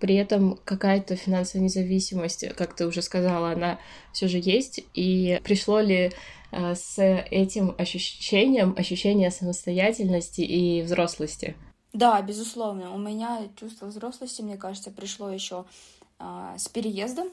При 0.00 0.16
этом 0.16 0.58
какая-то 0.64 1.16
финансовая 1.16 1.64
независимость, 1.64 2.48
как 2.56 2.74
ты 2.74 2.86
уже 2.86 3.02
сказала, 3.02 3.52
она 3.52 3.78
все 4.12 4.26
же 4.26 4.40
есть. 4.42 4.80
И 4.94 5.40
пришло 5.44 5.80
ли 5.80 6.10
э, 6.50 6.74
с 6.74 6.98
этим 6.98 7.74
ощущением 7.78 8.74
ощущение 8.76 9.30
самостоятельности 9.30 10.40
и 10.40 10.82
взрослости? 10.82 11.56
Да, 11.92 12.20
безусловно. 12.22 12.92
У 12.94 12.98
меня 12.98 13.48
чувство 13.56 13.86
взрослости, 13.86 14.42
мне 14.42 14.56
кажется, 14.56 14.90
пришло 14.90 15.30
еще 15.30 15.66
э, 16.18 16.54
с 16.56 16.68
переездом 16.68 17.28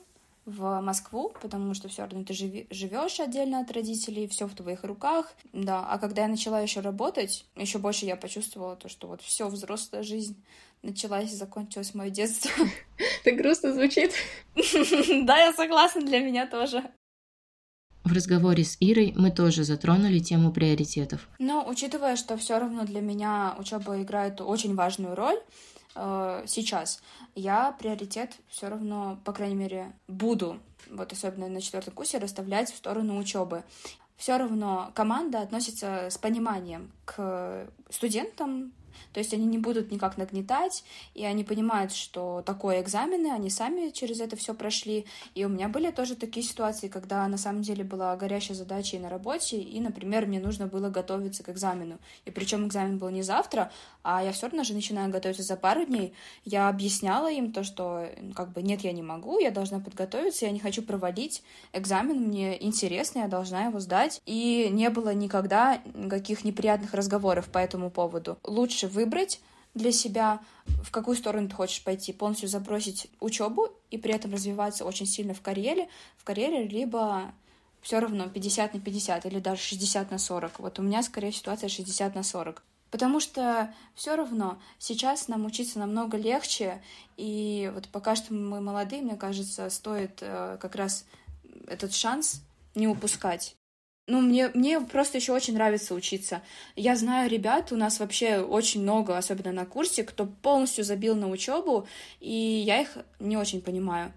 в 0.45 0.81
Москву, 0.81 1.31
потому 1.41 1.73
что 1.73 1.89
все 1.89 2.03
равно 2.03 2.23
ты 2.23 2.33
живешь 2.33 3.19
отдельно 3.19 3.59
от 3.59 3.71
родителей, 3.71 4.27
все 4.27 4.47
в 4.47 4.55
твоих 4.55 4.83
руках, 4.83 5.33
да. 5.53 5.85
А 5.85 5.99
когда 5.99 6.23
я 6.23 6.27
начала 6.27 6.59
еще 6.61 6.79
работать, 6.79 7.45
еще 7.55 7.77
больше 7.77 8.05
я 8.05 8.15
почувствовала 8.15 8.75
то, 8.75 8.89
что 8.89 9.07
вот 9.07 9.21
все 9.21 9.47
взрослая 9.47 10.03
жизнь 10.03 10.43
началась 10.81 11.31
и 11.31 11.35
закончилось 11.35 11.93
мое 11.93 12.09
детство. 12.09 12.51
Так 13.23 13.35
грустно 13.35 13.73
звучит. 13.73 14.13
Да, 15.25 15.37
я 15.37 15.53
согласна, 15.53 16.01
для 16.01 16.19
меня 16.19 16.47
тоже. 16.47 16.83
В 18.05 18.13
разговоре 18.13 18.63
с 18.63 18.77
Ирой 18.79 19.13
мы 19.15 19.29
тоже 19.29 19.63
затронули 19.63 20.19
тему 20.19 20.51
приоритетов. 20.51 21.27
Но 21.37 21.67
учитывая, 21.67 22.15
что 22.15 22.37
все 22.37 22.57
равно 22.57 22.85
для 22.85 23.01
меня 23.01 23.55
учеба 23.59 24.01
играет 24.01 24.41
очень 24.41 24.73
важную 24.73 25.15
роль 25.15 25.37
э, 25.99 26.43
сейчас, 26.47 27.01
я 27.35 27.73
приоритет 27.73 28.37
все 28.47 28.69
равно, 28.69 29.19
по 29.25 29.33
крайней 29.33 29.55
мере, 29.55 29.93
буду, 30.07 30.59
вот 30.89 31.11
особенно 31.11 31.47
на 31.47 31.61
четвертом 31.61 31.93
курсе, 31.93 32.17
расставлять 32.17 32.71
в 32.71 32.77
сторону 32.77 33.17
учебы. 33.17 33.63
Все 34.17 34.37
равно 34.37 34.91
команда 34.95 35.41
относится 35.41 36.07
с 36.09 36.17
пониманием 36.17 36.91
к 37.05 37.67
студентам, 37.89 38.73
то 39.13 39.19
есть 39.19 39.33
они 39.33 39.45
не 39.45 39.57
будут 39.57 39.91
никак 39.91 40.17
нагнетать, 40.17 40.83
и 41.13 41.25
они 41.25 41.43
понимают, 41.43 41.91
что 41.91 42.43
такое 42.45 42.81
экзамены, 42.81 43.31
они 43.31 43.49
сами 43.49 43.89
через 43.89 44.19
это 44.19 44.35
все 44.35 44.53
прошли. 44.53 45.05
И 45.35 45.45
у 45.45 45.49
меня 45.49 45.69
были 45.69 45.91
тоже 45.91 46.15
такие 46.15 46.45
ситуации, 46.45 46.87
когда 46.87 47.27
на 47.27 47.37
самом 47.37 47.61
деле 47.61 47.83
была 47.83 48.15
горящая 48.15 48.57
задача 48.57 48.97
и 48.97 48.99
на 48.99 49.09
работе, 49.09 49.59
и, 49.59 49.79
например, 49.79 50.25
мне 50.25 50.39
нужно 50.39 50.67
было 50.67 50.89
готовиться 50.89 51.43
к 51.43 51.49
экзамену. 51.49 51.97
И 52.25 52.31
причем 52.31 52.67
экзамен 52.67 52.97
был 52.97 53.09
не 53.09 53.21
завтра, 53.21 53.71
а 54.03 54.23
я 54.23 54.31
все 54.31 54.47
равно 54.47 54.63
же 54.63 54.73
начинаю 54.73 55.11
готовиться 55.11 55.43
за 55.43 55.55
пару 55.55 55.85
дней. 55.85 56.13
Я 56.45 56.69
объясняла 56.69 57.31
им 57.31 57.51
то, 57.51 57.63
что 57.63 58.07
как 58.35 58.51
бы 58.51 58.61
нет, 58.61 58.81
я 58.81 58.91
не 58.91 59.01
могу, 59.01 59.39
я 59.39 59.51
должна 59.51 59.79
подготовиться, 59.79 60.45
я 60.45 60.51
не 60.51 60.59
хочу 60.59 60.81
провалить 60.81 61.43
экзамен, 61.73 62.27
мне 62.27 62.61
интересно, 62.63 63.19
я 63.19 63.27
должна 63.27 63.65
его 63.65 63.79
сдать. 63.79 64.21
И 64.25 64.67
не 64.71 64.89
было 64.89 65.13
никогда 65.13 65.81
никаких 65.93 66.43
неприятных 66.43 66.93
разговоров 66.93 67.49
по 67.49 67.57
этому 67.57 67.89
поводу. 67.89 68.37
Лучше 68.43 68.87
выбрать 68.89 69.39
для 69.73 69.91
себя, 69.91 70.39
в 70.65 70.91
какую 70.91 71.15
сторону 71.15 71.47
ты 71.47 71.55
хочешь 71.55 71.83
пойти, 71.83 72.11
полностью 72.11 72.49
забросить 72.49 73.07
учебу 73.19 73.69
и 73.91 73.97
при 73.97 74.13
этом 74.13 74.33
развиваться 74.33 74.85
очень 74.85 75.05
сильно 75.05 75.33
в 75.33 75.41
карьере, 75.41 75.87
в 76.17 76.23
карьере, 76.23 76.67
либо 76.67 77.31
все 77.81 77.99
равно 77.99 78.27
50 78.27 78.73
на 78.73 78.79
50 78.79 79.25
или 79.25 79.39
даже 79.39 79.61
60 79.61 80.11
на 80.11 80.17
40. 80.17 80.59
Вот 80.59 80.79
у 80.79 80.81
меня 80.81 81.03
скорее 81.03 81.31
ситуация 81.31 81.69
60 81.69 82.15
на 82.15 82.23
40. 82.23 82.63
Потому 82.91 83.19
что 83.19 83.73
все 83.93 84.15
равно 84.15 84.57
сейчас 84.79 85.27
нам 85.27 85.45
учиться 85.45 85.77
намного 85.77 86.17
легче, 86.17 86.81
и 87.17 87.71
вот 87.73 87.87
пока 87.89 88.15
что 88.15 88.33
мы 88.33 88.61
молодые, 88.61 89.03
мне 89.03 89.15
кажется, 89.15 89.69
стоит 89.69 90.17
э, 90.21 90.57
как 90.59 90.75
раз 90.75 91.05
этот 91.67 91.93
шанс 91.93 92.41
не 92.73 92.87
упускать. 92.87 93.58
Ну, 94.09 94.21
мне, 94.21 94.49
мне 94.55 94.81
просто 94.81 95.19
еще 95.19 95.33
очень 95.33 95.53
нравится 95.53 95.93
учиться. 95.93 96.41
Я 96.75 96.95
знаю 96.95 97.29
ребят, 97.29 97.71
у 97.71 97.75
нас 97.75 97.99
вообще 97.99 98.39
очень 98.39 98.81
много, 98.81 99.15
особенно 99.15 99.51
на 99.51 99.65
курсе, 99.65 100.03
кто 100.03 100.25
полностью 100.25 100.83
забил 100.83 101.15
на 101.15 101.29
учебу, 101.29 101.85
и 102.19 102.33
я 102.65 102.81
их 102.81 102.97
не 103.19 103.37
очень 103.37 103.61
понимаю. 103.61 104.11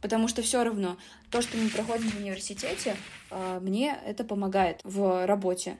Потому 0.00 0.28
что 0.28 0.42
все 0.42 0.62
равно 0.62 0.96
то, 1.30 1.42
что 1.42 1.56
мы 1.56 1.68
проходим 1.70 2.08
в 2.10 2.20
университете, 2.20 2.96
э, 3.30 3.58
мне 3.60 3.98
это 4.06 4.22
помогает 4.22 4.80
в 4.84 5.26
работе. 5.26 5.76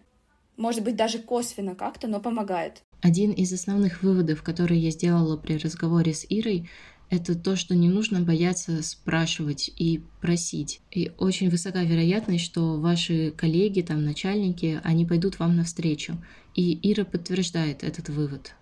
Может 0.57 0.83
быть, 0.83 0.97
даже 0.97 1.21
косвенно 1.21 1.77
как-то, 1.77 2.09
но 2.09 2.21
помогает. 2.21 2.83
Один 3.01 3.31
из 3.31 3.53
основных 3.53 4.03
выводов, 4.03 4.43
которые 4.43 4.81
я 4.81 4.91
сделала 4.91 5.37
при 5.37 5.57
разговоре 5.57 6.15
с 6.15 6.27
Ирой, 6.29 6.69
это 7.13 7.39
то, 7.39 7.57
что 7.57 7.75
не 7.75 7.91
нужно 7.91 8.23
бояться 8.23 8.83
спрашивать 8.83 9.71
и 9.77 10.03
просить. 10.23 10.81
И 10.91 11.13
очень 11.19 11.51
высока 11.51 11.83
вероятность, 11.83 12.43
что 12.43 12.81
ваши 12.81 13.33
коллеги, 13.33 13.83
там, 13.83 14.03
начальники, 14.03 14.81
они 14.83 15.05
пойдут 15.05 15.39
вам 15.39 15.55
навстречу. 15.55 16.15
И 16.55 16.91
Ира 16.91 17.05
подтверждает 17.05 17.85
этот 17.85 18.09
вывод. 18.09 18.55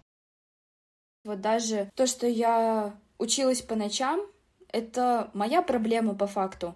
Вот 1.24 1.40
даже 1.40 1.92
то, 1.94 2.09
что 2.09 2.26
я 2.26 2.98
училась 3.18 3.62
по 3.62 3.76
ночам, 3.76 4.20
это 4.72 5.30
моя 5.32 5.62
проблема 5.62 6.16
по 6.16 6.26
факту. 6.26 6.74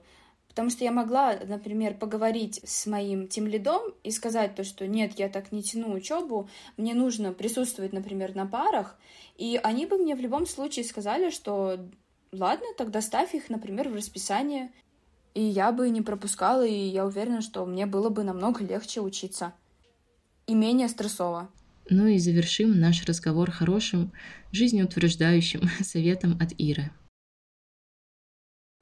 Потому 0.55 0.70
что 0.70 0.84
я 0.84 0.92
могла, 0.92 1.36
например, 1.44 1.94
поговорить 1.94 2.61
с 2.62 2.86
моим 2.86 3.26
тем 3.26 3.48
лидом 3.48 3.82
и 4.05 4.12
сказать 4.12 4.55
то, 4.55 4.62
что 4.62 4.86
нет, 4.86 5.18
я 5.18 5.28
так 5.28 5.50
не 5.50 5.64
тяну 5.64 5.92
учебу, 5.92 6.48
мне 6.76 6.94
нужно 6.94 7.32
присутствовать, 7.32 7.92
например, 7.92 8.36
на 8.36 8.46
парах, 8.46 8.96
и 9.36 9.59
они 9.64 9.86
бы 9.86 9.98
мне 9.98 10.14
в 10.14 10.20
любом 10.20 10.46
случае 10.46 10.84
сказали, 10.84 11.30
что 11.30 11.80
ладно, 12.30 12.66
тогда 12.78 13.00
ставь 13.00 13.34
их, 13.34 13.48
например, 13.48 13.88
в 13.88 13.96
расписание, 13.96 14.70
и 15.34 15.42
я 15.42 15.72
бы 15.72 15.90
не 15.90 16.02
пропускала, 16.02 16.64
и 16.64 16.72
я 16.72 17.05
уверена, 17.05 17.40
что 17.40 17.66
мне 17.66 17.84
было 17.86 18.09
бы 18.09 18.22
намного 18.22 18.62
легче 18.62 19.00
учиться 19.00 19.55
и 20.46 20.55
менее 20.55 20.88
стрессово. 20.88 21.50
Ну 21.90 22.07
и 22.07 22.18
завершим 22.18 22.78
наш 22.78 23.05
разговор 23.07 23.50
хорошим, 23.50 24.12
жизнеутверждающим 24.52 25.68
советом 25.82 26.38
от 26.40 26.52
Иры 26.59 26.92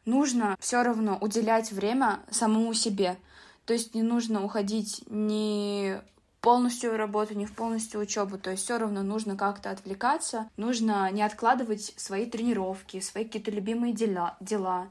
нужно 0.05 0.57
все 0.61 0.83
равно 0.83 1.19
уделять 1.21 1.73
время 1.73 2.21
самому 2.31 2.75
себе. 2.75 3.17
То 3.65 3.73
есть 3.73 3.95
не 3.95 4.03
нужно 4.03 4.45
уходить 4.45 5.05
ни 5.09 6.01
полностью 6.41 6.97
работу, 6.97 7.35
ни 7.35 7.45
в 7.45 7.53
полностью 7.55 8.01
учебу. 8.01 8.37
То 8.39 8.51
есть 8.51 8.65
все 8.65 8.79
равно 8.79 9.03
нужно 9.03 9.37
как-то 9.37 9.71
отвлекаться, 9.71 10.49
нужно 10.57 11.11
не 11.13 11.23
откладывать 11.23 11.95
свои 11.97 12.27
тренировки, 12.27 13.01
свои 13.01 13.25
какие-то 13.25 13.51
любимые 13.51 13.95
дела. 13.95 14.37
дела. 14.41 14.89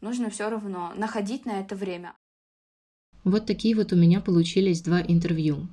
Нужно 0.00 0.30
все 0.30 0.48
равно 0.48 0.92
находить 0.96 1.46
на 1.46 1.60
это 1.60 1.76
время. 1.76 2.14
Вот 3.22 3.46
такие 3.46 3.74
вот 3.74 3.92
у 3.92 3.96
меня 3.96 4.20
получились 4.20 4.82
два 4.82 5.00
интервью. 5.00 5.68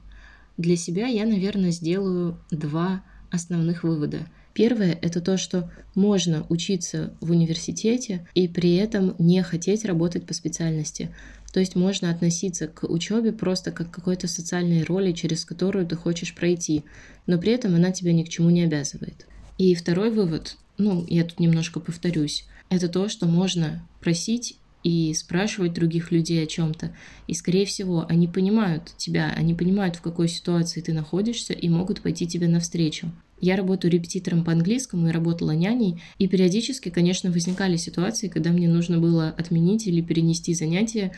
Для 0.58 0.76
себя 0.76 1.08
я, 1.08 1.26
наверное, 1.26 1.72
сделаю 1.72 2.38
два 2.50 3.04
основных 3.32 3.84
вывода– 3.84 4.28
Первое— 4.54 4.98
это 5.02 5.22
то, 5.22 5.38
что 5.38 5.72
можно 5.96 6.46
учиться 6.50 7.14
в 7.22 7.32
университете 7.32 8.28
и 8.34 8.48
при 8.48 8.76
этом 8.76 9.16
не 9.18 9.42
хотеть 9.44 9.86
работать 9.86 10.26
по 10.26 10.34
специальности. 10.34 11.14
То 11.54 11.60
есть 11.60 11.76
можно 11.76 12.10
относиться 12.10 12.68
к 12.68 12.88
учебе 12.88 13.32
просто 13.32 13.72
как 13.72 13.92
к 13.92 13.94
какой-то 13.94 14.28
социальной 14.28 14.84
роли, 14.84 15.12
через 15.12 15.46
которую 15.46 15.86
ты 15.86 15.96
хочешь 15.96 16.34
пройти, 16.34 16.84
но 17.28 17.38
при 17.38 17.52
этом 17.52 17.76
она 17.76 17.92
тебя 17.92 18.14
ни 18.14 18.24
к 18.24 18.30
чему 18.30 18.50
не 18.50 18.64
обязывает. 18.64 19.26
И 19.58 19.76
второй 19.76 20.12
вывод, 20.12 20.58
ну, 20.78 21.06
я 21.10 21.24
тут 21.24 21.40
немножко 21.40 21.80
повторюсь, 21.80 22.46
это 22.70 22.88
то, 22.88 23.10
что 23.10 23.26
можно 23.26 23.86
просить 24.00 24.58
и 24.84 25.14
спрашивать 25.14 25.74
других 25.74 26.12
людей 26.12 26.44
о 26.44 26.48
чем-то. 26.48 26.96
И, 27.28 27.34
скорее 27.34 27.66
всего, 27.66 28.06
они 28.08 28.28
понимают 28.28 28.94
тебя, 28.98 29.34
они 29.36 29.54
понимают, 29.54 29.98
в 29.98 30.02
какой 30.02 30.28
ситуации 30.28 30.82
ты 30.82 30.94
находишься 30.94 31.54
и 31.54 31.70
могут 31.70 32.02
пойти 32.02 32.26
тебе 32.28 32.48
навстречу. 32.48 33.12
Я 33.42 33.56
работаю 33.56 33.92
репетитором 33.92 34.44
по 34.44 34.52
английскому 34.52 35.08
и 35.08 35.12
работала 35.12 35.52
няней, 35.52 36.02
и 36.20 36.28
периодически, 36.28 36.90
конечно, 36.90 37.32
возникали 37.32 37.76
ситуации, 37.76 38.28
когда 38.28 38.52
мне 38.52 38.70
нужно 38.70 39.00
было 39.00 39.30
отменить 39.30 39.88
или 39.88 40.02
перенести 40.02 40.54
занятия 40.54 41.12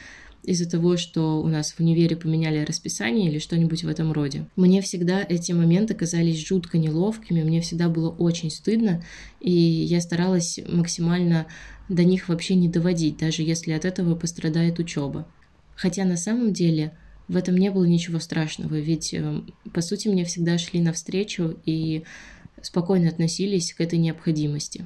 из-за 0.44 0.70
того, 0.70 0.98
что 0.98 1.42
у 1.42 1.48
нас 1.48 1.74
в 1.74 1.80
универе 1.82 2.16
поменяли 2.16 2.64
расписание 2.64 3.30
или 3.30 3.40
что-нибудь 3.40 3.84
в 3.84 3.88
этом 3.90 4.12
роде. 4.14 4.46
Мне 4.56 4.82
всегда 4.82 5.26
эти 5.28 5.52
моменты 5.52 5.94
казались 5.94 6.46
жутко 6.46 6.78
неловкими, 6.78 7.44
мне 7.44 7.62
всегда 7.62 7.90
было 7.90 8.10
очень 8.10 8.52
стыдно, 8.52 9.04
и 9.42 9.52
я 9.52 10.00
старалась 10.00 10.60
максимально 10.68 11.48
до 11.90 12.06
них 12.06 12.30
вообще 12.30 12.56
не 12.56 12.70
доводить, 12.70 13.18
даже 13.18 13.42
если 13.44 13.72
от 13.72 13.84
этого 13.84 14.16
пострадает 14.16 14.80
учеба. 14.80 15.28
Хотя 15.76 16.06
на 16.06 16.18
самом 16.18 16.54
деле 16.54 16.98
в 17.28 17.38
этом 17.38 17.56
не 17.56 17.72
было 17.72 17.86
ничего 17.86 18.20
страшного, 18.20 18.76
ведь 18.76 19.14
э, 19.14 19.42
по 19.74 19.82
сути 19.82 20.08
мне 20.08 20.26
всегда 20.26 20.58
шли 20.58 20.82
навстречу 20.82 21.58
и 21.66 22.04
спокойно 22.62 23.10
относились 23.10 23.74
к 23.74 23.82
этой 23.82 24.00
необходимости. 24.00 24.86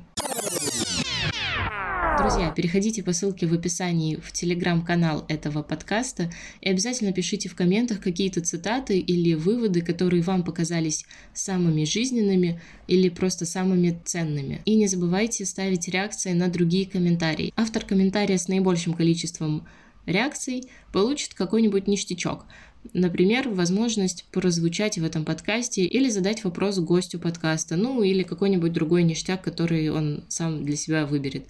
Друзья, 2.17 2.49
переходите 2.49 3.03
по 3.03 3.13
ссылке 3.13 3.45
в 3.45 3.53
описании 3.53 4.15
в 4.15 4.31
телеграм-канал 4.31 5.23
этого 5.29 5.61
подкаста 5.61 6.31
и 6.61 6.69
обязательно 6.69 7.13
пишите 7.13 7.47
в 7.47 7.55
комментах 7.55 8.01
какие-то 8.01 8.41
цитаты 8.41 8.97
или 8.97 9.35
выводы, 9.35 9.81
которые 9.81 10.23
вам 10.23 10.43
показались 10.43 11.05
самыми 11.35 11.85
жизненными 11.85 12.59
или 12.87 13.09
просто 13.09 13.45
самыми 13.45 14.01
ценными. 14.03 14.61
И 14.65 14.75
не 14.75 14.87
забывайте 14.87 15.45
ставить 15.45 15.87
реакции 15.87 16.33
на 16.33 16.47
другие 16.47 16.87
комментарии. 16.87 17.53
Автор 17.55 17.85
комментария 17.85 18.39
с 18.39 18.47
наибольшим 18.47 18.93
количеством 18.93 19.67
реакций 20.07 20.67
получит 20.91 21.35
какой-нибудь 21.35 21.87
ништячок. 21.87 22.45
Например, 22.93 23.49
возможность 23.49 24.25
прозвучать 24.31 24.97
в 24.97 25.03
этом 25.03 25.25
подкасте 25.25 25.83
или 25.85 26.09
задать 26.09 26.43
вопрос 26.43 26.79
гостю 26.79 27.19
подкаста, 27.19 27.75
ну 27.75 28.01
или 28.01 28.23
какой-нибудь 28.23 28.73
другой 28.73 29.03
ништяк, 29.03 29.43
который 29.43 29.89
он 29.89 30.23
сам 30.29 30.65
для 30.65 30.75
себя 30.75 31.05
выберет. 31.05 31.45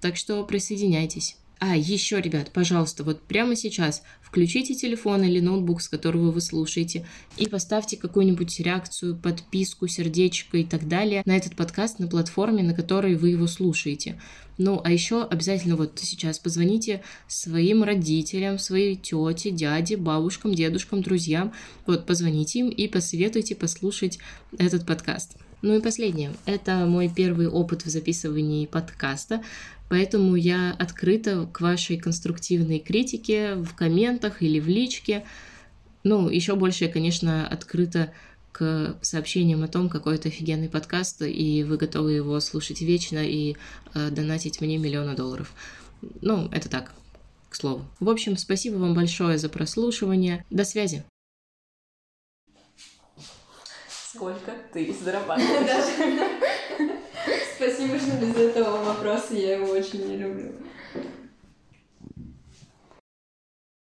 Так 0.00 0.16
что 0.16 0.44
присоединяйтесь. 0.44 1.36
А, 1.60 1.76
еще, 1.76 2.20
ребят, 2.20 2.50
пожалуйста, 2.52 3.04
вот 3.04 3.22
прямо 3.22 3.56
сейчас 3.56 4.02
включите 4.20 4.74
телефон 4.74 5.22
или 5.22 5.40
ноутбук, 5.40 5.80
с 5.80 5.88
которого 5.88 6.30
вы 6.30 6.40
слушаете, 6.40 7.06
и 7.36 7.48
поставьте 7.48 7.96
какую-нибудь 7.96 8.58
реакцию, 8.60 9.16
подписку, 9.16 9.86
сердечко 9.86 10.58
и 10.58 10.64
так 10.64 10.88
далее 10.88 11.22
на 11.24 11.36
этот 11.36 11.54
подкаст 11.54 12.00
на 12.00 12.08
платформе, 12.08 12.62
на 12.62 12.74
которой 12.74 13.14
вы 13.14 13.30
его 13.30 13.46
слушаете. 13.46 14.20
Ну, 14.58 14.80
а 14.84 14.90
еще 14.90 15.22
обязательно 15.22 15.76
вот 15.76 15.98
сейчас 16.02 16.38
позвоните 16.38 17.02
своим 17.26 17.82
родителям, 17.82 18.58
своей 18.58 18.96
тете, 18.96 19.50
дяде, 19.50 19.96
бабушкам, 19.96 20.54
дедушкам, 20.54 21.02
друзьям. 21.02 21.52
Вот, 21.86 22.06
позвоните 22.06 22.60
им 22.60 22.68
и 22.68 22.88
посоветуйте 22.88 23.54
послушать 23.54 24.18
этот 24.58 24.86
подкаст. 24.86 25.36
Ну 25.64 25.74
и 25.74 25.80
последнее. 25.80 26.30
Это 26.44 26.84
мой 26.84 27.08
первый 27.08 27.48
опыт 27.48 27.86
в 27.86 27.88
записывании 27.88 28.66
подкаста, 28.66 29.42
поэтому 29.88 30.36
я 30.36 30.76
открыта 30.78 31.48
к 31.50 31.62
вашей 31.62 31.96
конструктивной 31.96 32.80
критике 32.80 33.54
в 33.54 33.74
комментах 33.74 34.42
или 34.42 34.60
в 34.60 34.68
личке. 34.68 35.24
Ну, 36.02 36.28
еще 36.28 36.54
больше 36.54 36.88
конечно, 36.88 37.48
открыта 37.48 38.12
к 38.52 38.98
сообщениям 39.00 39.62
о 39.62 39.68
том, 39.68 39.88
какой 39.88 40.16
это 40.16 40.28
офигенный 40.28 40.68
подкаст, 40.68 41.22
и 41.22 41.64
вы 41.64 41.78
готовы 41.78 42.12
его 42.12 42.38
слушать 42.40 42.82
вечно 42.82 43.26
и 43.26 43.56
э, 43.94 44.10
донатить 44.10 44.60
мне 44.60 44.76
миллионы 44.76 45.16
долларов. 45.16 45.54
Ну, 46.20 46.46
это 46.52 46.68
так, 46.68 46.92
к 47.48 47.56
слову. 47.56 47.86
В 48.00 48.10
общем, 48.10 48.36
спасибо 48.36 48.76
вам 48.76 48.92
большое 48.92 49.38
за 49.38 49.48
прослушивание. 49.48 50.44
До 50.50 50.66
связи. 50.66 51.04
Сколько 54.14 54.52
ты 54.72 54.94
зарабатываешь? 55.02 56.20
Спасибо, 57.56 57.98
что 57.98 58.16
без 58.16 58.36
этого 58.36 58.84
вопроса 58.84 59.34
я 59.34 59.56
его 59.56 59.72
очень 59.72 60.06
не 60.06 60.16
люблю. 60.16 60.52